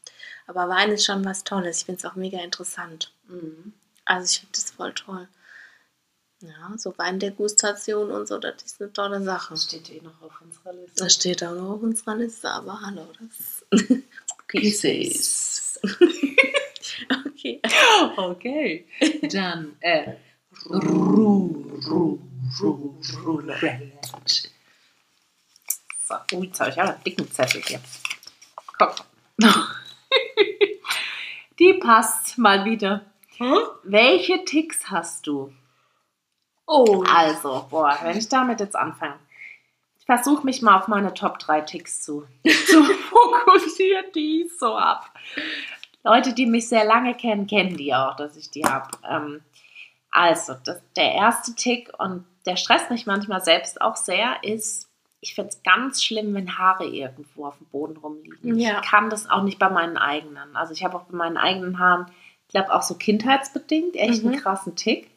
Aber 0.47 0.67
Wein 0.67 0.91
ist 0.91 1.05
schon 1.05 1.23
was 1.23 1.45
Tolles. 1.45 1.79
Ich 1.79 1.85
finde 1.85 1.99
es 1.99 2.05
auch 2.05 2.15
mega 2.15 2.39
interessant. 2.39 3.13
Mhm. 3.29 3.71
Also 4.03 4.25
ich 4.25 4.39
finde 4.41 4.51
das 4.51 4.71
voll 4.71 4.93
toll. 4.93 5.29
Ja, 6.41 6.73
so 6.77 6.93
Weindegustation 6.97 8.11
und 8.11 8.27
so, 8.27 8.37
das 8.37 8.61
ist 8.63 8.81
eine 8.81 8.91
tolle 8.91 9.23
Sache. 9.23 9.53
Das 9.53 9.63
steht 9.63 9.89
eh 9.89 10.01
noch 10.01 10.21
auf 10.21 10.41
unserer 10.41 10.73
Liste. 10.73 11.03
Das 11.03 11.13
steht 11.13 11.41
auch 11.41 11.55
noch 11.55 11.75
auf 11.75 11.83
unserer 11.83 12.15
Liste, 12.17 12.49
aber 12.49 12.81
hallo, 12.81 13.07
das 13.17 13.63
Kisses. 14.49 15.79
Okay. 17.25 17.61
Okay, 18.17 18.87
dann 19.31 19.75
äh, 19.79 20.15
Ru, 20.69 21.79
Ru, 21.85 22.19
Ru, 22.59 23.01
Roulette. 23.25 23.91
So, 26.05 26.15
oh, 26.33 26.43
jetzt 26.43 26.59
habe 26.59 26.69
ich 26.71 26.79
aber 26.79 26.93
einen 26.93 27.03
dicken 27.03 27.31
Zettel 27.31 27.61
hier. 27.61 27.81
Komm. 28.85 29.49
Die 31.59 31.73
passt 31.75 32.37
mal 32.37 32.65
wieder. 32.65 33.05
Welche 33.83 34.43
Ticks 34.45 34.89
hast 34.89 35.27
du? 35.27 35.53
Oh, 36.65 37.03
Also, 37.07 37.67
boah, 37.69 37.97
wenn 38.03 38.17
ich 38.17 38.29
damit 38.29 38.59
jetzt 38.59 38.75
anfange. 38.75 39.19
Ich 39.99 40.05
versuche 40.05 40.45
mich 40.45 40.61
mal 40.61 40.77
auf 40.77 40.87
meine 40.87 41.13
Top 41.13 41.39
3 41.39 41.61
Ticks 41.61 42.01
zu, 42.01 42.27
zu 42.67 42.83
fokussieren, 42.83 44.05
die 44.15 44.43
ich 44.43 44.57
so 44.57 44.75
ab. 44.75 45.11
Leute, 46.03 46.33
die 46.33 46.45
mich 46.45 46.67
sehr 46.67 46.85
lange 46.85 47.15
kennen, 47.15 47.47
kennen 47.47 47.77
die 47.77 47.93
auch, 47.93 48.15
dass 48.15 48.35
ich 48.35 48.49
die 48.49 48.65
habe. 48.65 48.89
Ähm, 49.09 49.41
also, 50.11 50.55
das, 50.63 50.81
der 50.95 51.13
erste 51.13 51.55
Tick, 51.55 51.91
und 51.97 52.25
der 52.45 52.55
stresst 52.57 52.91
mich 52.91 53.05
manchmal 53.05 53.41
selbst 53.41 53.81
auch 53.81 53.95
sehr, 53.95 54.43
ist, 54.43 54.89
ich 55.23 55.33
finde 55.35 55.49
es 55.49 55.63
ganz 55.63 56.03
schlimm, 56.03 56.33
wenn 56.35 56.57
Haare 56.57 56.85
irgendwo 56.85 57.45
auf 57.47 57.57
dem 57.57 57.67
Boden 57.67 57.97
rumliegen. 57.97 58.59
Ja. 58.59 58.79
Ich 58.81 58.89
kann 58.89 59.09
das 59.09 59.29
auch 59.29 59.41
nicht 59.43 59.57
bei 59.57 59.69
meinen 59.69 59.97
eigenen. 59.97 60.55
Also, 60.55 60.73
ich 60.73 60.83
habe 60.83 60.95
auch 60.97 61.03
bei 61.03 61.17
meinen 61.17 61.37
eigenen 61.37 61.79
Haaren, 61.79 62.05
ich 62.47 62.51
glaube 62.53 62.73
auch 62.73 62.83
so 62.83 62.93
kindheitsbedingt, 62.95 63.95
echt 63.95 64.23
Mhm. 64.23 64.31
einen 64.33 64.39
krassen 64.41 64.75
Tick. 64.75 65.09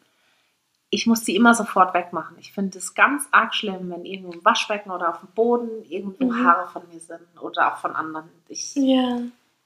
ich 0.90 1.06
muss 1.08 1.24
die 1.24 1.34
immer 1.34 1.52
sofort 1.54 1.92
wegmachen. 1.94 2.36
Ich 2.38 2.52
finde 2.52 2.78
es 2.78 2.94
ganz 2.94 3.26
arg 3.32 3.54
schlimm, 3.56 3.90
wenn 3.90 4.04
irgendwo 4.04 4.32
im 4.32 4.44
Waschbecken 4.44 4.90
oder 4.92 5.10
auf 5.10 5.18
dem 5.18 5.28
Boden 5.34 5.84
irgendwo 5.84 6.30
Mhm. 6.30 6.46
Haare 6.46 6.68
von 6.68 6.82
mir 6.90 7.00
sind 7.00 7.20
oder 7.40 7.72
auch 7.74 7.78
von 7.78 7.94
anderen. 7.96 8.30
Ich 8.48 8.74
Ja. 8.76 9.18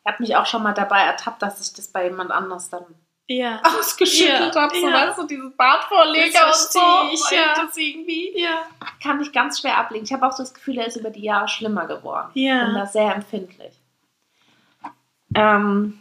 habe 0.06 0.16
mich 0.20 0.34
auch 0.36 0.46
schon 0.46 0.62
mal 0.62 0.72
dabei 0.72 1.02
ertappt, 1.02 1.42
dass 1.42 1.60
ich 1.60 1.74
das 1.74 1.88
bei 1.88 2.04
jemand 2.04 2.30
anders 2.30 2.70
dann 2.70 2.84
Ja. 3.32 3.62
ausgeschüttelt 3.62 4.54
Ja, 4.56 4.60
habe. 4.62 4.74
So, 4.74 4.88
ja. 4.88 4.92
weißt 5.08 5.18
du, 5.20 5.26
dieses 5.28 5.54
Badvorleger 5.56 6.46
und 6.48 6.54
so. 6.56 6.80
ich, 7.12 7.30
ja. 7.30 7.54
Das 7.64 7.76
irgendwie 7.76 8.32
Ja. 8.36 8.66
kann 9.00 9.20
ich 9.20 9.30
ganz 9.32 9.60
schwer 9.60 9.78
ablegen. 9.78 10.04
Ich 10.04 10.12
habe 10.12 10.26
auch 10.26 10.32
so 10.32 10.42
das 10.42 10.52
Gefühl, 10.52 10.78
er 10.78 10.86
ist 10.88 10.96
über 10.96 11.10
die 11.10 11.22
Jahre 11.22 11.46
schlimmer 11.46 11.86
geworden. 11.86 12.30
Ich 12.30 12.42
bin 12.42 12.44
Ja. 12.46 12.74
da 12.74 12.86
sehr 12.86 13.14
empfindlich. 13.14 13.72
Ähm, 15.36 15.98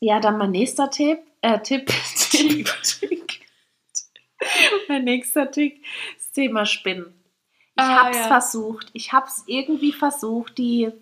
ja, 0.00 0.20
dann 0.20 0.38
mein 0.38 0.52
nächster 0.52 0.88
Tipp. 0.90 1.18
Äh, 1.40 1.58
Tipp. 1.60 1.90
Tipp. 2.30 2.68
Mein 4.88 5.04
nächster 5.04 5.50
Tick. 5.50 5.84
Das 6.16 6.30
Thema 6.30 6.66
Spinnen. 6.66 7.06
Ich 7.76 7.82
Ah, 7.82 8.04
habe 8.04 8.10
es 8.10 8.16
ja. 8.18 8.28
versucht. 8.28 8.90
Ich 8.92 9.12
habe 9.12 9.26
es 9.26 9.42
irgendwie 9.46 9.92
versucht, 9.92 10.56
die 10.58 10.92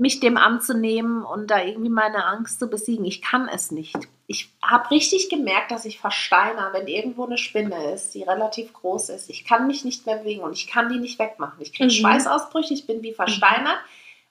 mich 0.00 0.18
dem 0.18 0.38
anzunehmen 0.38 1.22
und 1.22 1.50
da 1.50 1.62
irgendwie 1.62 1.90
meine 1.90 2.24
Angst 2.24 2.58
zu 2.58 2.68
besiegen. 2.68 3.04
Ich 3.04 3.20
kann 3.20 3.48
es 3.48 3.70
nicht. 3.70 3.94
Ich 4.26 4.48
habe 4.62 4.90
richtig 4.90 5.28
gemerkt, 5.28 5.70
dass 5.70 5.84
ich 5.84 6.00
versteiner, 6.00 6.72
wenn 6.72 6.86
irgendwo 6.86 7.26
eine 7.26 7.36
Spinne 7.36 7.92
ist, 7.92 8.14
die 8.14 8.22
relativ 8.22 8.72
groß 8.72 9.10
ist. 9.10 9.28
Ich 9.28 9.44
kann 9.44 9.66
mich 9.66 9.84
nicht 9.84 10.06
mehr 10.06 10.16
bewegen 10.16 10.40
und 10.40 10.52
ich 10.54 10.68
kann 10.68 10.88
die 10.88 10.98
nicht 10.98 11.18
wegmachen. 11.18 11.60
Ich 11.60 11.74
kriege 11.74 11.92
Mhm. 11.92 11.98
Schweißausbrüche, 11.98 12.72
ich 12.72 12.86
bin 12.86 13.02
wie 13.02 13.12
versteinert 13.12 13.78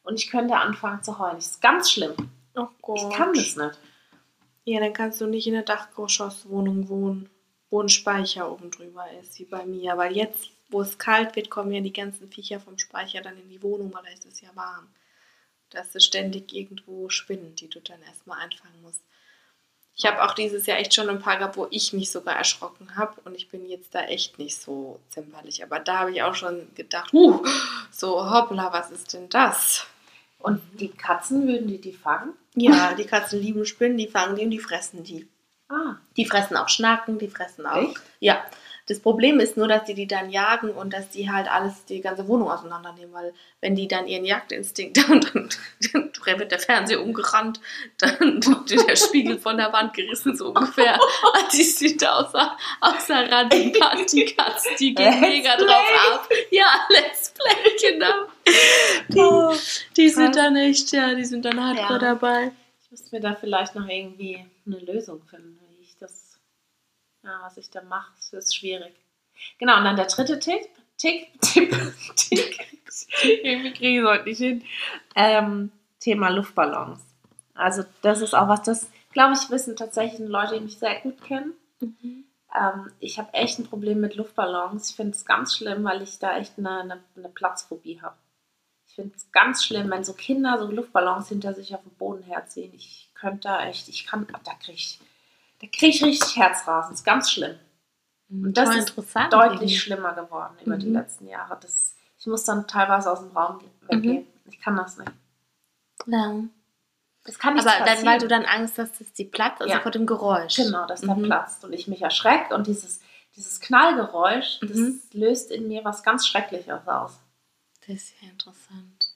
und 0.01 0.19
ich 0.19 0.31
könnte 0.31 0.55
anfangen 0.55 1.03
zu 1.03 1.19
heulen. 1.19 1.35
Das 1.35 1.51
ist 1.51 1.61
ganz 1.61 1.91
schlimm. 1.91 2.15
Oh 2.55 2.67
Gott. 2.81 2.97
Ich 2.97 3.15
kann 3.15 3.33
das 3.33 3.55
nicht. 3.55 3.79
Ja, 4.65 4.79
dann 4.79 4.93
kannst 4.93 5.21
du 5.21 5.27
nicht 5.27 5.45
in 5.45 5.53
der 5.53 5.63
Dachgeschosswohnung 5.63 6.89
wohnen, 6.89 7.29
wo 7.69 7.79
ein 7.81 7.89
Speicher 7.89 8.51
oben 8.51 8.71
drüber 8.71 9.05
ist, 9.21 9.37
wie 9.37 9.45
bei 9.45 9.65
mir. 9.67 9.95
Weil 9.97 10.15
jetzt, 10.15 10.49
wo 10.69 10.81
es 10.81 10.97
kalt 10.97 11.35
wird, 11.35 11.51
kommen 11.51 11.71
ja 11.71 11.81
die 11.81 11.93
ganzen 11.93 12.27
Viecher 12.31 12.59
vom 12.59 12.79
Speicher 12.79 13.21
dann 13.21 13.37
in 13.37 13.49
die 13.49 13.61
Wohnung, 13.61 13.93
weil 13.93 14.03
da 14.03 14.09
ist 14.09 14.25
es 14.25 14.41
ja 14.41 14.49
warm. 14.55 14.87
Da 15.69 15.79
hast 15.79 15.93
du 15.95 15.99
ständig 15.99 16.53
irgendwo 16.53 17.09
Spinnen, 17.09 17.55
die 17.55 17.69
du 17.69 17.79
dann 17.79 18.01
erstmal 18.03 18.39
einfangen 18.39 18.81
musst. 18.81 19.01
Ich 19.95 20.05
habe 20.05 20.23
auch 20.23 20.33
dieses 20.33 20.65
Jahr 20.65 20.77
echt 20.77 20.93
schon 20.93 21.09
ein 21.09 21.19
paar 21.19 21.37
gehabt, 21.37 21.57
wo 21.57 21.67
ich 21.71 21.91
mich 21.91 22.09
sogar 22.09 22.35
erschrocken 22.37 22.95
habe 22.95 23.19
und 23.25 23.35
ich 23.35 23.49
bin 23.49 23.67
jetzt 23.67 23.93
da 23.93 24.03
echt 24.05 24.39
nicht 24.39 24.59
so 24.59 24.99
zimperlich. 25.09 25.61
Aber 25.61 25.79
da 25.79 25.99
habe 25.99 26.11
ich 26.11 26.23
auch 26.23 26.35
schon 26.35 26.73
gedacht, 26.73 27.11
huh, 27.11 27.43
so 27.91 28.31
hoppla, 28.31 28.71
was 28.71 28.91
ist 28.91 29.13
denn 29.13 29.27
das? 29.27 29.85
Und 30.39 30.61
die 30.79 30.87
Katzen, 30.87 31.45
würden 31.47 31.67
die 31.67 31.81
die 31.81 31.91
fangen? 31.91 32.33
Ja, 32.55 32.93
die 32.93 33.03
Katzen 33.03 33.41
lieben 33.41 33.65
Spinnen, 33.65 33.97
die 33.97 34.07
fangen 34.07 34.37
die 34.37 34.45
und 34.45 34.51
die 34.51 34.59
fressen 34.59 35.03
die. 35.03 35.27
Ah, 35.67 35.97
Die 36.15 36.25
fressen 36.25 36.55
auch 36.55 36.69
Schnaken, 36.69 37.19
die 37.19 37.27
fressen 37.27 37.65
auch. 37.65 37.75
Echt? 37.75 37.99
Ja. 38.21 38.43
Das 38.89 38.99
Problem 38.99 39.39
ist 39.39 39.55
nur, 39.55 39.67
dass 39.67 39.85
die 39.85 39.93
die 39.93 40.07
dann 40.07 40.29
jagen 40.31 40.71
und 40.71 40.91
dass 40.93 41.09
die 41.11 41.29
halt 41.31 41.47
alles, 41.49 41.85
die 41.85 42.01
ganze 42.01 42.27
Wohnung 42.27 42.49
auseinandernehmen, 42.49 43.13
weil 43.13 43.33
wenn 43.61 43.75
die 43.75 43.87
dann 43.87 44.07
ihren 44.07 44.25
Jagdinstinkt 44.25 44.97
haben, 45.07 45.21
dann, 45.21 45.49
dann 45.93 46.39
wird 46.39 46.51
der 46.51 46.59
Fernseher 46.59 47.01
umgerannt, 47.01 47.61
dann 47.99 48.19
wird 48.45 48.89
der 48.89 48.95
Spiegel 48.95 49.37
von 49.37 49.57
der 49.57 49.71
Wand 49.71 49.93
gerissen, 49.93 50.35
so 50.35 50.47
ungefähr. 50.49 50.99
Die 51.53 51.63
sieht 51.63 52.05
außer, 52.05 52.57
außer 52.81 53.31
Rand 53.31 53.53
die 53.53 53.71
Katzen, 53.71 54.23
die 54.79 54.93
Let's 54.93 55.19
mega 55.21 55.55
Play. 55.55 55.65
drauf 55.65 56.13
ab. 56.13 56.29
Ja, 56.51 56.65
Let's 56.89 57.33
Play, 57.33 57.91
genau. 57.91 58.25
Die, 59.09 59.19
Oh, 59.19 59.53
die 59.97 60.09
sind 60.09 60.35
dann 60.35 60.55
echt, 60.55 60.91
ja, 60.91 61.13
die 61.15 61.25
sind 61.25 61.45
dann 61.45 61.59
hardcore 61.63 61.93
Ja. 61.93 61.97
dabei. 61.99 62.51
Ich 62.83 62.91
müsste 62.91 63.15
mir 63.15 63.21
da 63.21 63.35
vielleicht 63.35 63.75
noch 63.75 63.87
irgendwie 63.87 64.43
eine 64.65 64.79
Lösung 64.79 65.21
finden, 65.29 65.59
wie 65.77 65.83
ich 65.83 65.95
das, 65.99 66.28
ja, 67.23 67.39
was 67.41 67.57
ich 67.57 67.69
da 67.69 67.81
mache. 67.81 68.11
Ist 68.31 68.55
schwierig. 68.55 68.95
Genau, 69.57 69.77
und 69.77 69.83
dann 69.83 69.95
der 69.95 70.07
dritte 70.07 70.39
Tipp. 70.39 70.67
Tick, 70.97 71.29
Tipp, 71.41 71.71
Tick. 72.15 72.59
irgendwie 73.23 73.71
kriege 73.71 73.99
ich 73.99 74.03
es 74.03 74.09
heute 74.09 74.25
nicht 74.25 74.37
hin. 74.37 74.63
Ähm, 75.15 75.71
Thema 75.99 76.29
Luftballons. 76.29 76.99
Also, 77.53 77.83
das 78.01 78.21
ist 78.21 78.33
auch 78.33 78.49
was, 78.49 78.63
das, 78.63 78.89
glaube 79.13 79.33
ich, 79.33 79.49
wissen 79.49 79.77
tatsächlich 79.77 80.27
Leute, 80.27 80.55
die 80.55 80.65
mich 80.65 80.77
sehr 80.77 80.99
gut 80.99 81.21
kennen. 81.23 81.53
Ähm, 81.81 82.91
ich 82.99 83.17
habe 83.17 83.33
echt 83.33 83.59
ein 83.59 83.67
Problem 83.67 84.01
mit 84.01 84.15
Luftballons. 84.15 84.89
Ich 84.89 84.95
finde 84.95 85.15
es 85.15 85.25
ganz 85.25 85.55
schlimm, 85.55 85.83
weil 85.85 86.01
ich 86.01 86.19
da 86.19 86.37
echt 86.37 86.57
eine, 86.57 86.81
eine, 86.81 87.03
eine 87.15 87.29
Platzphobie 87.29 88.01
habe. 88.01 88.17
Ich 88.87 88.95
finde 88.95 89.15
es 89.15 89.31
ganz 89.31 89.63
schlimm, 89.63 89.89
wenn 89.91 90.03
so 90.03 90.13
Kinder 90.13 90.57
so 90.57 90.69
Luftballons 90.69 91.29
hinter 91.29 91.53
sich 91.53 91.75
auf 91.75 91.83
dem 91.83 91.93
Boden 91.93 92.23
herziehen. 92.23 92.73
Ich 92.73 93.09
könnte 93.13 93.41
da 93.41 93.65
echt, 93.65 93.87
ich 93.87 94.05
kann, 94.05 94.27
da 94.43 94.53
kriege 94.55 94.77
ich, 94.77 94.99
da 95.61 95.67
krieg 95.67 95.95
ich 95.95 96.03
richtig 96.03 96.35
Herzrasen. 96.35 96.91
Das 96.91 96.99
ist 97.01 97.05
ganz 97.05 97.31
schlimm. 97.31 97.57
Und 98.29 98.53
das 98.57 98.75
ist. 98.75 98.95
Deutlich 98.97 99.31
irgendwie. 99.31 99.75
schlimmer 99.75 100.13
geworden 100.13 100.55
über 100.63 100.77
die 100.77 100.87
Mhm. 100.87 100.93
letzten 100.93 101.27
Jahre. 101.27 101.57
Das, 101.61 101.95
ich 102.19 102.27
muss 102.27 102.43
dann 102.45 102.67
teilweise 102.67 103.11
aus 103.11 103.19
dem 103.19 103.35
Raum 103.35 103.59
ge- 103.59 103.69
weggehen. 103.87 104.27
Ich 104.45 104.59
kann 104.59 104.75
das 104.77 104.97
nicht. 104.97 105.11
Ja. 106.05 106.35
Das 107.25 107.37
kann 107.37 107.55
nicht 107.55 107.67
Aber 107.67 107.85
dann, 107.85 108.05
weil 108.05 108.19
du 108.19 108.27
dann 108.27 108.45
Angst 108.45 108.77
hast, 108.77 108.99
dass 109.01 109.11
die 109.13 109.25
platzt, 109.25 109.61
also 109.61 109.73
Ja. 109.73 109.81
vor 109.81 109.91
dem 109.91 110.05
Geräusch. 110.05 110.55
Genau, 110.55 110.85
dass 110.87 111.01
der 111.01 111.15
Mhm. 111.15 111.23
platzt 111.23 111.63
und 111.65 111.73
ich 111.73 111.87
mich 111.87 112.01
erschrecke 112.01 112.55
und 112.55 112.65
dieses, 112.67 113.01
dieses 113.35 113.59
Knallgeräusch, 113.59 114.59
das 114.61 114.77
Mhm. 114.77 115.01
löst 115.13 115.51
in 115.51 115.67
mir 115.67 115.83
was 115.83 116.01
ganz 116.03 116.25
Schreckliches 116.25 116.87
aus. 116.87 117.19
Das 117.81 117.95
ist 117.97 118.13
ja 118.21 118.29
interessant. 118.29 119.13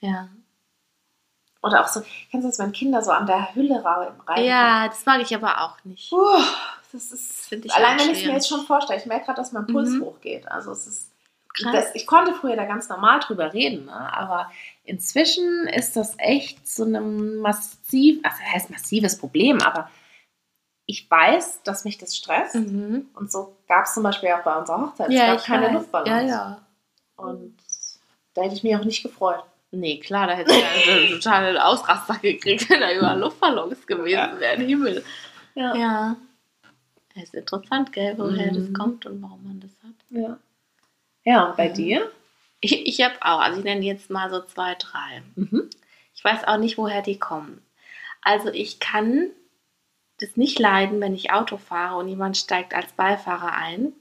Ja. 0.00 0.28
Oder 1.64 1.82
auch 1.82 1.88
so, 1.88 2.02
kennst 2.30 2.44
du 2.44 2.48
das, 2.50 2.58
wenn 2.58 2.72
Kinder 2.72 3.02
so 3.02 3.10
an 3.10 3.26
der 3.26 3.54
Hülle 3.54 3.82
rein? 3.84 4.44
Ja, 4.44 4.86
das 4.88 5.04
mag 5.06 5.20
ich 5.22 5.34
aber 5.34 5.62
auch 5.62 5.82
nicht. 5.84 6.10
Puh, 6.10 6.18
das 6.92 7.10
ist, 7.10 7.46
Find 7.46 7.64
ich 7.64 7.72
allein 7.74 7.98
wenn 7.98 8.10
ich 8.10 8.20
es 8.20 8.26
mir 8.26 8.34
jetzt 8.34 8.48
schon 8.48 8.66
vorstelle, 8.66 9.00
ich 9.00 9.06
merke 9.06 9.24
gerade, 9.26 9.38
dass 9.40 9.52
mein 9.52 9.66
Puls 9.66 9.90
Mhm. 9.90 10.02
hochgeht. 10.02 10.46
Also 10.50 10.72
es 10.72 10.86
ist, 10.86 11.10
das, 11.72 11.94
ich 11.94 12.06
konnte 12.06 12.34
früher 12.34 12.56
da 12.56 12.64
ganz 12.64 12.88
normal 12.88 13.20
drüber 13.20 13.52
reden, 13.52 13.86
ne? 13.86 14.12
aber 14.12 14.50
inzwischen 14.84 15.66
ist 15.68 15.96
das 15.96 16.14
echt 16.18 16.66
so 16.68 16.84
ein 16.84 17.36
massiv, 17.38 18.20
also 18.24 18.36
heißt 18.52 18.70
massives 18.70 19.16
Problem, 19.16 19.60
aber 19.62 19.88
ich 20.86 21.10
weiß, 21.10 21.62
dass 21.62 21.84
mich 21.84 21.96
das 21.96 22.14
stresst. 22.16 22.56
Mhm. 22.56 23.08
Und 23.14 23.32
so 23.32 23.56
gab 23.68 23.86
es 23.86 23.94
zum 23.94 24.02
Beispiel 24.02 24.30
auch 24.32 24.42
bei 24.42 24.54
unserer 24.56 24.82
Hochzeit. 24.82 25.08
es 25.08 25.14
Ja, 25.14 25.26
gab 25.28 25.38
ich 25.38 25.44
keine 25.44 25.66
weiß. 25.68 25.72
Luftballons. 25.72 26.10
Ja, 26.10 26.20
ja. 26.20 26.60
Und 27.16 27.56
da 28.34 28.42
hätte 28.42 28.54
ich 28.54 28.62
mich 28.62 28.76
auch 28.76 28.84
nicht 28.84 29.02
gefreut. 29.02 29.42
Nee, 29.74 29.98
klar, 30.00 30.26
da 30.28 30.34
hätte 30.34 30.52
ich 30.52 30.60
ja 30.86 30.94
einen 30.94 31.08
totalen 31.20 31.56
Ausraster 31.56 32.14
gekriegt, 32.18 32.68
wenn 32.70 32.80
da 32.80 32.92
überall 32.92 33.18
Luftballons 33.18 33.86
gewesen 33.86 34.38
wären. 34.40 34.60
Himmel. 34.66 35.04
Ja. 35.54 35.74
Ja. 35.76 36.16
Es 37.16 37.24
ist 37.24 37.34
interessant, 37.34 37.92
gell, 37.92 38.14
woher 38.18 38.50
Mhm. 38.52 38.56
das 38.56 38.72
kommt 38.72 39.06
und 39.06 39.22
warum 39.22 39.44
man 39.44 39.60
das 39.60 39.70
hat. 39.84 39.94
Ja, 40.10 40.38
ja 41.24 41.44
und 41.50 41.56
bei 41.56 41.68
Mhm. 41.68 41.74
dir? 41.74 42.10
Ich, 42.60 42.86
ich 42.86 43.00
habe 43.02 43.14
auch, 43.20 43.40
also 43.40 43.58
ich 43.58 43.64
nenne 43.64 43.84
jetzt 43.84 44.10
mal 44.10 44.30
so 44.30 44.40
zwei, 44.42 44.74
drei. 44.74 45.22
Mhm. 45.36 45.68
Ich 46.14 46.24
weiß 46.24 46.44
auch 46.44 46.56
nicht, 46.56 46.78
woher 46.78 47.02
die 47.02 47.18
kommen. 47.18 47.62
Also 48.22 48.48
ich 48.50 48.80
kann 48.80 49.30
das 50.18 50.36
nicht 50.36 50.58
leiden, 50.58 51.00
wenn 51.00 51.14
ich 51.14 51.30
Auto 51.32 51.56
fahre 51.56 51.96
und 51.98 52.08
jemand 52.08 52.36
steigt 52.36 52.74
als 52.74 52.92
Beifahrer 52.92 53.52
ein. 53.52 53.92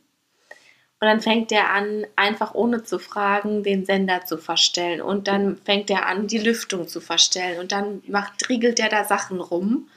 Und 1.03 1.09
dann 1.09 1.19
fängt 1.19 1.51
der 1.51 1.69
an, 1.69 2.05
einfach 2.15 2.53
ohne 2.53 2.83
zu 2.83 2.97
fragen, 2.97 3.61
den 3.61 3.83
Sender 3.83 4.23
zu 4.23 4.37
verstellen. 4.37 5.01
Und 5.01 5.27
dann 5.27 5.57
fängt 5.57 5.89
er 5.89 6.05
an, 6.05 6.27
die 6.27 6.37
Lüftung 6.37 6.87
zu 6.87 7.01
verstellen. 7.01 7.59
Und 7.59 7.73
dann 7.73 8.01
macht, 8.07 8.47
riegelt 8.47 8.79
der 8.79 8.87
da 8.87 9.03
Sachen 9.03 9.41
rum. 9.41 9.89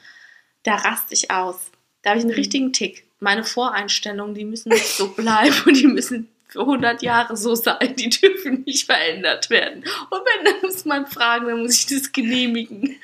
Da 0.63 0.75
raste 0.75 1.13
ich 1.13 1.31
aus. 1.31 1.71
Da 2.01 2.09
habe 2.09 2.19
ich 2.19 2.25
einen 2.25 2.35
richtigen 2.35 2.73
Tick. 2.73 3.05
Meine 3.21 3.45
Voreinstellungen, 3.45 4.35
die 4.35 4.43
müssen 4.43 4.67
nicht 4.67 4.85
so 4.85 5.07
bleiben 5.15 5.55
und 5.65 5.77
die 5.77 5.87
müssen 5.87 6.27
für 6.49 6.59
100 6.59 7.01
Jahre 7.01 7.37
so 7.37 7.55
sein. 7.55 7.95
Die 7.97 8.09
dürfen 8.09 8.63
nicht 8.65 8.85
verändert 8.85 9.49
werden. 9.49 9.85
Und 10.09 10.19
wenn, 10.19 10.43
dann 10.43 10.61
muss 10.61 10.83
man 10.83 11.07
fragen, 11.07 11.47
dann 11.47 11.61
muss 11.61 11.79
ich 11.79 11.85
das 11.85 12.11
genehmigen. 12.11 12.97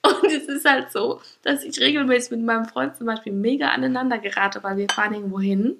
Und 0.00 0.24
es 0.32 0.44
ist 0.44 0.64
halt 0.64 0.90
so, 0.90 1.20
dass 1.42 1.64
ich 1.64 1.78
regelmäßig 1.78 2.30
mit 2.30 2.40
meinem 2.44 2.64
Freund 2.64 2.96
zum 2.96 3.08
Beispiel 3.08 3.34
mega 3.34 3.68
aneinander 3.68 4.16
gerate, 4.16 4.62
weil 4.62 4.78
wir 4.78 4.88
fahren 4.88 5.12
irgendwo 5.12 5.38
hin. 5.38 5.76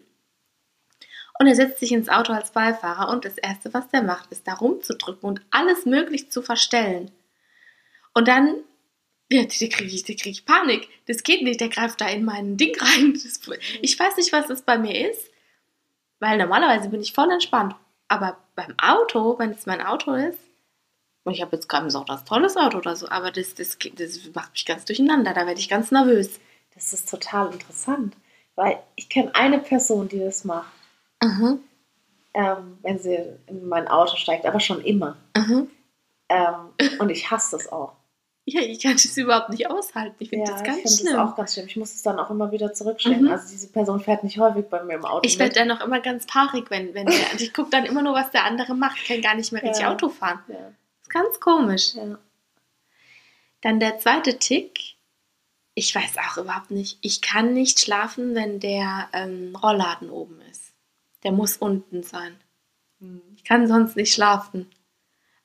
Und 1.38 1.46
er 1.46 1.56
setzt 1.56 1.80
sich 1.80 1.92
ins 1.92 2.08
Auto 2.08 2.32
als 2.32 2.52
Beifahrer 2.52 3.10
und 3.10 3.24
das 3.24 3.38
Erste, 3.38 3.72
was 3.74 3.88
der 3.88 4.02
macht, 4.02 4.30
ist 4.30 4.46
da 4.46 4.54
rumzudrücken 4.54 5.28
und 5.28 5.40
alles 5.50 5.86
möglich 5.86 6.30
zu 6.30 6.42
verstellen. 6.42 7.10
Und 8.14 8.28
dann, 8.28 8.56
ja, 9.30 9.42
da 9.42 9.48
kriege 9.48 9.84
ich, 9.84 10.04
krieg 10.04 10.26
ich 10.26 10.44
Panik. 10.44 10.88
Das 11.06 11.22
geht 11.22 11.42
nicht, 11.42 11.60
der 11.60 11.68
greift 11.68 12.00
da 12.00 12.08
in 12.08 12.24
mein 12.24 12.56
Ding 12.56 12.74
rein. 12.78 13.14
Das, 13.24 13.40
ich 13.80 13.98
weiß 13.98 14.16
nicht, 14.16 14.32
was 14.32 14.46
das 14.46 14.62
bei 14.62 14.78
mir 14.78 15.10
ist, 15.10 15.30
weil 16.20 16.38
normalerweise 16.38 16.88
bin 16.90 17.00
ich 17.00 17.12
voll 17.12 17.30
entspannt. 17.30 17.74
Aber 18.08 18.36
beim 18.54 18.74
Auto, 18.78 19.38
wenn 19.38 19.50
es 19.50 19.66
mein 19.66 19.80
Auto 19.80 20.12
ist, 20.12 20.38
und 21.24 21.34
ich 21.34 21.40
habe 21.40 21.56
jetzt 21.56 21.68
gerade 21.68 21.84
gesagt, 21.84 22.08
das 22.08 22.24
tolles 22.24 22.56
Auto 22.56 22.78
oder 22.78 22.96
so, 22.96 23.08
aber 23.08 23.30
das, 23.30 23.54
das, 23.54 23.78
das 23.94 24.20
macht 24.34 24.52
mich 24.52 24.66
ganz 24.66 24.84
durcheinander, 24.84 25.32
da 25.32 25.46
werde 25.46 25.60
ich 25.60 25.68
ganz 25.68 25.90
nervös. 25.90 26.40
Das 26.74 26.92
ist 26.92 27.08
total 27.08 27.52
interessant, 27.52 28.16
weil 28.54 28.82
ich 28.96 29.08
kenne 29.08 29.34
eine 29.34 29.58
Person, 29.60 30.08
die 30.08 30.18
das 30.18 30.44
macht, 30.44 30.72
Mhm. 31.22 31.60
ähm, 32.34 32.78
wenn 32.82 32.98
sie 32.98 33.16
in 33.46 33.66
mein 33.68 33.88
Auto 33.88 34.16
steigt, 34.16 34.44
aber 34.46 34.60
schon 34.60 34.82
immer. 34.84 35.16
Ähm, 36.28 36.70
und 36.98 37.10
ich 37.10 37.30
hasse 37.30 37.56
das 37.56 37.70
auch. 37.70 37.92
Ja, 38.44 38.60
ich 38.60 38.82
kann 38.82 38.94
das 38.94 39.16
überhaupt 39.16 39.50
nicht 39.50 39.70
aushalten. 39.70 40.16
Ich 40.18 40.30
finde 40.30 40.46
ja, 40.46 40.52
das 40.52 40.64
ganz 40.64 40.78
ich 40.78 40.82
finde 40.82 40.96
schlimm. 41.02 41.12
das 41.16 41.30
auch 41.30 41.36
ganz 41.36 41.52
schlimm. 41.52 41.66
Ich 41.68 41.76
muss 41.76 41.94
es 41.94 42.02
dann 42.02 42.18
auch 42.18 42.28
immer 42.30 42.50
wieder 42.50 42.72
zurückstellen. 42.72 43.22
Mhm. 43.22 43.28
Also 43.30 43.48
diese 43.50 43.68
Person 43.68 44.00
fährt 44.00 44.24
nicht 44.24 44.38
häufig 44.38 44.64
bei 44.68 44.82
mir 44.82 44.94
im 44.94 45.04
Auto. 45.04 45.20
ich 45.24 45.38
werde 45.38 45.54
dann 45.54 45.70
auch 45.70 45.80
immer 45.84 46.00
ganz 46.00 46.26
paarig, 46.26 46.68
wenn, 46.70 46.92
wenn 46.94 47.06
der, 47.06 47.14
und 47.32 47.40
ich 47.40 47.54
gucke 47.54 47.70
dann 47.70 47.84
immer 47.84 48.02
nur, 48.02 48.14
was 48.14 48.30
der 48.32 48.44
andere 48.44 48.74
macht. 48.74 48.96
Ich 49.00 49.06
kann 49.06 49.22
gar 49.22 49.36
nicht 49.36 49.52
mehr 49.52 49.62
richtig 49.62 49.82
Ja. 49.82 49.92
Auto 49.92 50.08
fahren. 50.08 50.40
Ja, 50.48 50.54
Das 50.56 51.02
ist 51.02 51.10
ganz 51.10 51.38
komisch. 51.40 51.94
ja. 51.94 52.18
Dann 53.60 53.78
der 53.78 53.98
zweite 54.00 54.38
Tick. 54.38 54.96
Ich 55.74 55.94
weiß 55.94 56.16
auch 56.18 56.38
überhaupt 56.38 56.70
nicht. 56.72 56.98
Ich 57.00 57.20
kann 57.22 57.54
nicht 57.54 57.78
schlafen, 57.80 58.34
wenn 58.34 58.58
der 58.58 59.08
ähm, 59.12 59.54
Rollladen 59.62 60.10
oben 60.10 60.40
ist. 60.50 60.51
Der 61.22 61.32
muss 61.32 61.56
unten 61.56 62.02
sein. 62.02 62.36
Hm. 63.00 63.22
Ich 63.36 63.44
kann 63.44 63.66
sonst 63.66 63.96
nicht 63.96 64.12
schlafen. 64.12 64.70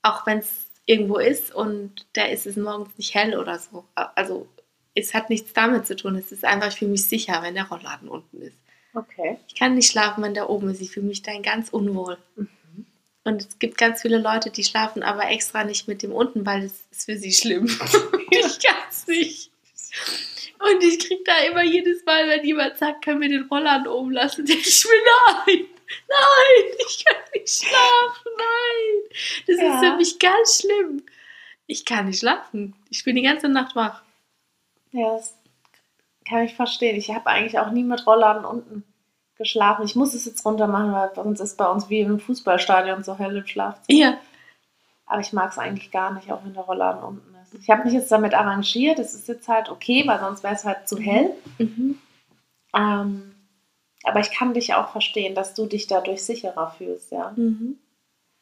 Auch 0.01 0.25
wenn 0.25 0.39
es 0.39 0.67
irgendwo 0.85 1.17
ist 1.17 1.53
und 1.53 2.07
da 2.13 2.25
ist 2.25 2.47
es 2.47 2.55
morgens 2.55 2.97
nicht 2.97 3.13
hell 3.13 3.37
oder 3.37 3.59
so. 3.59 3.85
Also 3.95 4.47
es 4.95 5.13
hat 5.13 5.29
nichts 5.29 5.53
damit 5.53 5.85
zu 5.85 5.95
tun. 5.95 6.15
Es 6.15 6.31
ist 6.31 6.45
einfach, 6.45 6.69
ich 6.69 6.79
fühle 6.79 6.91
mich 6.91 7.05
sicher, 7.05 7.41
wenn 7.43 7.55
der 7.55 7.67
Rollladen 7.67 8.09
unten 8.09 8.41
ist. 8.41 8.57
Okay. 8.93 9.37
Ich 9.47 9.55
kann 9.55 9.75
nicht 9.75 9.91
schlafen, 9.91 10.23
wenn 10.23 10.33
der 10.33 10.49
oben 10.49 10.69
ist. 10.69 10.81
Ich 10.81 10.91
fühle 10.91 11.07
mich 11.07 11.21
dann 11.21 11.43
ganz 11.43 11.69
unwohl. 11.69 12.17
Mhm. 12.35 12.47
Und 13.23 13.41
es 13.41 13.59
gibt 13.59 13.77
ganz 13.77 14.01
viele 14.01 14.17
Leute, 14.17 14.49
die 14.49 14.63
schlafen 14.63 15.03
aber 15.03 15.29
extra 15.29 15.65
nicht 15.65 15.87
mit 15.87 16.01
dem 16.01 16.13
unten, 16.13 16.45
weil 16.45 16.63
es 16.63 16.85
ist 16.91 17.05
für 17.05 17.17
sie 17.17 17.33
schlimm. 17.33 17.65
ich 18.31 18.59
kann 18.59 18.77
es 18.89 19.05
nicht. 19.07 19.51
Und 20.60 20.84
ich 20.84 21.00
krieg 21.00 21.24
da 21.26 21.38
immer 21.50 21.63
jedes 21.63 22.04
Mal, 22.06 22.28
wenn 22.28 22.43
jemand 22.46 22.78
sagt, 22.78 23.04
können 23.04 23.22
wir 23.22 23.30
den 23.30 23.48
Rollladen 23.50 23.88
oben 23.88 24.12
lassen, 24.12 24.46
denke 24.46 24.62
ich 24.67 24.86
mir, 24.86 24.91
nein, 25.46 25.65
nein, 26.10 26.76
ich 26.88 27.06
kann 27.06 27.22
nicht 27.34 27.50
schlafen, 27.50 28.32
nein. 28.38 29.10
Das 29.48 29.58
Ja. 29.58 29.74
ist 29.76 29.86
für 29.86 29.96
mich 29.98 30.20
ganz 30.20 30.62
schlimm. 30.62 31.04
Ich 31.67 31.86
kann 31.86 32.06
nicht 32.08 32.20
schlafen. 32.20 32.76
Ich 32.89 33.04
bin 33.04 33.15
die 33.15 33.22
ganze 33.24 33.50
Nacht 33.50 33.76
wach. 33.76 34.02
Ja, 34.91 35.15
das 35.17 35.36
kann 36.28 36.43
ich 36.43 36.56
verstehen. 36.56 36.96
Ich 36.96 37.10
habe 37.12 37.28
eigentlich 37.28 37.60
auch 37.60 37.72
nie 37.72 37.84
mit 37.84 38.06
Rollladen 38.08 38.46
unten 38.46 38.84
geschlafen. 39.38 39.86
Ich 39.86 39.96
muss 39.96 40.13
es 40.13 40.26
jetzt 40.26 40.46
runter 40.46 40.67
machen, 40.67 40.93
weil 40.93 41.12
sonst 41.13 41.39
ist 41.41 41.58
bei 41.58 41.67
uns 41.70 41.89
wie 41.89 42.00
im 42.00 42.20
Fußballstadion 42.20 43.04
so 43.04 43.17
hell 43.17 43.36
im 43.38 43.46
Schlafzimmer. 43.46 44.00
Ja. 44.00 44.17
Aber 45.06 45.22
ich 45.22 45.32
mag 45.34 45.52
es 45.52 45.58
eigentlich 45.58 45.91
gar 45.91 46.13
nicht, 46.13 46.32
auch 46.32 46.43
wenn 46.43 46.54
der 46.54 46.63
Rollladen 46.63 47.04
unten. 47.04 47.37
Ich 47.60 47.69
habe 47.69 47.83
mich 47.83 47.93
jetzt 47.93 48.12
damit 48.12 48.33
arrangiert. 48.33 48.99
Es 48.99 49.13
ist 49.13 49.27
jetzt 49.27 49.47
halt 49.47 49.69
okay, 49.69 50.03
weil 50.05 50.19
sonst 50.19 50.43
wäre 50.43 50.55
es 50.55 50.65
halt 50.65 50.88
zu 50.88 50.97
hell. 50.97 51.31
Mhm. 51.57 51.97
Ähm, 52.75 53.36
aber 54.03 54.19
ich 54.19 54.31
kann 54.31 54.53
dich 54.53 54.73
auch 54.73 54.91
verstehen, 54.91 55.36
dass 55.36 55.53
du 55.53 55.65
dich 55.65 55.88
dadurch 55.88 56.23
sicherer 56.23 56.71
fühlst, 56.77 57.12
ja. 57.12 57.33
Mhm. 57.36 57.77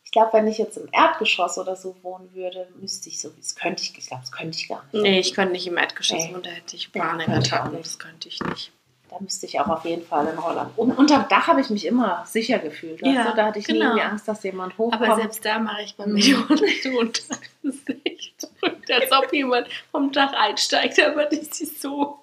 Ich 0.04 0.12
glaube, 0.12 0.34
wenn 0.34 0.48
ich 0.48 0.60
jetzt 0.60 0.78
im 0.78 0.88
Erdgeschoss 0.92 1.58
oder 1.58 1.76
so 1.76 1.96
wohnen 2.04 2.32
würde, 2.36 2.68
müsste 2.80 3.10
ich 3.10 3.20
so, 3.20 3.30
das 3.30 3.56
könnte 3.56 3.82
ich, 3.82 3.98
ich 3.98 4.06
glaube, 4.06 4.22
das 4.22 4.32
könnte 4.32 4.58
ich 4.58 4.68
gar 4.68 4.84
nicht. 4.84 5.02
Nee, 5.02 5.20
ich 5.20 5.34
könnte 5.34 5.54
nicht 5.54 5.66
im 5.66 5.78
Erdgeschoss 5.78 6.30
wohnen, 6.30 6.44
da 6.44 6.52
hätte 6.52 6.76
ich 6.76 6.92
Ja, 6.94 7.02
Panik 7.04 7.26
könnte 7.26 7.48
ich 7.48 7.54
auch 7.54 7.58
Attacken. 7.58 7.76
nicht. 7.76 7.86
Das 7.86 8.00
könnte 8.00 8.28
ich 8.28 8.40
nicht. 8.44 8.72
Da 9.16 9.24
müsste 9.24 9.46
ich 9.46 9.58
auch 9.62 9.68
auf 9.68 9.86
jeden 9.86 10.06
Fall 10.06 10.28
in 10.28 10.44
Holland. 10.44 10.72
Und 10.76 10.92
unterm 10.92 11.26
Dach 11.30 11.48
habe 11.48 11.62
ich 11.62 11.70
mich 11.70 11.86
immer 11.86 12.26
sicher 12.26 12.60
gefühlt. 12.60 13.00
Ja, 13.02 13.30
du? 13.30 13.36
Da 13.38 13.46
hatte 13.46 13.60
ich 13.60 13.68
nie 13.70 13.76
genau. 13.76 13.92
irgendwie 13.92 14.04
Angst, 14.04 14.28
dass 14.28 14.44
jemand 14.44 14.78
hochkommt. 14.78 15.02
Aber 15.02 15.16
selbst 15.16 15.46
da 15.46 15.58
mache 15.58 15.84
ich 15.84 15.96
bei. 15.96 16.06
Millionen 16.06 16.60
runter. 16.98 17.24
Das 17.64 17.76
ist 17.76 17.90
echt 18.04 18.48
verrückt, 18.60 18.92
als 18.92 19.12
ob 19.14 19.32
jemand 19.32 19.68
vom 19.92 20.12
Dach 20.12 20.34
einsteigt, 20.34 21.02
aber 21.02 21.26
das 21.26 21.62
ist 21.62 21.82
so. 21.82 22.20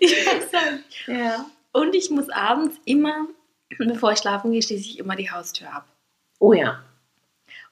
Ich 0.00 0.10
weiß 0.10 0.52
nicht. 0.72 1.06
ja. 1.06 1.44
Und 1.72 1.94
ich 1.94 2.10
muss 2.10 2.30
abends 2.30 2.78
immer, 2.86 3.26
bevor 3.78 4.12
ich 4.12 4.18
schlafen 4.18 4.52
gehe, 4.52 4.62
schließe 4.62 4.88
ich 4.88 4.98
immer 4.98 5.16
die 5.16 5.30
Haustür 5.30 5.68
ab. 5.70 5.86
Oh 6.38 6.54
ja. 6.54 6.82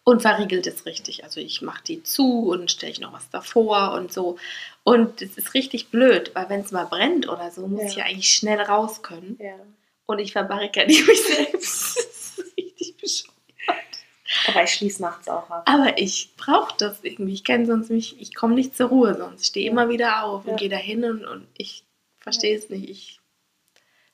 Und 0.04 0.22
verriegelt 0.22 0.66
es 0.66 0.86
richtig. 0.86 1.24
Also 1.24 1.40
ich 1.40 1.60
mache 1.62 1.84
die 1.84 2.02
zu 2.02 2.48
und 2.50 2.70
stelle 2.70 2.90
ich 2.92 3.00
noch 3.00 3.12
was 3.12 3.28
davor 3.30 3.92
und 3.92 4.12
so. 4.12 4.38
Und 4.82 5.20
es 5.22 5.36
ist 5.36 5.54
richtig 5.54 5.90
blöd, 5.90 6.30
weil 6.34 6.48
wenn 6.48 6.60
es 6.60 6.72
mal 6.72 6.86
brennt 6.86 7.28
oder 7.28 7.50
so, 7.50 7.66
muss 7.66 7.82
Ja. 7.82 7.86
ich 7.88 7.94
ja 7.96 8.04
eigentlich 8.06 8.34
schnell 8.34 8.60
raus 8.60 9.02
können. 9.02 9.36
ja. 9.40 9.54
Und 10.06 10.18
ich 10.18 10.32
verbarrikadiere 10.32 11.06
mich 11.06 11.22
selbst. 11.24 11.96
Das 11.96 11.96
ist 12.38 12.56
richtig 12.56 12.96
bescheuert. 12.96 13.76
Aber 14.48 14.64
ich 14.64 14.70
schließe 14.70 15.00
nachts 15.02 15.28
auch 15.28 15.48
ab. 15.50 15.62
Aber 15.66 15.98
ich 15.98 16.30
brauche 16.36 16.74
das 16.78 16.98
irgendwie. 17.04 17.34
Ich 17.34 17.44
kenne 17.44 17.66
sonst 17.66 17.90
mich, 17.90 18.20
ich 18.20 18.34
komme 18.34 18.54
nicht 18.54 18.76
zur 18.76 18.88
Ruhe 18.88 19.14
sonst. 19.14 19.42
Ich 19.42 19.46
stehe 19.48 19.66
Ja. 19.66 19.72
immer 19.72 19.88
wieder 19.88 20.24
auf 20.24 20.46
und 20.46 20.56
gehe 20.58 20.68
da 20.68 20.76
hin 20.76 21.04
und, 21.04 21.24
und 21.24 21.46
ich 21.56 21.84
verstehe 22.18 22.56
es 22.56 22.68
nicht. 22.70 22.88
Ich, 22.88 23.20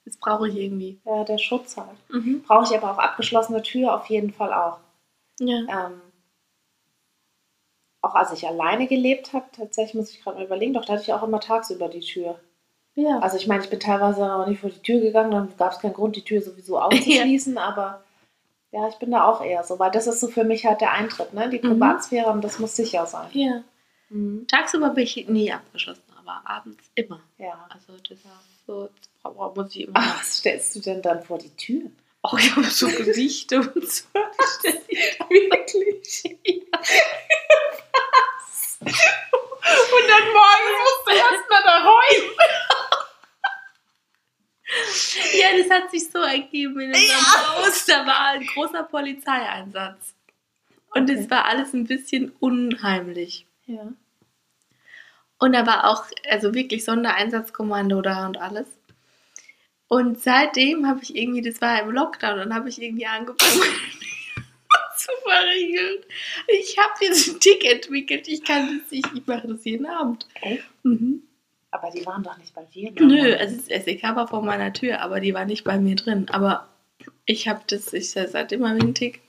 das 0.05 0.16
brauche 0.18 0.49
ich 0.49 0.57
irgendwie. 0.57 0.99
Ja, 1.07 1.25
der 1.25 1.38
Schutz 1.38 1.77
halt. 1.79 1.96
Mhm. 2.11 2.42
Brauche 2.42 2.64
ich 2.64 2.77
aber 2.79 2.92
auch 2.92 2.99
abgeschlossene 2.99 3.62
Tür 3.62 3.94
auf 3.94 4.07
jeden 4.11 4.33
Fall 4.35 4.53
auch. 4.53 4.79
Ja. 5.40 5.87
Ähm, 5.87 6.01
auch 8.03 8.14
als 8.14 8.33
ich 8.33 8.46
alleine 8.46 8.87
gelebt 8.87 9.33
habe, 9.33 9.46
tatsächlich 9.53 9.94
muss 9.94 10.11
ich 10.11 10.22
gerade 10.22 10.38
mal 10.38 10.44
überlegen, 10.46 10.75
doch 10.75 10.85
da 10.85 10.94
hatte 10.94 11.03
ich 11.03 11.12
auch 11.12 11.22
immer 11.22 11.40
tagsüber 11.40 11.88
die 11.88 12.01
Tür. 12.01 12.38
ja. 12.94 13.18
Also 13.18 13.37
ich 13.37 13.46
meine, 13.46 13.64
ich 13.64 13.70
bin 13.70 13.81
teilweise 13.81 14.33
auch 14.33 14.46
nicht 14.46 14.61
vor 14.61 14.70
die 14.70 14.83
Tür 14.83 15.01
gegangen, 15.01 15.31
dann 15.33 15.57
gab 15.57 15.72
es 15.72 15.81
keinen 15.81 15.94
Grund, 15.94 16.14
die 16.16 16.22
Tür 16.25 16.40
sowieso 16.42 16.79
auszuschließen, 16.81 17.59
aber 17.59 18.03
ja, 18.72 18.88
ich 18.88 18.96
bin 18.96 19.11
da 19.11 19.25
auch 19.25 19.42
eher 19.42 19.64
so, 19.64 19.79
weil 19.79 19.90
das 19.90 20.07
ist 20.07 20.20
so 20.20 20.29
für 20.29 20.44
mich 20.44 20.66
halt 20.66 20.81
der 20.81 20.92
Eintritt, 20.92 21.33
ne? 21.33 21.49
Die 21.51 21.59
Mhm. 21.59 21.70
Privatsphäre 21.81 22.31
und 22.31 22.42
das 22.42 22.59
muss 22.59 22.77
sicher 22.77 23.07
sein. 23.07 23.29
ja. 23.33 23.62
Mhm. 24.09 24.46
Tagsüber 24.46 24.90
bin 24.90 25.03
ich 25.03 25.27
nie 25.29 25.51
abgeschlossen, 25.53 26.03
aber 26.16 26.40
abends 26.49 26.90
immer. 26.94 27.20
Ja. 27.38 27.66
Also 27.70 27.92
das 28.09 28.18
ist 28.18 28.66
so, 28.66 28.88
das 29.25 29.35
muss 29.57 29.75
ich 29.75 29.81
immer. 29.83 29.94
Ach, 29.96 30.18
was 30.20 30.37
stellst 30.38 30.77
du 30.77 30.81
denn 30.81 31.03
dann 31.03 31.22
vor 31.25 31.38
die 31.38 31.51
Tür? 31.57 31.90
Oh, 32.33 32.37
ich 32.39 32.55
habe 32.57 32.67
so 32.67 32.89
Gesichter 32.89 33.59
und 33.61 33.89
so. 33.91 34.05
Wirklich? 35.29 36.25
Ja. 36.45 36.79
Und 38.81 40.09
dann 40.09 40.25
morgens 40.33 40.79
musst 40.83 41.07
du 41.07 41.11
erstmal 41.12 41.62
da 41.65 41.85
räumen. 41.85 42.35
ja, 45.41 45.49
das 45.59 45.71
hat 45.71 45.91
sich 45.91 46.11
so 46.11 46.19
ergeben 46.19 46.81
in 46.81 46.89
unserem 46.91 47.57
Haus. 47.57 47.85
Da 47.87 48.07
war 48.07 48.27
ein 48.29 48.47
großer 48.47 48.83
Polizeieinsatz. 48.85 50.15
Und 50.95 51.11
es 51.11 51.21
Okay. 51.21 51.31
war 51.31 51.45
alles 51.47 51.73
ein 51.75 51.85
bisschen 51.87 52.33
unheimlich. 52.41 53.47
Ja. 53.67 53.93
Und 55.39 55.53
da 55.53 55.67
war 55.67 55.85
auch, 55.91 56.07
also 56.31 56.55
wirklich 56.55 56.85
Sondereinsatzkommando 56.85 58.01
da 58.03 58.27
und 58.27 58.39
alles. 58.39 58.67
Und 59.88 60.20
seitdem 60.20 60.87
habe 60.87 61.01
ich 61.03 61.14
irgendwie, 61.14 61.42
das 61.42 61.61
war 61.61 61.81
im 61.81 61.90
Lockdown, 61.90 62.38
dann 62.38 62.55
habe 62.55 62.68
ich 62.68 62.81
irgendwie 62.83 63.07
angefangen 63.07 63.61
zu 64.96 65.12
verriegeln. 65.22 65.99
Ich 66.49 66.77
habe 66.79 66.92
jetzt 67.05 67.29
einen 67.29 67.40
Tick 67.40 67.64
entwickelt. 67.64 68.27
Ich 68.27 68.42
kann 68.44 68.81
das 68.81 68.90
nicht, 68.90 69.09
ich 69.14 69.27
mache 69.27 69.46
das 69.46 69.64
jeden 69.64 69.87
Abend. 69.87 70.27
Echt? 70.42 70.64
Mhm. 70.83 71.22
Aber 71.70 71.90
die 71.90 72.05
waren 72.07 72.22
doch 72.22 72.37
nicht 72.38 72.55
bei 72.55 72.64
dir. 72.64 72.90
ne? 72.92 73.07
Nö, 73.07 73.35
also 73.37 73.57
das 73.57 73.85
SEK 73.85 74.03
war 74.03 74.27
vor 74.27 74.42
meiner 74.42 74.72
Tür, 74.72 75.01
aber 75.03 75.20
die 75.20 75.35
war 75.35 75.44
nicht 75.44 75.62
bei 75.62 75.79
mir 75.79 75.94
drin. 75.94 76.27
Aber 76.31 76.68
ich 77.27 77.49
habe 77.49 77.61
das, 77.66 77.92
ich 77.92 78.11
seitdem 78.11 78.61
immer 78.61 78.75
wie 78.77 78.87
ein 78.87 78.94
Tick. 78.94 79.20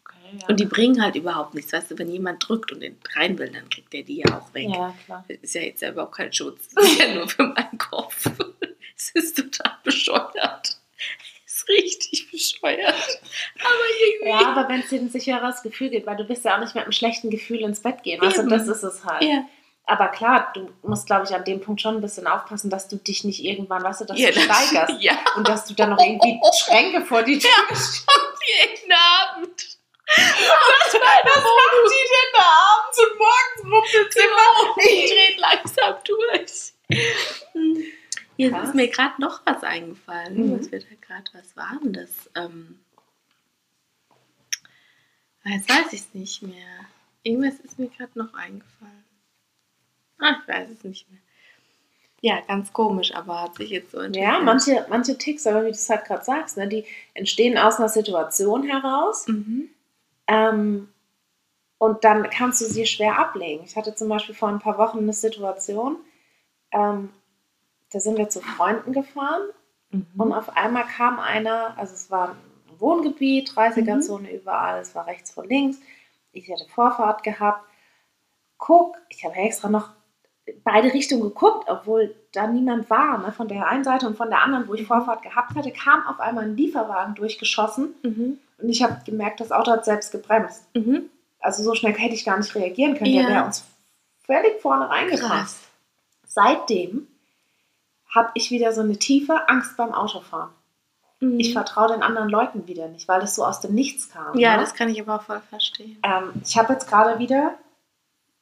Okay, 0.00 0.38
ja. 0.40 0.46
Und 0.48 0.58
die 0.60 0.64
bringen 0.64 1.02
halt 1.02 1.14
überhaupt 1.14 1.54
nichts. 1.54 1.72
Weißt 1.72 1.90
du, 1.90 1.98
wenn 1.98 2.08
jemand 2.08 2.48
drückt 2.48 2.72
und 2.72 2.80
den 2.80 2.96
rein 3.14 3.38
will, 3.38 3.50
dann 3.50 3.68
kriegt 3.68 3.92
der 3.92 4.02
die 4.02 4.22
ja 4.26 4.38
auch 4.38 4.52
weg. 4.54 4.68
ja, 4.70 4.94
klar. 5.04 5.24
Das 5.28 5.38
ist 5.42 5.54
ja 5.54 5.60
jetzt 5.60 5.82
ja 5.82 5.90
überhaupt 5.90 6.14
kein 6.16 6.32
Schutz. 6.32 6.68
Das 6.74 6.84
ist 6.90 6.98
ja 7.00 7.14
nur 7.14 7.28
für 7.28 7.44
meinen 7.44 7.78
Kopf. 7.78 8.30
Es 9.02 9.10
ist 9.24 9.36
total 9.36 9.76
bescheuert. 9.82 10.76
Es 11.44 11.56
ist 11.56 11.68
richtig 11.68 12.30
bescheuert. 12.30 13.20
Aber 13.60 13.84
irgendwie. 14.06 14.28
Ja, 14.28 14.52
aber 14.52 14.68
wenn 14.68 14.80
es 14.80 14.88
dir 14.88 15.00
ein 15.00 15.10
sicheres 15.10 15.62
Gefühl 15.62 15.90
gibt, 15.90 16.06
weil 16.06 16.16
du 16.16 16.24
bist 16.24 16.44
ja 16.44 16.54
auch 16.54 16.60
nicht 16.60 16.74
mit 16.74 16.84
einem 16.84 16.92
schlechten 16.92 17.30
Gefühl 17.30 17.60
ins 17.62 17.80
Bett 17.80 18.02
gehen. 18.02 18.20
Also 18.22 18.42
Eben. 18.42 18.50
das 18.50 18.68
ist 18.68 18.82
es 18.82 19.04
halt. 19.04 19.22
Ja, 19.22 19.44
Aber 19.86 20.08
klar, 20.08 20.52
du 20.54 20.70
musst, 20.82 21.06
glaube 21.06 21.26
ich, 21.26 21.34
an 21.34 21.44
dem 21.44 21.60
Punkt 21.60 21.80
schon 21.80 21.96
ein 21.96 22.00
bisschen 22.00 22.26
aufpassen, 22.26 22.70
dass 22.70 22.88
du 22.88 22.96
dich 22.96 23.24
nicht 23.24 23.42
irgendwann, 23.44 23.82
weißt 23.82 24.02
du, 24.02 24.04
dass 24.04 24.18
ja, 24.18 24.30
du 24.30 24.40
steigerst. 24.40 25.00
Ja, 25.00 25.18
Und 25.36 25.48
dass 25.48 25.66
du 25.66 25.74
dann 25.74 25.90
noch 25.90 25.98
irgendwie 25.98 26.40
Schränke 26.64 27.04
vor 27.04 27.22
die 27.22 27.38
Tür 27.38 27.50
jeden 27.70 28.92
Abend. 28.92 29.78
Was 30.14 30.94
macht 30.94 31.24
die 31.90 32.08
denn 32.12 32.32
da 32.34 32.44
abends 32.70 32.98
und 32.98 33.18
morgens 33.18 33.74
rumpelt 33.74 34.14
Genau. 34.14 34.76
Ich 34.76 35.10
drehe 35.10 35.36
langsam 35.38 35.94
durch. 36.04 36.72
Jetzt 38.42 38.64
ist 38.68 38.74
mir 38.74 38.88
gerade 38.88 39.20
noch 39.20 39.40
was 39.46 39.62
eingefallen. 39.62 40.48
Mhm. 40.48 40.58
Was 40.58 40.72
wird 40.72 40.84
da 40.84 40.94
gerade? 41.06 41.30
Was 41.34 41.56
war 41.56 41.78
denn 41.82 41.92
das? 41.92 42.30
Ähm, 42.34 42.80
jetzt 45.44 45.68
weiß 45.68 45.92
ich 45.92 46.00
es 46.00 46.14
nicht 46.14 46.42
mehr. 46.42 46.66
Irgendwas 47.22 47.60
ist 47.60 47.78
mir 47.78 47.88
gerade 47.88 48.18
noch 48.18 48.34
eingefallen. 48.34 49.04
Ah, 50.18 50.36
ich 50.40 50.48
weiß 50.48 50.70
es 50.70 50.84
nicht 50.84 51.10
mehr. 51.10 51.20
Ja, 52.20 52.40
ganz 52.46 52.72
komisch, 52.72 53.12
aber 53.14 53.42
hat 53.42 53.56
sich 53.56 53.70
jetzt 53.70 53.90
so 53.90 53.98
entwickelt. 53.98 54.32
Ja, 54.32 54.38
manche, 54.40 54.86
manche 54.88 55.18
Ticks, 55.18 55.44
aber 55.46 55.62
wie 55.62 55.70
du 55.70 55.72
es 55.72 55.90
halt 55.90 56.04
gerade 56.04 56.24
sagst, 56.24 56.56
ne, 56.56 56.68
die 56.68 56.84
entstehen 57.14 57.58
aus 57.58 57.78
einer 57.78 57.88
Situation 57.88 58.62
heraus 58.62 59.26
Mhm. 59.26 59.68
ähm, 60.28 60.88
und 61.78 62.04
dann 62.04 62.30
kannst 62.30 62.60
du 62.60 62.66
sie 62.66 62.86
schwer 62.86 63.18
ablegen. 63.18 63.64
Ich 63.64 63.74
hatte 63.74 63.96
zum 63.96 64.08
Beispiel 64.08 64.36
vor 64.36 64.48
ein 64.50 64.60
paar 64.60 64.78
Wochen 64.78 64.98
eine 64.98 65.12
Situation, 65.12 65.96
ähm, 66.70 67.10
da 67.92 68.00
sind 68.00 68.18
wir 68.18 68.28
zu 68.28 68.40
Freunden 68.40 68.92
gefahren 68.92 69.42
Mhm. 69.92 70.06
und 70.16 70.32
auf 70.32 70.56
einmal 70.56 70.84
kam 70.84 71.18
einer, 71.18 71.76
also 71.76 71.92
es 71.94 72.10
war 72.10 72.30
ein 72.30 72.80
Wohngebiet, 72.80 73.50
30er-Zone 73.50 74.32
überall, 74.32 74.80
es 74.80 74.94
war 74.94 75.06
rechts 75.06 75.30
vor 75.32 75.44
links, 75.44 75.78
ich 76.32 76.50
hatte 76.50 76.64
Vorfahrt 76.74 77.22
gehabt, 77.22 77.64
guck, 78.56 78.96
ich 79.10 79.24
habe 79.24 79.34
extra 79.34 79.68
noch 79.68 79.90
beide 80.64 80.92
Richtungen 80.92 81.22
geguckt, 81.22 81.68
obwohl 81.68 82.14
da 82.32 82.46
niemand 82.46 82.90
war. 82.90 83.18
Ne? 83.18 83.32
Von 83.32 83.48
der 83.48 83.68
einen 83.68 83.84
Seite 83.84 84.06
und 84.06 84.16
von 84.16 84.30
der 84.30 84.42
anderen, 84.42 84.66
wo 84.66 84.74
ich 84.74 84.86
Vorfahrt 84.86 85.22
gehabt 85.22 85.54
hatte, 85.54 85.70
kam 85.70 86.04
auf 86.06 86.20
einmal 86.20 86.44
ein 86.44 86.56
Lieferwagen 86.56 87.14
durchgeschossen. 87.14 87.94
Mhm. 88.02 88.38
Und 88.58 88.68
ich 88.68 88.82
habe 88.82 89.02
gemerkt, 89.04 89.40
das 89.40 89.52
Auto 89.52 89.70
hat 89.70 89.84
selbst 89.84 90.10
gebremst. 90.10 90.64
Mhm. 90.74 91.10
Also 91.38 91.62
so 91.62 91.74
schnell 91.74 91.92
hätte 91.94 92.14
ich 92.14 92.24
gar 92.24 92.38
nicht 92.38 92.54
reagieren 92.54 92.96
können. 92.96 93.10
Ja. 93.12 93.22
Der 93.22 93.30
wäre 93.30 93.44
uns 93.44 93.64
völlig 94.24 94.60
vorne 94.60 94.88
reingefahren. 94.88 95.38
Krass. 95.42 95.60
Seitdem 96.26 97.06
habe 98.14 98.30
ich 98.34 98.50
wieder 98.50 98.72
so 98.72 98.80
eine 98.82 98.96
tiefe 98.98 99.48
Angst 99.48 99.76
beim 99.76 99.92
Autofahren. 99.92 100.50
Mhm. 101.20 101.38
Ich 101.40 101.52
vertraue 101.52 101.88
den 101.88 102.02
anderen 102.02 102.28
Leuten 102.28 102.66
wieder 102.66 102.88
nicht, 102.88 103.08
weil 103.08 103.20
das 103.20 103.34
so 103.34 103.44
aus 103.44 103.60
dem 103.60 103.74
Nichts 103.74 104.10
kam. 104.10 104.36
Ja, 104.38 104.54
ne? 104.56 104.60
das 104.62 104.74
kann 104.74 104.88
ich 104.88 105.00
aber 105.00 105.16
auch 105.16 105.22
voll 105.22 105.40
verstehen. 105.48 105.98
ähm, 106.02 106.32
ich 106.44 106.58
habe 106.58 106.72
jetzt 106.72 106.88
gerade 106.88 107.18
wieder 107.18 107.54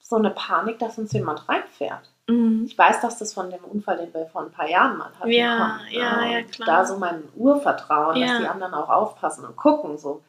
so 0.00 0.16
eine 0.16 0.30
Panik, 0.30 0.78
dass 0.80 0.98
uns 0.98 1.12
jemand 1.12 1.48
reinfährt. 1.48 2.11
Mhm. 2.26 2.64
Ich 2.66 2.76
weiß, 2.76 3.00
dass 3.00 3.18
das 3.18 3.33
von 3.33 3.50
dem 3.50 3.62
Unfall, 3.64 3.96
den 3.98 4.12
wir 4.12 4.26
vor 4.26 4.42
ein 4.42 4.50
paar 4.50 4.68
Jahren 4.68 4.96
mal 4.98 5.11
hatten, 5.18 5.30
Ja, 5.30 5.78
kommt. 5.78 5.92
ja, 5.92 6.16
ne? 6.16 6.33
ja, 6.33 6.38
Und 6.40 6.52
klar. 6.52 6.66
Da 6.68 6.85
so 6.87 6.96
mein 6.98 7.22
Urvertrauen, 7.37 8.16
Ja. 8.16 8.26
dass 8.26 8.38
die 8.40 8.48
anderen 8.48 8.74
auch 8.74 8.88
aufpassen 8.88 9.44
und 9.44 9.56
gucken, 9.56 9.98
so, 9.98 10.22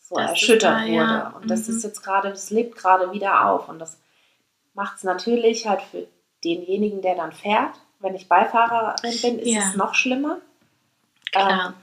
so 0.00 0.16
Das 0.16 0.30
erschüttert 0.30 0.62
da, 0.80 0.80
wurde. 0.82 0.92
ja. 0.92 1.28
Und 1.40 1.50
das 1.50 1.66
Mhm. 1.68 1.76
ist 1.76 1.84
jetzt 1.84 2.02
gerade, 2.02 2.28
das 2.30 2.50
lebt 2.50 2.76
gerade 2.76 3.12
wieder 3.12 3.46
auf. 3.48 3.68
Und 3.68 3.78
das 3.78 3.98
macht 4.74 4.96
es 4.98 5.04
natürlich 5.04 5.66
halt 5.68 5.80
für 5.82 6.06
denjenigen, 6.44 7.00
der 7.00 7.14
dann 7.14 7.32
fährt. 7.32 7.80
Wenn 8.02 8.14
ich 8.14 8.28
Beifahrerin 8.28 9.20
bin, 9.22 9.38
ist 9.38 9.46
Ja. 9.48 9.60
es 9.68 9.76
noch 9.76 9.94
schlimmer. 9.94 10.38
Klar. 11.30 11.68
Ähm, 11.68 11.74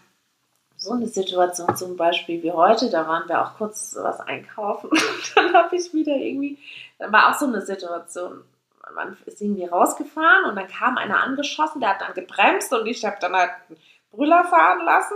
so 0.78 0.92
eine 0.94 1.08
Situation 1.08 1.76
zum 1.76 1.98
Beispiel 1.98 2.42
wie 2.44 2.52
heute, 2.52 2.90
da 2.90 3.06
waren 3.08 3.28
wir 3.28 3.42
auch 3.42 3.56
kurz 3.58 3.96
was 4.00 4.20
einkaufen. 4.22 4.90
dann 5.36 5.54
habe 5.54 5.76
ich 5.76 5.94
wieder 5.94 6.16
irgendwie, 6.16 6.58
dann 7.00 7.12
war 7.12 7.30
auch 7.30 7.40
so 7.40 7.46
eine 7.48 7.62
Situation, 7.62 8.44
man 8.96 9.18
ist 9.26 9.42
irgendwie 9.42 9.66
rausgefahren 9.66 10.46
und 10.46 10.56
dann 10.56 10.68
kam 10.68 10.98
einer 10.98 11.22
angeschossen, 11.22 11.80
der 11.82 11.90
hat 11.92 12.02
dann 12.02 12.14
gebremst 12.14 12.72
und 12.74 12.88
ich 12.88 13.04
habe 13.06 13.18
dann 13.20 13.36
halt 13.36 13.52
einen 13.70 13.78
Brüller 14.12 14.44
fahren 14.46 14.84
lassen. 14.86 15.16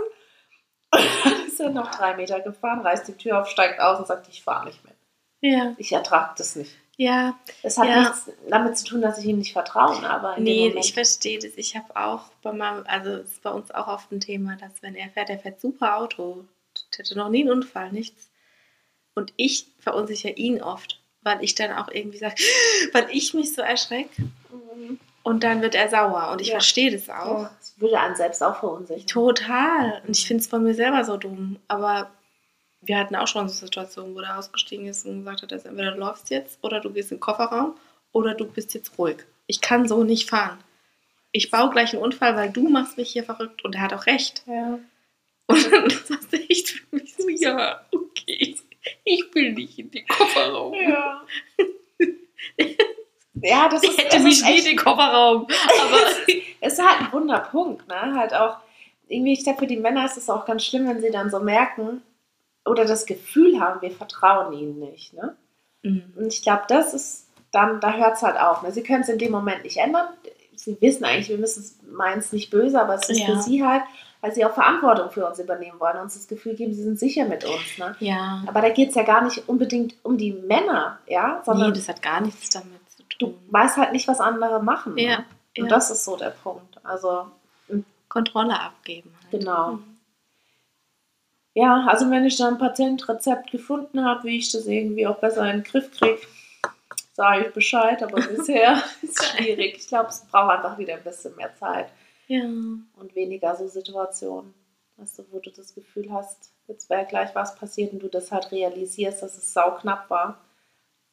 Und 0.94 1.02
dann 1.24 1.46
ist 1.48 1.58
er 1.58 1.70
noch 1.70 1.90
drei 1.90 2.14
Meter 2.14 2.38
gefahren, 2.38 2.80
reißt 2.82 3.08
die 3.08 3.16
Tür 3.16 3.40
auf, 3.40 3.48
steigt 3.48 3.80
aus 3.80 3.98
und 3.98 4.06
sagt, 4.06 4.28
ich 4.28 4.44
fahre 4.44 4.66
nicht 4.66 4.78
mehr. 4.84 4.94
ja, 5.40 5.74
Ich 5.76 5.90
ertrage 5.90 6.34
das 6.38 6.54
nicht. 6.54 6.76
Ja. 6.96 7.38
Es 7.62 7.76
hat 7.78 7.86
Ja. 7.88 8.00
nichts 8.00 8.30
damit 8.48 8.78
zu 8.78 8.84
tun, 8.86 9.02
dass 9.02 9.18
ich 9.18 9.24
ihm 9.26 9.38
nicht 9.38 9.52
vertraue, 9.52 10.08
aber 10.08 10.38
Nee, 10.38 10.74
ich 10.78 10.94
verstehe 10.94 11.38
das. 11.38 11.52
Ich 11.56 11.74
habe 11.76 11.94
auch 11.96 12.22
bei 12.42 12.52
meinem, 12.52 12.84
also 12.86 13.10
es 13.10 13.30
ist 13.32 13.42
bei 13.42 13.50
uns 13.50 13.70
auch 13.70 13.88
oft 13.88 14.10
ein 14.12 14.20
Thema, 14.20 14.56
dass 14.56 14.72
wenn 14.82 14.94
er 14.94 15.08
fährt, 15.10 15.30
er 15.30 15.38
fährt 15.38 15.60
super 15.60 15.96
Auto, 15.98 16.44
der 16.96 17.04
hatte 17.04 17.16
noch 17.18 17.28
nie 17.30 17.42
einen 17.42 17.50
Unfall, 17.52 17.90
nichts. 17.92 18.30
Und 19.14 19.32
ich 19.36 19.66
verunsichere 19.78 20.32
ihn 20.32 20.60
oft, 20.62 21.00
weil 21.22 21.42
ich 21.42 21.54
dann 21.54 21.72
auch 21.72 21.88
irgendwie 21.88 22.18
sage, 22.18 22.34
weil 22.92 23.06
ich 23.10 23.34
mich 23.34 23.54
so 23.54 23.62
erschrecke 23.62 24.10
und 25.22 25.42
dann 25.44 25.62
wird 25.62 25.74
er 25.74 25.88
sauer 25.88 26.30
und 26.32 26.40
ich 26.40 26.48
Ja. 26.48 26.54
verstehe 26.54 26.90
das 26.92 27.08
auch. 27.08 27.42
ja, 27.42 27.50
das 27.58 27.74
würde 27.80 27.98
einen 27.98 28.16
selbst 28.16 28.42
auch 28.42 28.56
verunsichern. 28.58 29.06
Total. 29.06 30.02
Und 30.06 30.16
ich 30.16 30.26
finde 30.26 30.42
es 30.42 30.46
von 30.48 30.62
mir 30.62 30.74
selber 30.74 31.04
so 31.04 31.16
dumm. 31.16 31.58
Aber 31.68 32.10
wir 32.86 32.98
hatten 32.98 33.16
auch 33.16 33.28
schon 33.28 33.48
so 33.48 33.66
Situationen, 33.66 34.14
wo 34.14 34.20
der 34.20 34.38
ausgestiegen 34.38 34.86
ist 34.86 35.06
und 35.06 35.20
gesagt 35.20 35.42
hat, 35.42 35.52
dass 35.52 35.64
entweder 35.64 35.92
du 35.92 35.98
läufst 35.98 36.30
jetzt 36.30 36.58
oder 36.62 36.80
du 36.80 36.90
gehst 36.90 37.10
in 37.10 37.16
den 37.16 37.20
Kofferraum 37.20 37.74
oder 38.12 38.34
du 38.34 38.46
bist 38.46 38.74
jetzt 38.74 38.98
ruhig. 38.98 39.18
Ich 39.46 39.60
kann 39.60 39.88
so 39.88 40.04
nicht 40.04 40.30
fahren. 40.30 40.58
Ich 41.32 41.50
baue 41.50 41.70
gleich 41.70 41.92
einen 41.92 42.02
Unfall, 42.02 42.36
weil 42.36 42.50
du 42.50 42.68
machst 42.68 42.96
mich 42.96 43.10
hier 43.10 43.24
verrückt. 43.24 43.64
Und 43.64 43.74
er 43.74 43.82
hat 43.82 43.92
auch 43.92 44.06
recht. 44.06 44.44
Ja. 44.46 44.78
Und 45.46 45.72
dann 45.72 45.90
sagst 45.90 46.32
du 46.32 46.36
echt 46.48 46.70
für 46.70 46.96
mich 46.96 47.14
so, 47.16 47.28
ja, 47.28 47.84
okay, 47.92 48.56
ich 49.04 49.34
will 49.34 49.52
nicht 49.52 49.78
in 49.78 49.90
den 49.90 50.06
Kofferraum. 50.06 50.74
Ja. 50.74 51.22
ja, 53.34 53.68
das 53.68 53.82
Ich 53.82 53.90
ist, 53.90 53.98
hätte 53.98 54.20
mich 54.20 54.40
ist 54.40 54.44
nie 54.44 54.58
in 54.58 54.64
den 54.64 54.76
Kofferraum. 54.76 55.46
Aber 55.80 56.00
es 56.60 56.72
ist 56.72 56.82
halt 56.82 57.00
ein 57.00 57.12
Wunderpunkt, 57.12 57.88
ne? 57.88 58.14
Halt 58.14 58.32
auch, 58.32 58.58
irgendwie, 59.08 59.32
ich 59.32 59.44
glaube, 59.44 59.58
für 59.60 59.66
die 59.66 59.76
Männer 59.76 60.04
ist 60.04 60.16
es 60.16 60.30
auch 60.30 60.46
ganz 60.46 60.64
schlimm, 60.64 60.86
wenn 60.86 61.00
sie 61.00 61.10
dann 61.10 61.30
so 61.30 61.40
merken 61.40 62.02
oder 62.64 62.84
das 62.84 63.06
Gefühl 63.06 63.60
haben, 63.60 63.80
wir 63.82 63.90
vertrauen 63.90 64.52
ihnen 64.52 64.78
nicht, 64.78 65.12
ne? 65.14 65.36
Mhm. 65.82 66.12
Und 66.16 66.26
ich 66.32 66.42
glaube, 66.42 66.62
das 66.68 66.94
ist 66.94 67.28
dann, 67.52 67.80
da 67.80 67.92
hört 67.92 68.16
es 68.16 68.22
halt 68.22 68.38
auf. 68.38 68.62
Ne? 68.62 68.72
Sie 68.72 68.82
können 68.82 69.02
es 69.02 69.08
in 69.08 69.18
dem 69.18 69.30
Moment 69.30 69.62
nicht 69.64 69.76
ändern. 69.76 70.08
Sie 70.56 70.76
wissen 70.80 71.04
eigentlich, 71.04 71.28
wir 71.28 71.38
müssen 71.38 71.60
es, 71.60 71.78
meinen 71.92 72.18
es 72.20 72.32
nicht 72.32 72.50
böse, 72.50 72.80
aber 72.80 72.94
es 72.94 73.08
ist 73.08 73.18
Ja. 73.20 73.26
für 73.26 73.42
sie 73.42 73.64
halt, 73.64 73.82
weil 74.20 74.32
sie 74.34 74.44
auch 74.44 74.54
Verantwortung 74.54 75.10
für 75.10 75.26
uns 75.26 75.38
übernehmen 75.38 75.78
wollen, 75.78 75.98
uns 75.98 76.14
das 76.14 76.26
Gefühl 76.26 76.54
geben, 76.54 76.72
sie 76.72 76.82
sind 76.82 76.98
sicher 76.98 77.26
mit 77.26 77.44
uns. 77.44 77.78
Ne? 77.78 77.94
ja. 78.00 78.42
Aber 78.46 78.60
da 78.62 78.70
geht 78.70 78.88
es 78.88 78.94
ja 78.94 79.02
gar 79.02 79.22
nicht 79.22 79.46
unbedingt 79.48 79.94
um 80.02 80.16
die 80.16 80.32
Männer, 80.32 80.98
ja, 81.06 81.42
sondern 81.44 81.70
Nee, 81.70 81.76
das 81.76 81.88
hat 81.88 82.00
gar 82.02 82.20
nichts 82.22 82.48
damit 82.50 82.80
zu 82.90 83.02
du 83.20 83.26
tun. 83.26 83.38
weißt 83.50 83.76
halt 83.76 83.92
nicht, 83.92 84.08
was 84.08 84.20
andere 84.20 84.62
machen. 84.62 84.96
Ja, 84.96 85.18
Ne? 85.18 85.24
ja. 85.56 85.62
Und 85.64 85.70
das 85.70 85.90
ist 85.90 86.04
so 86.04 86.16
der 86.16 86.30
Punkt. 86.30 86.78
Also, 86.82 87.26
Kontrolle 88.08 88.58
abgeben. 88.58 89.12
Halt. 89.22 89.30
genau. 89.42 89.72
Mhm. 89.72 89.93
Ja, 91.54 91.86
also 91.86 92.10
wenn 92.10 92.24
ich 92.24 92.36
dann 92.36 92.54
ein 92.54 92.58
Patentrezept 92.58 93.50
gefunden 93.50 94.04
habe, 94.04 94.24
wie 94.24 94.38
ich 94.38 94.50
das 94.50 94.66
irgendwie 94.66 95.06
auch 95.06 95.18
besser 95.18 95.42
in 95.50 95.58
den 95.58 95.62
Griff 95.64 95.90
kriege, 95.92 96.18
sage 97.12 97.46
ich 97.46 97.52
Bescheid, 97.54 98.02
aber 98.02 98.16
bisher 98.20 98.82
ist 99.02 99.20
es 99.20 99.28
schwierig. 99.30 99.76
Ich 99.78 99.86
glaube, 99.86 100.08
es 100.08 100.20
braucht 100.26 100.50
einfach 100.56 100.78
wieder 100.78 100.94
ein 100.94 101.04
bisschen 101.04 101.34
mehr 101.36 101.54
Zeit 101.54 101.88
Ja. 102.26 102.42
und 102.44 103.14
weniger 103.14 103.54
so 103.56 103.68
Situationen, 103.68 104.52
weißt 104.96 105.20
du, 105.20 105.24
wo 105.30 105.38
du 105.38 105.50
das 105.50 105.74
Gefühl 105.74 106.10
hast, 106.12 106.50
jetzt 106.66 106.90
wäre 106.90 107.06
gleich 107.06 107.32
was 107.36 107.54
passiert 107.54 107.92
und 107.92 108.00
du 108.02 108.08
das 108.08 108.32
halt 108.32 108.50
realisierst, 108.50 109.22
dass 109.22 109.36
es 109.38 109.52
sauknapp 109.52 110.10
war, 110.10 110.40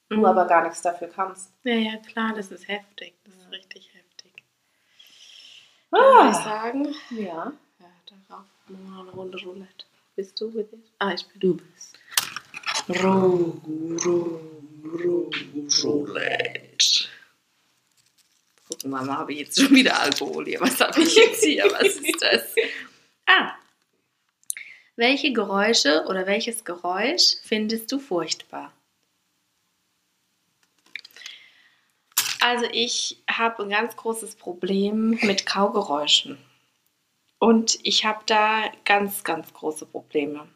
du 0.10 0.18
Mhm. 0.18 0.26
aber 0.26 0.46
gar 0.46 0.64
nichts 0.64 0.82
dafür 0.82 1.08
kannst. 1.10 1.52
Ja, 1.64 1.76
ja, 1.76 1.98
klar, 1.98 2.34
das 2.36 2.52
ist 2.52 2.68
heftig. 2.68 3.14
Das 3.26 3.36
ist 3.36 3.52
richtig 3.52 3.92
heftig. 3.94 4.34
Dann 5.92 6.02
würde 6.02 6.30
ich 6.32 6.38
Ah, 6.38 6.44
sagen, 6.44 6.86
ja. 7.12 7.54
ja, 7.80 7.92
darauf 8.28 8.46
machen 8.68 8.96
wir 8.96 9.02
eine 9.02 9.12
Runde 9.12 9.38
Roulette. 9.44 9.86
Bist 10.16 10.40
du 10.40 10.54
with 10.54 10.72
it? 10.74 10.92
Ah, 11.00 11.14
ich 11.14 11.26
bin 11.28 11.40
du 11.40 11.58
bist. 11.58 11.98
Ro, 12.90 13.62
ro, 14.06 14.42
ro, 14.84 15.32
Roulette. 15.84 17.08
Gucken 18.68 18.92
wir 18.92 19.02
mal, 19.04 19.18
habe 19.18 19.34
ich 19.34 19.40
jetzt 19.40 19.60
schon 19.60 19.74
wieder 19.74 20.00
Alkohol 20.00 20.46
hier? 20.46 20.60
Was 20.60 20.80
habe 20.80 21.02
ich 21.02 21.16
jetzt 21.16 21.44
hier? 21.44 21.66
Was 21.66 21.96
ist 21.96 22.22
das? 22.22 22.56
Ah. 23.28 23.56
Welche 24.98 25.32
Geräusche 25.32 26.04
oder 26.08 26.28
welches 26.28 26.66
Geräusch 26.66 27.38
findest 27.44 27.90
du 27.92 28.00
furchtbar? 28.00 28.74
Also 32.42 32.66
ich 32.72 33.24
habe 33.30 33.64
ein 33.64 33.70
ganz 33.70 33.96
großes 33.96 34.36
Problem 34.36 35.12
mit 35.22 35.46
Kaugeräuschen. 35.46 36.38
Und 37.42 37.80
ich 37.82 38.06
habe 38.06 38.20
da 38.28 38.72
ganz, 38.86 39.24
ganz 39.24 39.52
große 39.52 39.88
Probleme. 39.88 40.48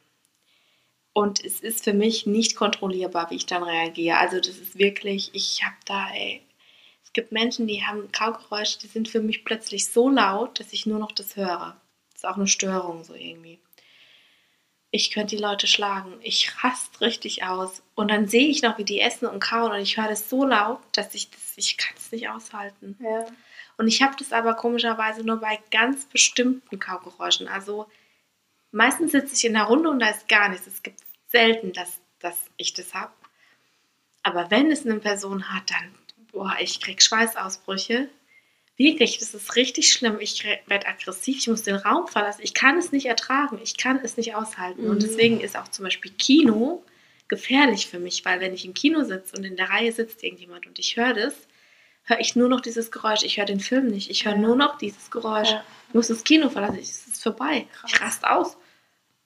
Und 1.14 1.44
es 1.44 1.60
ist 1.60 1.84
für 1.84 1.94
mich 1.94 2.28
nicht 2.28 2.56
kontrollierbar, 2.56 3.32
wie 3.32 3.38
ich 3.38 3.48
dann 3.48 3.64
reagiere. 3.64 4.20
Also 4.20 4.38
das 4.38 4.60
ist 4.60 4.78
wirklich, 4.78 5.32
ich 5.34 5.64
habe 5.64 5.78
da, 5.86 6.10
ey, 6.14 6.44
es 7.04 7.12
gibt 7.12 7.32
Menschen, 7.32 7.66
die 7.66 7.84
haben 7.84 8.12
Kaugeräusche, 8.12 8.78
die 8.78 8.88
sind 8.88 9.08
für 9.08 9.20
mich 9.20 9.44
plötzlich 9.44 9.88
so 9.88 10.10
laut, 10.10 10.60
dass 10.60 10.74
ich 10.74 10.86
nur 10.86 11.00
noch 11.00 11.12
das 11.12 11.36
höre. 11.36 11.76
Das 12.14 12.18
ist 12.22 12.26
auch 12.28 12.36
eine 12.36 12.48
Störung 12.48 13.04
so 13.04 13.16
irgendwie. 13.16 13.58
Ich 14.92 15.10
könnte 15.10 15.36
die 15.36 15.42
Leute 15.42 15.66
schlagen. 15.66 16.14
Ich 16.22 16.64
rast 16.64 17.02
richtig 17.02 17.46
aus. 17.46 17.82
Und 17.96 18.12
dann 18.12 18.28
sehe 18.28 18.48
ich 18.48 18.62
noch, 18.62 18.78
wie 18.78 18.86
die 18.86 19.02
essen 19.02 19.26
und 19.26 19.40
kauen 19.40 19.72
und 19.72 19.80
ich 19.80 19.98
höre 19.98 20.10
das 20.10 20.30
so 20.30 20.46
laut, 20.46 20.82
dass 20.92 21.16
ich 21.16 21.32
das, 21.32 21.54
ich 21.56 21.78
kann 21.78 21.96
es 21.98 22.12
nicht 22.12 22.30
aushalten. 22.30 22.96
ja. 23.02 23.26
Und 23.78 23.88
ich 23.88 24.02
habe 24.02 24.16
das 24.18 24.32
aber 24.32 24.54
komischerweise 24.54 25.24
nur 25.24 25.38
bei 25.38 25.60
ganz 25.72 26.06
bestimmten 26.06 26.80
Kaugeräuschen. 26.80 27.48
Also 27.48 27.88
meistens 28.72 29.12
sitze 29.12 29.36
ich 29.36 29.46
in 29.46 29.54
der 29.54 29.64
Runde 29.64 29.90
und 29.90 30.00
da 30.00 30.10
ist 30.10 30.28
gar 30.30 30.50
nichts. 30.50 30.68
Es 30.68 30.82
gibt 30.84 31.00
selten, 31.28 31.74
dass, 31.74 32.00
dass 32.20 32.46
ich 32.58 32.74
das 32.74 32.94
habe. 32.94 33.12
Aber 34.24 34.50
wenn 34.50 34.72
es 34.72 34.86
eine 34.86 35.00
Person 35.00 35.54
hat, 35.54 35.70
dann, 35.70 35.94
boah, 36.32 36.56
ich 36.60 36.80
krieg 36.82 37.02
Schweißausbrüche. 37.02 38.10
Wirklich, 38.78 39.20
das 39.20 39.34
ist 39.34 39.56
richtig 39.56 39.92
schlimm. 39.94 40.18
Ich 40.20 40.44
werde 40.44 40.88
aggressiv, 40.88 41.38
ich 41.38 41.48
muss 41.48 41.64
den 41.64 41.76
Raum 41.76 42.08
verlassen. 42.08 42.42
Ich 42.44 42.54
kann 42.54 42.78
es 42.78 42.92
nicht 42.92 43.06
ertragen, 43.06 43.60
ich 43.64 43.78
kann 43.78 44.00
es 44.04 44.18
nicht 44.18 44.36
aushalten. 44.36 44.88
Und 44.90 44.98
Mhm. 44.98 45.00
deswegen 45.00 45.40
ist 45.42 45.56
auch 45.58 45.68
zum 45.70 45.84
Beispiel 45.86 46.12
Kino 46.12 46.84
gefährlich 47.28 47.88
für 47.88 48.00
mich, 48.00 48.26
weil 48.26 48.40
wenn 48.42 48.54
ich 48.54 48.66
im 48.66 48.74
Kino 48.74 49.04
sitze 49.04 49.38
und 49.38 49.44
in 49.46 49.56
der 49.56 49.70
Reihe 49.70 49.92
sitzt 49.92 50.24
irgendjemand 50.24 50.68
und 50.68 50.78
ich 50.78 50.98
höre 50.98 51.14
das, 51.14 51.34
höre 52.06 52.20
ich 52.20 52.36
nur 52.36 52.50
noch 52.50 52.62
dieses 52.62 52.92
Geräusch. 52.92 53.24
Ich 53.24 53.38
höre 53.38 53.46
den 53.46 53.60
Film 53.60 53.88
nicht. 53.88 54.10
Ich 54.10 54.26
höre 54.26 54.34
Ja. 54.34 54.40
nur 54.40 54.56
noch 54.56 54.78
dieses 54.78 55.12
Geräusch. 55.12 55.52
Ja. 55.52 55.64
Ich 55.90 55.94
muss 55.94 56.08
das 56.08 56.24
Kino 56.24 56.50
verlassen. 56.50 56.80
Es 56.80 57.08
ist 57.08 57.22
vorbei. 57.24 57.68
Krass. 57.74 57.92
Ich 57.94 58.02
rast 58.02 58.26
aus. 58.26 58.58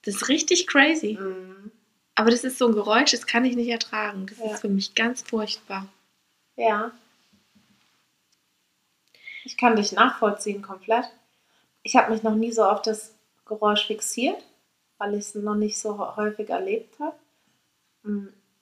Das 0.03 0.15
ist 0.15 0.27
richtig 0.29 0.67
crazy. 0.67 1.17
Mhm. 1.19 1.71
Aber 2.15 2.31
das 2.31 2.43
ist 2.43 2.57
so 2.57 2.67
ein 2.67 2.73
Geräusch, 2.73 3.11
das 3.11 3.25
kann 3.27 3.45
ich 3.45 3.55
nicht 3.55 3.69
ertragen. 3.69 4.25
Das 4.27 4.37
Ja. 4.39 4.45
ist 4.53 4.61
für 4.61 4.69
mich 4.69 4.93
ganz 4.95 5.21
furchtbar. 5.21 5.87
Ja. 6.55 6.91
Ich 9.45 9.57
kann 9.57 9.75
dich 9.75 9.91
nachvollziehen 9.93 10.61
komplett. 10.61 11.05
Ich 11.83 11.95
habe 11.95 12.11
mich 12.11 12.23
noch 12.23 12.35
nie 12.35 12.51
so 12.51 12.63
auf 12.63 12.81
das 12.81 13.15
Geräusch 13.45 13.87
fixiert, 13.87 14.41
weil 14.97 15.13
ich 15.13 15.21
es 15.21 15.35
noch 15.35 15.55
nicht 15.55 15.79
so 15.79 16.15
häufig 16.17 16.49
erlebt 16.49 16.99
habe. 16.99 17.17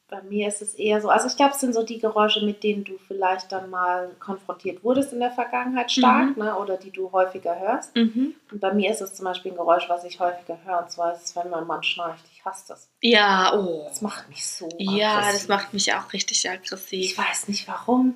Bei 0.09 0.21
mir 0.21 0.47
ist 0.47 0.61
es 0.61 0.73
eher 0.75 1.01
so, 1.01 1.09
also 1.09 1.27
ich 1.27 1.35
glaube, 1.35 1.51
es 1.53 1.59
sind 1.59 1.73
so 1.73 1.83
die 1.83 1.99
Geräusche, 1.99 2.45
mit 2.45 2.63
denen 2.63 2.85
du 2.85 2.97
vielleicht 3.09 3.51
dann 3.51 3.69
mal 3.69 4.15
konfrontiert 4.19 4.81
wurdest 4.81 5.11
in 5.11 5.19
der 5.19 5.31
Vergangenheit 5.31 5.91
stark, 5.91 6.37
Mhm. 6.37 6.43
ne, 6.43 6.55
oder 6.57 6.77
die 6.77 6.91
du 6.91 7.11
häufiger 7.11 7.59
hörst. 7.59 7.93
Mhm. 7.93 8.33
Und 8.49 8.61
bei 8.61 8.73
mir 8.73 8.89
ist 8.89 9.01
es 9.01 9.15
zum 9.15 9.25
Beispiel 9.25 9.51
ein 9.51 9.57
Geräusch, 9.57 9.89
was 9.89 10.05
ich 10.05 10.21
häufiger 10.21 10.57
höre, 10.63 10.79
und 10.83 10.91
zwar 10.91 11.13
ist 11.13 11.25
es, 11.25 11.35
wenn 11.35 11.49
mein 11.49 11.67
Mann 11.67 11.83
schnarcht. 11.83 12.23
Ich 12.31 12.45
hasse 12.45 12.63
das. 12.69 12.89
Ja, 13.01 13.53
oh. 13.53 13.83
Das 13.89 14.01
macht 14.01 14.29
mich 14.29 14.47
so 14.47 14.69
Ja, 14.77 15.17
aggressiv. 15.17 15.33
das 15.33 15.47
macht 15.49 15.73
mich 15.73 15.93
auch 15.93 16.13
richtig 16.13 16.45
Ich 16.45 16.49
aggressiv. 16.49 17.17
weiß 17.17 17.49
nicht 17.49 17.67
warum. 17.67 18.15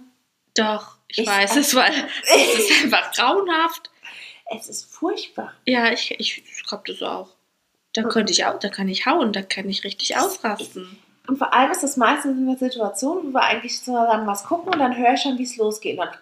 Doch, 0.56 0.96
ich, 1.10 1.20
Ich 1.20 1.28
weiß 1.28 1.58
es, 1.58 1.76
weil 1.76 1.92
es 2.24 2.60
ist 2.70 2.84
einfach 2.86 3.12
grauenhaft. 3.12 3.90
Es 4.58 4.70
ist 4.70 4.86
furchtbar. 4.94 5.52
Ja, 5.66 5.92
ich, 5.92 6.12
ich, 6.20 6.38
ich 6.46 6.66
glaube 6.68 6.84
das 6.88 7.02
auch. 7.02 7.30
Da 7.94 8.04
könnte 8.04 8.32
ich 8.32 8.46
auch, 8.46 8.58
da 8.60 8.70
kann 8.70 8.88
ich 8.88 9.06
hauen, 9.06 9.34
da 9.34 9.42
kann 9.42 9.68
ich 9.68 9.84
richtig 9.84 10.16
ausrasten. 10.16 10.98
Und 11.28 11.38
vor 11.38 11.54
allem 11.54 11.72
ist 11.72 11.84
es 11.84 11.98
meistens 11.98 12.38
in 12.38 12.48
der 12.48 12.58
Situation, 12.58 13.20
wo 13.24 13.34
wir 13.34 13.42
eigentlich 13.44 13.82
zusammen 13.84 14.26
was 14.28 14.44
gucken 14.44 14.74
und 14.74 14.80
dann 14.80 14.96
höre 14.98 15.14
ich 15.14 15.22
schon, 15.22 15.38
wie 15.38 15.44
es 15.44 15.56
losgeht. 15.58 16.00
Und, 16.00 16.10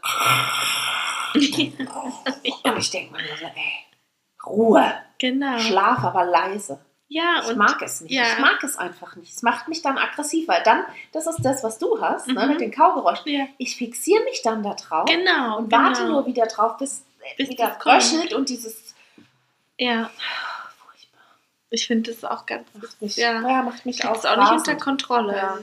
und 1.36 2.78
ich 2.78 2.92
denke 2.92 3.14
mir 3.14 3.20
so, 3.40 3.46
ey, 3.46 3.86
Ruhe, 4.46 4.94
genau. 5.18 5.58
schlaf 5.60 6.04
aber 6.04 6.26
leise. 6.26 6.80
Ja, 7.12 7.40
Ich 7.42 7.50
und 7.50 7.58
mag 7.58 7.82
es 7.82 8.02
nicht. 8.02 8.12
ja. 8.14 8.24
Ich 8.24 8.40
mag 8.40 8.64
es 8.64 8.78
einfach 8.78 9.16
nicht. 9.16 9.34
Es 9.36 9.42
macht 9.42 9.68
mich 9.68 9.82
dann 9.82 9.98
aggressiv, 9.98 10.48
weil 10.48 10.62
dann, 10.64 10.84
das 11.12 11.26
ist 11.26 11.40
das, 11.44 11.64
was 11.64 11.80
du 11.80 12.00
hast, 12.00 12.28
ne, 12.28 12.44
Mhm. 12.44 12.50
mit 12.52 12.62
den 12.62 12.72
Kaugeräuschen. 12.72 13.32
ja, 13.32 13.46
Ich 13.58 13.76
fixiere 13.78 14.24
mich 14.26 14.42
dann 14.44 14.62
da 14.62 14.76
drauf 14.76 15.06
genau. 15.06 15.58
und 15.58 15.70
genau. 15.70 15.84
warte 15.84 16.06
nur 16.08 16.26
wieder 16.28 16.46
drauf, 16.46 16.78
bis, 16.78 17.04
Bis 17.38 17.50
wieder 17.50 17.76
das 17.84 17.86
röchelt 18.14 18.34
und 18.34 18.50
dieses. 18.50 18.94
Ja. 19.80 20.10
Ich 21.70 21.88
finde 21.88 22.12
das 22.12 22.24
auch 22.24 22.46
ganz. 22.46 22.68
Macht 22.74 23.02
mich, 23.02 23.16
Ja. 23.18 23.42
ja. 23.48 23.62
macht 23.64 23.86
mich 23.86 24.00
Ich 24.00 24.06
auch 24.06 24.16
es 24.18 24.26
auch 24.26 24.38
nicht 24.38 24.52
unter 24.52 24.76
Kontrolle. 24.76 25.36
Ja. 25.36 25.58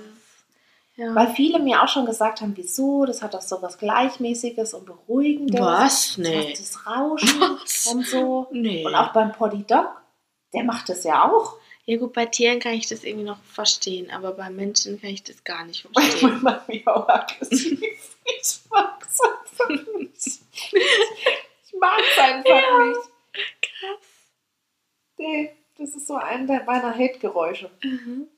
Ja. 0.98 1.14
Weil 1.14 1.34
viele 1.34 1.58
mir 1.58 1.82
auch 1.82 1.88
schon 1.88 2.06
gesagt 2.06 2.40
haben, 2.40 2.56
wieso, 2.56 3.04
das 3.04 3.20
hat 3.20 3.34
doch 3.34 3.42
so 3.42 3.60
was 3.60 3.76
Gleichmäßiges 3.76 4.72
und 4.72 4.86
Beruhigendes. 4.86 5.60
Was? 5.60 6.08
Das 6.08 6.16
Nee. 6.18 6.36
macht 6.48 6.58
Das 6.60 6.86
Rauschen 6.86 7.40
Was? 7.40 7.86
und 7.88 8.06
so. 8.06 8.46
Nee. 8.50 8.86
Und 8.86 8.94
auch 8.94 9.12
beim 9.12 9.32
Poddy 9.32 9.62
Dog, 9.64 9.88
der 10.54 10.64
macht 10.64 10.88
das 10.88 11.04
ja 11.04 11.30
auch. 11.30 11.56
Ja 11.84 11.98
gut, 11.98 12.14
bei 12.14 12.24
Tieren 12.26 12.60
kann 12.60 12.72
ich 12.72 12.86
das 12.88 13.04
irgendwie 13.04 13.26
noch 13.26 13.38
verstehen, 13.52 14.10
aber 14.10 14.32
bei 14.32 14.48
Menschen 14.50 14.98
kann 15.00 15.10
ich 15.10 15.22
das 15.22 15.44
gar 15.44 15.64
nicht 15.66 15.86
verstehen. 15.92 16.42
Mich 16.66 16.86
auch 16.88 17.08
aggressiv. 17.08 17.80
Ich 18.38 18.58
mag 18.70 19.06
es 19.06 19.20
einfach 19.20 19.68
nicht. 19.98 20.26
Ich 20.56 21.74
mag 21.78 22.00
es 22.00 22.18
einfach 22.18 22.86
nicht. 22.86 23.00
Krass. 23.62 24.06
Nee, 25.18 25.56
das 25.78 25.94
ist 25.94 26.06
so 26.06 26.14
ein 26.16 26.46
meiner 26.46 26.94
Hate-Geräusche. 26.94 27.70
Mhm. 27.82 28.28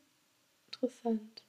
Interessant. 0.72 1.42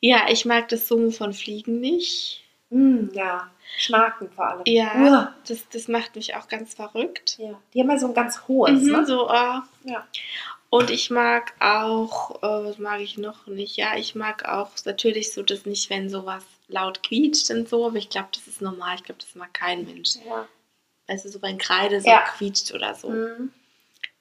Ja, 0.00 0.26
ich 0.28 0.44
mag 0.44 0.68
das 0.68 0.86
Summen 0.88 1.12
von 1.12 1.32
Fliegen 1.32 1.80
nicht. 1.80 2.42
Mm, 2.70 3.08
ja, 3.12 3.50
Schnaken 3.78 4.30
vor 4.30 4.46
allem. 4.46 4.62
Ja, 4.66 4.92
Uah. 4.96 5.34
das, 5.46 5.68
das 5.68 5.88
macht 5.88 6.16
mich 6.16 6.34
auch 6.34 6.48
ganz 6.48 6.74
verrückt. 6.74 7.36
ja. 7.38 7.60
Die 7.72 7.80
haben 7.80 7.90
ja 7.90 7.98
so 7.98 8.06
ein 8.08 8.14
ganz 8.14 8.46
hohes, 8.48 8.82
Mhm, 8.82 8.92
ne? 8.92 9.06
so, 9.06 9.28
äh, 9.28 9.60
Ja. 9.84 10.06
Und 10.70 10.90
ich 10.90 11.08
mag 11.10 11.54
auch, 11.60 12.42
äh, 12.42 12.64
was 12.64 12.78
mag 12.78 13.00
ich 13.00 13.16
noch 13.16 13.46
nicht? 13.46 13.76
Ja, 13.76 13.96
ich 13.96 14.14
mag 14.16 14.44
auch 14.48 14.70
natürlich 14.84 15.32
so 15.32 15.42
das 15.42 15.66
nicht, 15.66 15.88
wenn 15.88 16.10
sowas 16.10 16.42
laut 16.66 17.02
quietscht 17.04 17.50
und 17.50 17.68
so, 17.68 17.86
aber 17.86 17.96
ich 17.96 18.10
glaube, 18.10 18.28
das 18.32 18.48
ist 18.48 18.60
normal. 18.60 18.96
Ich 18.96 19.04
glaube, 19.04 19.20
das 19.20 19.34
mag 19.36 19.54
kein 19.54 19.84
Mensch. 19.84 20.16
ja. 20.26 20.48
Also 21.06 21.28
so 21.28 21.40
wenn 21.42 21.58
Kreide 21.58 22.00
so 22.00 22.08
Ja. 22.08 22.24
quietscht 22.36 22.72
oder 22.74 22.94
so. 22.94 23.10
Mm. 23.10 23.52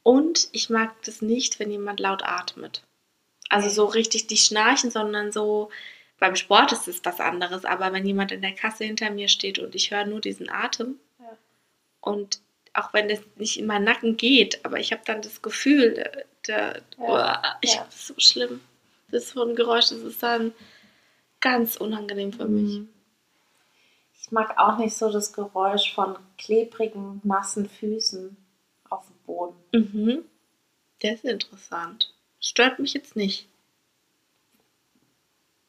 Und 0.04 0.50
ich 0.52 0.70
mag 0.70 1.02
das 1.06 1.22
nicht, 1.22 1.60
wenn 1.60 1.72
jemand 1.72 2.00
laut 2.00 2.24
atmet. 2.24 2.84
Also 3.50 3.70
so 3.70 3.86
richtig 3.86 4.28
die 4.28 4.38
schnarchen, 4.38 4.92
sondern 4.92 5.32
so, 5.32 5.70
beim 6.20 6.36
Sport 6.36 6.72
ist 6.74 6.88
es 6.88 7.04
was 7.04 7.20
anderes, 7.20 7.66
aber 7.66 7.94
wenn 7.94 8.06
jemand 8.06 8.32
in 8.32 8.42
der 8.42 8.54
Kasse 8.56 8.84
hinter 8.84 9.10
mir 9.12 9.28
steht 9.30 9.60
und 9.60 9.76
ich 9.76 9.92
höre 9.92 10.06
nur 10.06 10.20
diesen 10.22 10.50
Atem 10.50 11.00
Ja. 11.20 11.38
und 12.02 12.40
auch 12.74 12.94
wenn 12.94 13.10
es 13.10 13.22
nicht 13.36 13.58
in 13.60 13.68
meinen 13.68 13.84
Nacken 13.86 14.18
geht, 14.18 14.66
aber 14.66 14.80
ich 14.80 14.92
habe 14.92 15.04
dann 15.06 15.22
das 15.22 15.42
Gefühl, 15.42 15.94
der, 15.94 16.26
der, 16.48 16.82
Ja. 16.98 17.58
ich 17.62 17.74
Ja. 17.76 17.80
habe 17.82 17.90
es 17.90 18.08
so 18.08 18.14
schlimm. 18.18 18.62
Das 19.12 19.26
ist 19.26 19.34
so 19.34 19.44
ein 19.44 19.56
Geräusch, 19.56 19.90
das 19.90 20.00
ist 20.00 20.24
dann 20.24 20.54
ganz 21.40 21.78
unangenehm 21.78 22.34
für 22.34 22.46
mich. 22.48 22.80
Mhm. 22.80 22.90
Ich 24.20 24.32
mag 24.32 24.58
auch 24.58 24.78
nicht 24.78 24.96
so 24.96 25.12
das 25.12 25.34
Geräusch 25.34 25.94
von 25.94 26.18
klebrigen, 26.38 27.22
nassen 27.24 27.70
Füßen 27.70 28.38
Boden. 29.36 29.56
Mhm. 29.72 30.26
Der 31.02 31.14
ist 31.16 31.26
interessant. 31.26 32.14
Stört 32.40 32.80
mich 32.80 32.94
jetzt 32.94 33.16
nicht. 33.16 33.48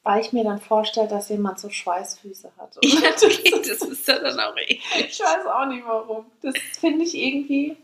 Weil 0.02 0.20
ich 0.20 0.32
mir 0.34 0.44
dann 0.44 0.60
vorstelle, 0.60 1.08
dass 1.08 1.30
jemand 1.30 1.58
so 1.58 1.70
Schweißfüße 1.70 2.52
hat. 2.58 2.76
Ja, 2.82 3.10
okay, 3.10 3.62
das 3.66 3.80
ist 3.82 4.06
ja 4.06 4.18
dann 4.18 4.38
auch 4.38 4.56
eklig. 4.56 4.82
Ich 5.08 5.18
weiß 5.20 5.46
auch 5.46 5.66
nicht 5.66 5.84
warum. 5.86 6.30
Das 6.42 6.54
finde 6.78 7.04
ich 7.04 7.14
irgendwie, 7.14 7.76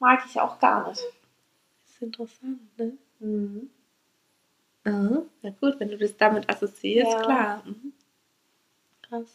mag 0.00 0.24
ich 0.28 0.40
auch 0.40 0.58
gar 0.58 0.88
nicht. 0.88 1.00
Das 1.00 1.90
ist 1.94 2.02
interessant, 2.02 2.78
ne? 2.78 2.92
Mhm. 3.20 3.70
Mhm. 4.84 5.22
Na 5.42 5.50
gut, 5.60 5.78
wenn 5.78 5.90
du 5.90 5.98
das 5.98 6.16
damit 6.16 6.48
assoziierst, 6.50 7.12
Ja. 7.12 7.20
klar. 7.22 7.62
Mhm. 7.64 7.92
Krass. 9.02 9.26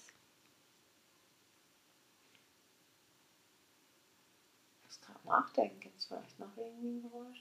Ich 4.79 4.83
muss 4.85 4.99
gerade 5.01 5.14
nachdenken. 5.25 5.79
Gibt 5.79 5.97
es 5.99 6.05
vielleicht 6.05 6.39
noch 6.39 6.55
irgendwie 6.57 6.87
ein 6.87 7.01
Geräusch? 7.01 7.39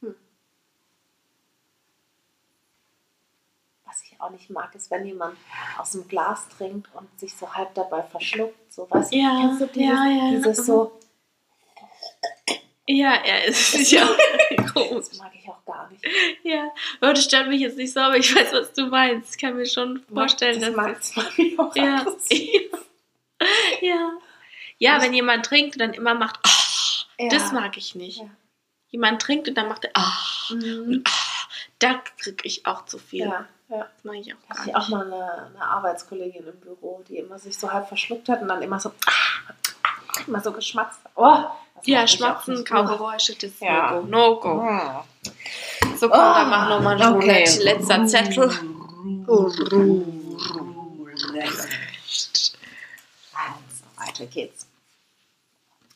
Hm. 0.00 0.14
Was 3.84 4.02
ich 4.04 4.20
auch 4.20 4.30
nicht 4.30 4.50
mag, 4.50 4.74
ist, 4.74 4.90
wenn 4.90 5.04
jemand 5.06 5.36
aus 5.78 5.92
dem 5.92 6.06
Glas 6.08 6.48
trinkt 6.48 6.88
und 6.94 7.08
sich 7.18 7.34
so 7.34 7.52
halb 7.52 7.74
dabei 7.74 8.02
verschluckt. 8.02 8.72
So, 8.72 8.88
weißt 8.90 9.12
Ja, 9.12 9.38
kennst 9.40 9.60
du 9.62 9.66
dieses, 9.66 9.88
ja, 9.88 10.06
ja. 10.06 10.30
dieses 10.30 10.66
so, 10.66 10.92
Ja, 12.86 13.14
er 13.14 13.44
ist 13.44 13.74
ja 13.92 14.08
das 14.56 14.72
groß. 14.72 15.18
mag 15.18 15.32
ich 15.34 15.48
auch 15.48 15.64
gar 15.64 15.88
nicht. 15.90 16.04
Ja, 16.42 16.70
das 17.00 17.22
stört 17.24 17.48
mich 17.48 17.60
jetzt 17.60 17.76
nicht 17.76 17.92
so, 17.92 18.00
aber 18.00 18.16
ich 18.16 18.34
weiß, 18.34 18.52
was 18.52 18.72
du 18.72 18.86
meinst. 18.86 19.34
Ich 19.34 19.40
kann 19.40 19.56
mir 19.56 19.66
schon 19.66 20.02
vorstellen, 20.12 20.60
das 20.60 20.68
dass 20.70 20.76
mag, 20.76 20.94
das 20.96 21.16
mag 21.16 21.38
ich 21.38 21.58
auch 21.58 21.76
Ja. 21.76 21.96
aggressiv. 22.00 22.70
ja. 23.80 24.12
Ja, 24.82 25.00
wenn 25.00 25.14
jemand 25.14 25.46
trinkt 25.46 25.76
und 25.76 25.80
dann 25.80 25.92
immer 25.94 26.14
macht, 26.14 26.40
ah, 26.44 27.04
Ja. 27.18 27.28
das 27.28 27.52
mag 27.52 27.76
ich 27.76 27.94
nicht. 27.94 28.18
Ja. 28.18 28.26
Jemand 28.88 29.22
trinkt 29.22 29.48
und 29.48 29.54
dann 29.54 29.68
macht 29.68 29.84
er, 29.84 29.90
ah, 29.94 30.12
Mhm. 30.50 31.04
da 31.78 31.94
krieg 32.18 32.40
ich 32.44 32.66
auch 32.66 32.84
zu 32.86 32.98
viel. 32.98 33.20
Ja, 33.26 33.46
ja. 33.68 33.78
Das 33.78 34.04
mag 34.04 34.16
ich 34.16 34.34
auch 34.34 34.48
gar 34.48 34.58
ich 34.58 34.66
nicht. 34.66 34.76
auch 34.76 34.88
mal 34.88 35.06
eine, 35.06 35.46
eine 35.54 35.64
Arbeitskollegin 35.64 36.46
im 36.48 36.60
Büro, 36.60 37.02
die 37.08 37.18
immer 37.18 37.38
sich 37.38 37.56
so 37.56 37.72
halb 37.72 37.86
verschluckt 37.86 38.28
hat 38.28 38.42
und 38.42 38.48
dann 38.48 38.60
immer 38.60 38.80
so, 38.80 38.90
ah, 39.06 39.52
immer 40.26 40.40
so 40.40 40.50
geschmatzt. 40.52 40.98
Oh, 41.14 41.44
das 41.76 41.86
Ja, 41.86 42.06
Schmatzen. 42.08 42.64
Kaugeräusche, 42.64 43.34
das 43.34 43.44
ist 43.52 43.60
Ja. 43.62 43.92
No-Go. 43.92 44.54
No-Go. 44.54 44.68
Oh. 44.68 45.04
So, 45.96 46.08
komm, 46.08 46.18
dann 46.18 46.50
mach 46.50 46.68
nochmal 46.68 47.00
ein 47.00 47.14
Okay. 47.14 47.44
Roulette. 47.44 47.62
Letzter 47.62 48.06
Zettel. 48.06 48.50
Also, 53.34 53.84
weiter 53.96 54.26
geht's. 54.26 54.61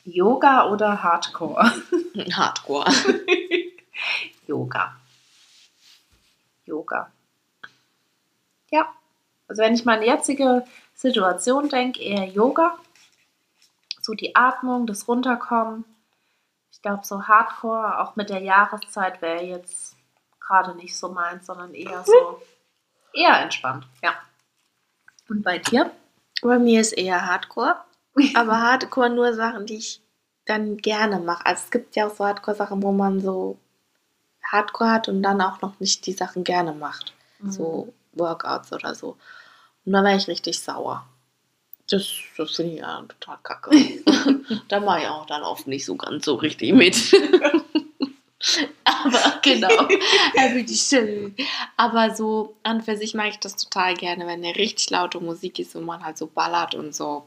Yoga 0.07 0.71
oder 0.71 1.03
Hardcore? 1.03 1.73
Hardcore. 2.33 2.87
Yoga. 4.47 4.97
Yoga. 6.65 7.11
Ja, 8.71 8.89
also 9.49 9.63
wenn 9.63 9.75
ich 9.75 9.85
meine 9.85 10.07
jetzige 10.07 10.65
Situation 10.95 11.69
denke, 11.69 12.01
eher 12.01 12.25
Yoga. 12.25 12.79
So 14.01 14.15
die 14.15 14.37
Atmung, 14.37 14.87
das 14.87 15.09
Runterkommen. 15.09 15.85
Ich 16.71 16.81
glaube, 16.83 17.05
so 17.05 17.27
Hardcore, 17.27 17.99
auch 18.01 18.15
mit 18.15 18.31
der 18.31 18.43
Jahreszeit, 18.43 19.21
wäre 19.21 19.43
jetzt 19.43 19.97
gerade 20.39 20.77
nicht 20.77 20.97
so 20.97 21.09
meins, 21.09 21.47
sondern 21.47 21.75
eher 21.75 22.05
so, 22.05 22.41
eher 23.13 23.41
entspannt. 23.41 23.87
Ja. 24.03 24.15
Und 25.29 25.43
bei 25.43 25.59
dir? 25.59 25.91
Bei 26.43 26.61
mir 26.61 26.81
ist 26.81 26.93
eher 26.93 27.27
Hardcore. 27.27 27.83
Aber 28.35 28.61
Hardcore 28.61 29.11
nur 29.11 29.35
Sachen, 29.35 29.67
die 29.67 29.77
ich 29.77 30.01
dann 30.45 30.77
gerne 30.77 31.19
mache. 31.19 31.45
Also 31.45 31.65
es 31.65 31.71
gibt 31.71 31.97
ja 31.97 32.07
auch 32.07 32.15
so 32.15 32.25
Hardcore-Sachen, 32.25 32.83
wo 32.83 32.93
man 32.93 33.21
so 33.21 33.59
Hardcore 34.43 34.91
hat 34.91 35.09
und 35.09 35.23
dann 35.23 35.41
auch 35.41 35.61
noch 35.61 35.81
nicht 35.81 36.07
die 36.07 36.13
Sachen 36.13 36.45
gerne 36.45 36.73
macht. 36.73 37.13
So 37.49 37.93
Workouts 38.13 38.73
oder 38.73 38.95
so. 38.95 39.17
Und 39.85 39.93
dann 39.93 40.05
wäre 40.05 40.17
ich 40.17 40.29
richtig 40.29 40.61
sauer. 40.61 41.07
Das, 41.89 42.09
das 42.37 42.53
finde 42.53 42.73
ich 42.73 42.81
ja 42.81 43.03
total 43.03 43.39
kacke. 43.43 43.71
da 44.69 44.81
mache 44.81 45.03
ich 45.03 45.09
auch 45.09 45.27
dann 45.27 45.43
oft 45.43 45.67
nicht 45.67 45.85
so 45.85 45.97
ganz 45.97 46.25
so 46.25 46.35
richtig 46.35 46.73
mit. 46.73 46.97
Aber 48.85 49.39
genau, 49.43 49.89
schön. 50.67 51.35
Aber 51.77 52.15
so 52.15 52.57
an 52.63 52.83
für 52.83 52.97
sich 52.97 53.15
mag 53.15 53.29
ich 53.29 53.39
das 53.39 53.57
total 53.57 53.95
gerne, 53.95 54.27
wenn 54.27 54.45
eine 54.45 54.57
richtig 54.57 54.91
laute 54.91 55.21
Musik 55.21 55.59
ist 55.59 55.77
und 55.77 55.85
man 55.85 56.05
halt 56.05 56.19
so 56.19 56.27
ballert 56.27 56.75
und 56.75 56.95
so. 56.95 57.27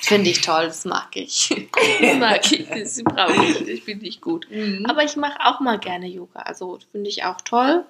Finde 0.00 0.30
ich 0.30 0.40
toll, 0.42 0.66
das 0.66 0.84
mag 0.84 1.14
ich. 1.16 1.48
Das 2.00 2.16
mag 2.18 2.52
ich, 2.52 2.68
das 2.68 3.02
brauche 3.02 3.44
ich, 3.44 3.58
das 3.66 3.80
finde 3.84 4.06
ich 4.06 4.20
gut. 4.20 4.46
Mhm. 4.50 4.86
Aber 4.88 5.02
ich 5.04 5.16
mache 5.16 5.38
auch 5.44 5.60
mal 5.60 5.78
gerne 5.78 6.06
Yoga. 6.06 6.40
Also 6.40 6.78
finde 6.92 7.08
ich 7.10 7.24
auch 7.24 7.40
toll. 7.40 7.84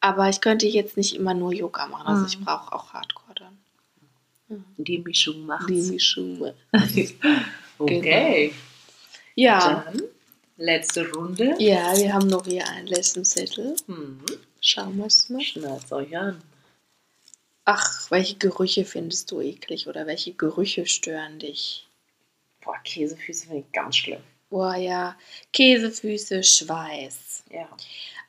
Aber 0.00 0.28
ich 0.28 0.40
könnte 0.40 0.66
jetzt 0.66 0.96
nicht 0.96 1.14
immer 1.14 1.34
nur 1.34 1.52
Yoga 1.52 1.86
machen. 1.86 2.06
Also 2.06 2.26
ich 2.26 2.38
Mhm. 2.40 2.44
brauche 2.44 2.72
auch 2.72 2.92
Hardcore 2.92 3.34
dann. 3.36 4.64
die 4.78 4.98
Mischung 4.98 5.46
macht's. 5.46 5.66
Die 5.66 5.82
Mischung. 5.92 6.52
okay. 7.78 8.52
Ja. 9.36 9.84
Dann 9.86 10.02
letzte 10.56 11.08
Runde. 11.12 11.54
Ja, 11.58 11.96
wir 11.96 12.12
haben 12.12 12.26
noch 12.26 12.44
hier 12.46 12.66
einen 12.68 12.86
letzten 12.88 13.24
Zettel. 13.24 13.76
Mhm. 13.86 14.20
Schauen 14.60 14.98
wir 14.98 15.06
es 15.06 15.28
mal. 15.28 15.40
Schnallt 15.40 15.90
euch 15.92 16.16
an. 16.16 16.40
Ach, 17.72 18.10
welche 18.10 18.34
Gerüche 18.36 18.84
findest 18.84 19.30
du 19.30 19.40
eklig 19.40 19.86
oder 19.86 20.06
welche 20.06 20.32
Gerüche 20.32 20.86
stören 20.86 21.38
dich? 21.38 21.86
Boah, 22.64 22.76
Käsefüße 22.84 23.46
finde 23.46 23.64
ich 23.66 23.72
ganz 23.72 23.96
schlimm. 23.96 24.20
Boah, 24.50 24.74
ja. 24.74 25.16
Käsefüße, 25.52 26.42
Schweiß, 26.42 27.44
Ja. 27.50 27.68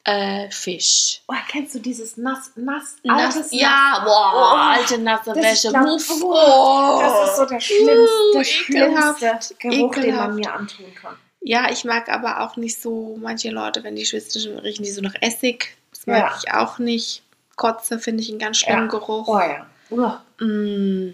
äh, 0.04 0.50
Fisch. 0.52 1.22
Oh, 1.28 1.34
kennst 1.50 1.74
du 1.74 1.80
dieses 1.80 2.18
nass, 2.18 2.52
nass, 2.56 2.98
Nass, 3.04 3.36
altes 3.36 3.52
ja, 3.52 4.02
boah, 4.06 4.32
Oh, 4.36 4.58
alte 4.80 4.98
nasse 5.00 5.34
Wäsche. 5.36 5.70
glaub- 5.70 5.86
Muff. 5.86 6.12
oh, 6.24 7.00
Das 7.02 7.30
ist 7.32 7.38
so 7.38 7.46
der 7.46 7.60
schlimmste, 7.60 8.38
Uh, 8.38 8.44
schlimmste 8.44 9.56
Geruch, 9.60 9.96
den 9.96 10.04
ekelhaft. 10.04 10.28
man 10.28 10.36
mir 10.36 10.54
antun 10.54 10.94
kann. 10.94 11.18
Ja, 11.42 11.72
ich 11.72 11.84
mag 11.86 12.08
aber 12.10 12.42
auch 12.42 12.56
nicht 12.58 12.80
so, 12.80 13.18
manche 13.20 13.50
Leute, 13.50 13.84
wenn 13.84 13.96
die 13.96 14.06
schwitzen, 14.06 14.60
riechen 14.60 14.84
die 14.86 14.92
so 14.92 15.02
nach 15.02 15.16
Essig. 15.22 15.76
Das 15.90 16.06
mag 16.06 16.18
Ja. 16.20 16.38
ich 16.40 16.52
auch 16.54 16.78
nicht. 16.78 17.24
Kotze 17.56 18.00
finde 18.00 18.24
ich 18.24 18.30
einen 18.30 18.40
ganz 18.40 18.58
schlimmen 18.58 18.90
Ja. 18.90 18.98
Geruch. 18.98 19.28
Oh 19.28 19.40
ja. 19.40 20.24
Mm. 20.40 21.14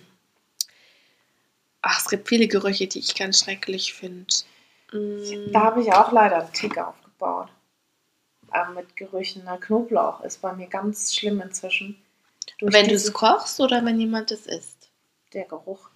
Ach, 1.82 2.00
es 2.00 2.10
gibt 2.10 2.28
viele 2.28 2.48
Gerüche, 2.48 2.88
die 2.88 3.00
ich 3.00 3.16
ganz 3.16 3.40
schrecklich 3.40 3.94
finde. 3.94 4.28
Mm. 4.92 5.52
Da 5.52 5.62
habe 5.62 5.82
ich 5.82 5.92
auch 5.92 6.12
leider 6.12 6.42
einen 6.42 6.54
Tick 6.54 6.78
aufgebaut. 6.78 7.50
Ähm, 8.54 8.76
mit 8.76 8.96
Gerüchen. 8.96 9.44
Na, 9.46 9.58
Knoblauch 9.58 10.22
ist 10.22 10.42
bei 10.42 10.54
mir 10.54 10.68
ganz 10.68 11.14
schlimm 11.14 11.42
inzwischen. 11.42 12.02
Durch 12.60 12.74
Wenn 12.74 12.88
du 12.88 12.96
es 12.96 13.12
kochst 13.12 13.60
oder 13.60 13.84
wenn 13.84 14.00
jemand 14.00 14.32
es 14.32 14.46
isst? 14.46 14.90
Der 15.34 15.46
Geruch. 15.46 15.90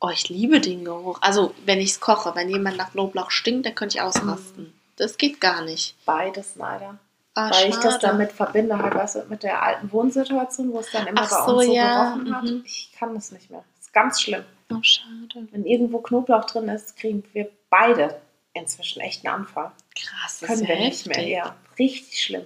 Oh, 0.00 0.10
ich 0.10 0.28
liebe 0.28 0.60
den 0.60 0.84
Geruch. 0.84 1.18
Also, 1.20 1.54
wenn 1.64 1.80
ich 1.80 1.90
es 1.90 2.00
koche, 2.00 2.34
wenn 2.34 2.48
jemand 2.48 2.76
nach 2.76 2.92
Knoblauch 2.92 3.30
stinkt, 3.30 3.66
dann 3.66 3.74
könnte 3.74 3.98
ich 3.98 4.02
ausrasten. 4.02 4.72
Das 4.96 5.16
geht 5.16 5.40
gar 5.40 5.62
nicht. 5.62 5.96
Beides 6.04 6.56
leider. 6.56 6.98
Ah, 7.34 7.50
Weil 7.50 7.70
ich 7.70 7.76
das 7.76 7.94
schade. 7.94 8.06
damit 8.08 8.32
verbinde, 8.32 8.76
halt, 8.76 8.94
weißt 8.94 9.16
du, 9.16 9.24
mit 9.24 9.42
der 9.42 9.62
alten 9.62 9.90
Wohnsituation, 9.90 10.70
wo 10.72 10.80
es 10.80 10.90
dann 10.90 11.06
immer 11.06 11.22
Ach 11.22 11.30
bei 11.30 11.46
so, 11.46 11.56
uns 11.58 11.66
so 11.66 11.72
ja, 11.74 12.14
gerochen 12.14 12.34
hat. 12.36 12.44
mhm. 12.44 12.62
Ich 12.66 12.92
kann 12.98 13.14
das 13.14 13.32
nicht 13.32 13.50
mehr. 13.50 13.64
Das 13.76 13.86
ist 13.86 13.92
ganz 13.94 14.20
schlimm. 14.20 14.44
Oh, 14.70 14.82
schade. 14.82 15.48
Wenn 15.50 15.64
irgendwo 15.64 15.98
Knoblauch 16.00 16.44
drin 16.44 16.68
ist, 16.68 16.96
kriegen 16.96 17.24
wir 17.32 17.50
beide 17.70 18.20
inzwischen 18.52 19.00
echt 19.00 19.24
einen 19.24 19.34
Anfall. 19.34 19.72
Krass, 19.96 20.40
das 20.40 20.48
Können 20.50 20.68
wir 20.68 20.74
ja 20.74 20.80
nicht 20.84 21.06
mehr. 21.06 21.16
heftig. 21.16 21.32
Ja, 21.32 21.56
richtig 21.78 22.22
schlimm. 22.22 22.44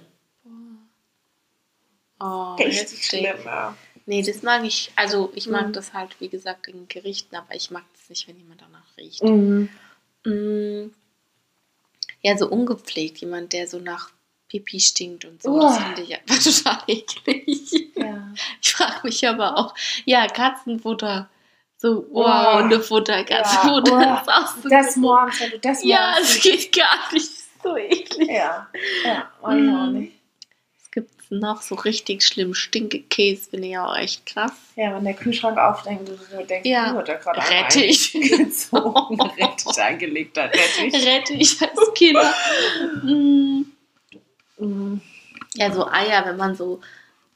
Oh, 2.19 2.55
Richtig 2.55 2.79
heftig. 2.81 3.05
schlimm, 3.05 3.37
ja. 3.45 3.75
Nee, 4.05 4.23
das 4.23 4.41
mag 4.41 4.63
ich. 4.63 4.91
Also, 4.95 5.31
ich 5.35 5.47
mag 5.47 5.67
Mhm. 5.67 5.73
das 5.73 5.93
halt, 5.93 6.19
wie 6.19 6.29
gesagt, 6.29 6.67
in 6.67 6.87
Gerichten, 6.87 7.35
aber 7.35 7.53
ich 7.55 7.69
mag 7.71 7.83
das 7.93 8.09
nicht, 8.09 8.27
wenn 8.27 8.37
jemand 8.37 8.61
danach 8.61 8.97
riecht. 8.97 9.21
Mhm. 9.21 9.69
Mm. 10.25 10.91
Ja, 12.21 12.37
so 12.37 12.47
ungepflegt. 12.49 13.17
Jemand, 13.19 13.53
der 13.53 13.67
so 13.67 13.79
nach 13.79 14.09
Pipi 14.49 14.79
stinkt 14.79 15.25
und 15.25 15.41
so. 15.43 15.59
Das 15.59 15.73
Uah. 15.73 15.79
finde 15.81 16.01
ich 16.03 16.15
einfach 16.15 16.43
total 16.43 16.77
eklig. 16.87 17.89
Ja. 17.95 18.33
Ich 18.61 18.71
frage 18.73 18.99
mich 19.03 19.27
aber 19.27 19.57
auch, 19.57 19.73
ja, 20.05 20.27
Katzenfutter. 20.27 21.29
So, 21.79 22.07
wow, 22.11 22.25
Uah. 22.25 22.59
Hundefutter, 22.63 23.23
Katzenfutter. 23.23 23.93
Uah. 23.93 24.21
ist 24.21 24.29
auch 24.29 24.63
so 24.63 24.69
Das 24.69 24.95
morgens, 24.95 25.39
wenn 25.41 25.51
du 25.51 25.59
das 25.59 25.83
Ja, 25.83 26.11
morgens 26.13 26.35
es 26.37 26.41
geht 26.41 26.75
gar 26.75 27.13
nicht. 27.13 27.29
So 27.63 27.75
eklig. 27.77 28.29
Ja, 28.29 28.67
ja, 29.03 29.31
auch 29.41 29.49
Mhm. 29.51 29.93
nicht. 29.99 30.13
Es 30.81 30.91
gibt 30.91 31.11
noch 31.29 31.61
so 31.61 31.75
richtig 31.75 32.23
schlimm 32.23 32.53
Stinkekäse, 32.53 33.49
finde 33.49 33.67
ich 33.67 33.77
auch 33.77 33.95
echt 33.97 34.25
krass. 34.25 34.53
Ja, 34.75 34.95
wenn 34.95 35.03
der 35.03 35.13
Kühlschrank 35.13 35.57
aufdenkt, 35.57 36.07
du 36.07 36.43
denkst, 36.45 36.67
Ja. 36.69 36.91
du 36.93 36.97
hat 36.99 37.09
da 37.09 37.13
gerade 37.15 37.41
Rettich. 37.41 38.13
gezogen, 38.13 39.19
Rettich 39.21 39.81
angelegt 39.81 40.37
hat, 40.37 40.51
Rettich. 40.55 41.05
Rettich 41.05 41.61
als 41.61 41.93
Killer. 41.95 42.33
Mm. 43.03 43.63
Mhm. 44.59 45.01
Ja, 45.55 45.71
so 45.71 45.87
Eier, 45.87 46.25
wenn 46.25 46.37
man 46.37 46.55
so, 46.55 46.81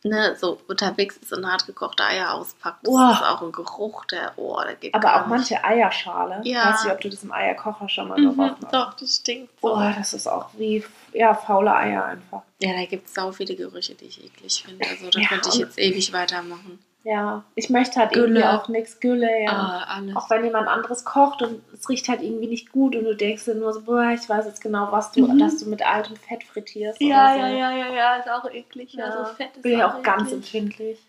ne, 0.03 0.35
so 0.35 0.59
unterwegs 0.67 1.17
ist 1.17 1.33
und 1.33 1.45
hart 1.45 1.65
gekochte 1.65 2.03
Eier 2.03 2.33
auspackt, 2.33 2.85
das 2.85 2.93
Uah. 2.93 3.11
ist 3.13 3.23
auch 3.23 3.41
ein 3.41 3.51
Geruch, 3.51 4.05
der, 4.05 4.33
oh, 4.37 4.59
der 4.63 4.75
geht 4.75 4.93
Aber 4.93 5.15
auch 5.15 5.19
nicht. 5.27 5.29
manche 5.29 5.63
Eierschale. 5.63 6.41
Ja. 6.43 6.69
Weiß 6.71 6.83
nicht, 6.83 6.93
ob 6.93 7.01
du 7.01 7.09
das 7.09 7.23
im 7.23 7.31
Eierkocher 7.31 7.89
schon 7.89 8.07
mal 8.07 8.19
Mhm, 8.19 8.35
gerochen 8.35 8.57
hast. 8.63 8.73
doch, 8.73 8.93
das 8.95 9.15
stinkt 9.17 9.53
so. 9.61 9.67
Boah, 9.69 9.93
das 9.97 10.13
ist 10.13 10.27
auch 10.27 10.49
wie 10.53 10.83
ja, 11.13 11.33
faule 11.33 11.73
Eier 11.75 12.05
einfach. 12.05 12.41
Ja, 12.59 12.73
da 12.73 12.85
gibt 12.85 13.07
es 13.07 13.13
sau 13.13 13.31
viele 13.31 13.55
Gerüche, 13.55 13.95
die 13.95 14.05
ich 14.05 14.23
eklig 14.23 14.63
finde. 14.63 14.87
Also 14.87 15.09
da 15.09 15.19
Ja, 15.19 15.27
könnte 15.27 15.49
ich 15.49 15.55
jetzt 15.59 15.77
ewig 15.79 16.13
weitermachen. 16.13 16.79
Ja, 17.03 17.43
ich 17.55 17.71
möchte 17.71 17.99
halt 17.99 18.11
Gülle. 18.13 18.39
irgendwie 18.41 18.43
auch 18.45 18.67
nichts 18.67 18.99
Gülle, 18.99 19.43
ja. 19.43 19.51
Ah, 19.51 19.95
alles. 19.97 20.15
Auch 20.15 20.29
wenn 20.29 20.43
jemand 20.43 20.67
anderes 20.67 21.03
kocht 21.03 21.41
und 21.41 21.61
es 21.73 21.89
riecht 21.89 22.07
halt 22.07 22.21
irgendwie 22.21 22.45
nicht 22.47 22.71
gut 22.71 22.95
und 22.95 23.05
du 23.05 23.15
denkst 23.15 23.45
dir 23.45 23.55
nur 23.55 23.73
so, 23.73 23.81
boah, 23.81 24.11
ich 24.13 24.29
weiß 24.29 24.45
jetzt 24.45 24.61
genau, 24.61 24.91
was 24.91 25.11
du, 25.11 25.25
Mhm. 25.25 25.39
dass 25.39 25.57
du 25.57 25.67
mit 25.67 25.81
altem 25.83 26.15
Fett 26.15 26.43
frittierst. 26.43 27.01
ja, 27.01 27.33
so. 27.33 27.39
ja, 27.39 27.47
ja, 27.49 27.71
ja, 27.71 27.93
ja, 27.93 28.15
ist 28.17 28.29
auch 28.29 28.47
eklig. 28.51 28.93
Ja, 28.93 29.05
Ja, 29.07 29.11
so 29.25 29.33
fett 29.33 29.49
ist 29.55 29.63
Bin 29.63 29.79
ja 29.79 29.87
auch 29.91 30.03
ganz 30.03 30.23
eklig. 30.31 30.33
empfindlich. 30.35 30.99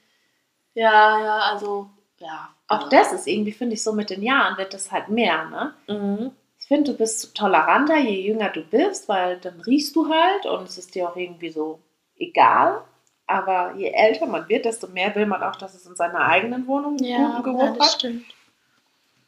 Ja, 0.75 1.21
ja, 1.23 1.39
also, 1.53 1.91
ja. 2.19 2.49
Auch 2.69 2.89
das 2.89 3.13
ist 3.13 3.27
irgendwie, 3.27 3.53
finde 3.53 3.75
ich, 3.75 3.83
so 3.83 3.93
mit 3.93 4.09
den 4.09 4.23
Jahren 4.23 4.57
wird 4.57 4.73
das 4.73 4.91
halt 4.93 5.09
mehr, 5.11 5.45
ne? 5.51 5.75
Mhm. 5.89 6.31
Ich 6.59 6.69
finde, 6.69 6.93
du 6.93 6.97
bist 6.97 7.37
toleranter, 7.37 7.99
je 7.99 8.27
jünger 8.29 8.49
du 8.49 8.63
bist, 8.63 9.09
weil 9.11 9.37
dann 9.41 9.61
riechst 9.61 9.95
du 9.95 10.09
halt 10.09 10.47
und 10.47 10.63
es 10.67 10.79
ist 10.79 10.95
dir 10.95 11.11
auch 11.11 11.17
irgendwie 11.17 11.51
so 11.51 11.81
egal. 12.17 12.81
Aber 13.27 13.75
je 13.77 13.91
älter 13.93 14.27
man 14.27 14.49
wird, 14.49 14.65
desto 14.65 14.89
mehr 14.89 15.15
will 15.15 15.27
man 15.27 15.43
auch, 15.43 15.57
dass 15.57 15.75
es 15.75 15.87
in 15.87 15.95
seiner 15.97 16.21
eigenen 16.21 16.67
Wohnung 16.67 16.97
einen 16.99 17.05
Ja, 17.07 17.29
guten 17.29 17.43
Geruch 17.45 17.63
ja, 17.63 17.73
das 17.79 17.87
hat 17.87 17.93
stimmt. 17.99 18.25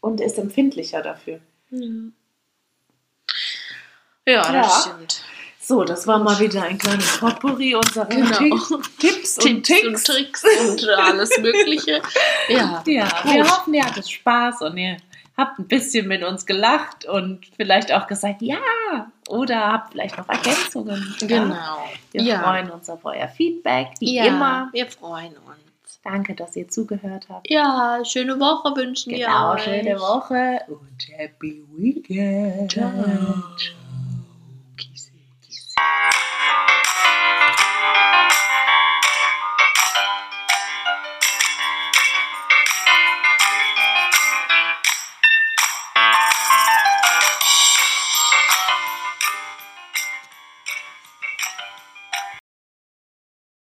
und 0.01 0.21
ist 0.21 0.39
empfindlicher 0.39 1.01
dafür. 1.03 1.41
Ja, 1.71 1.83
ja 4.27 4.43
das 4.53 4.53
Ja. 4.87 4.93
stimmt. 4.93 5.23
So, 5.61 5.83
das 5.83 6.07
war 6.07 6.19
mal 6.19 6.39
wieder 6.41 6.63
ein 6.65 6.77
kleines 6.77 7.17
Potpourri 7.19 7.75
unserer 7.75 8.05
Genau. 8.05 8.37
Tipps, 8.37 8.69
Tipps 8.99 9.39
und 9.39 9.63
Tipps 9.63 10.03
Tricks. 10.03 10.45
und 10.45 10.45
Tricks 10.45 10.45
und 10.83 10.89
alles 10.91 11.39
Mögliche. 11.39 12.03
Ja, 12.49 12.83
Ja, 12.87 13.09
wir 13.25 13.45
hoffen, 13.51 13.73
ihr 13.73 13.83
hattet 13.87 14.11
Spaß 14.11 14.61
und 14.61 14.77
ihr 14.77 14.99
habt 15.37 15.59
ein 15.59 15.67
bisschen 15.67 16.07
mit 16.07 16.23
uns 16.23 16.47
gelacht 16.47 17.05
und 17.05 17.47
vielleicht 17.57 17.93
auch 17.93 18.07
gesagt, 18.07 18.41
ja, 18.43 18.59
oder 19.29 19.73
habt 19.73 19.93
vielleicht 19.93 20.17
noch 20.17 20.29
Ergänzungen. 20.29 21.15
Genau. 21.21 21.55
Ja. 21.55 21.87
Wir 22.13 22.23
ja. 22.23 22.43
freuen 22.43 22.71
uns 22.71 22.89
auf 22.89 23.05
euer 23.05 23.29
Feedback, 23.29 23.89
wie 23.99 24.17
ja, 24.17 24.27
immer. 24.27 24.69
Wir 24.73 24.87
freuen 24.87 25.33
uns. 25.33 26.01
Danke, 26.05 26.35
dass 26.35 26.55
ihr 26.55 26.69
zugehört 26.69 27.27
habt. 27.31 27.49
Ja, 27.49 28.03
schöne 28.05 28.39
Woche 28.39 28.77
wünschen 28.77 29.15
genau, 29.15 29.27
wir 29.27 29.55
euch. 29.55 29.65
Genau, 29.65 29.77
schöne 29.83 30.01
Woche 30.01 30.61
und 30.69 31.09
happy 31.17 31.65
weekend. 31.73 32.73
Ciao. 32.73 32.91
Ciao. 32.93 33.75
Kissy, 34.77 35.13
kissy. 35.41 35.75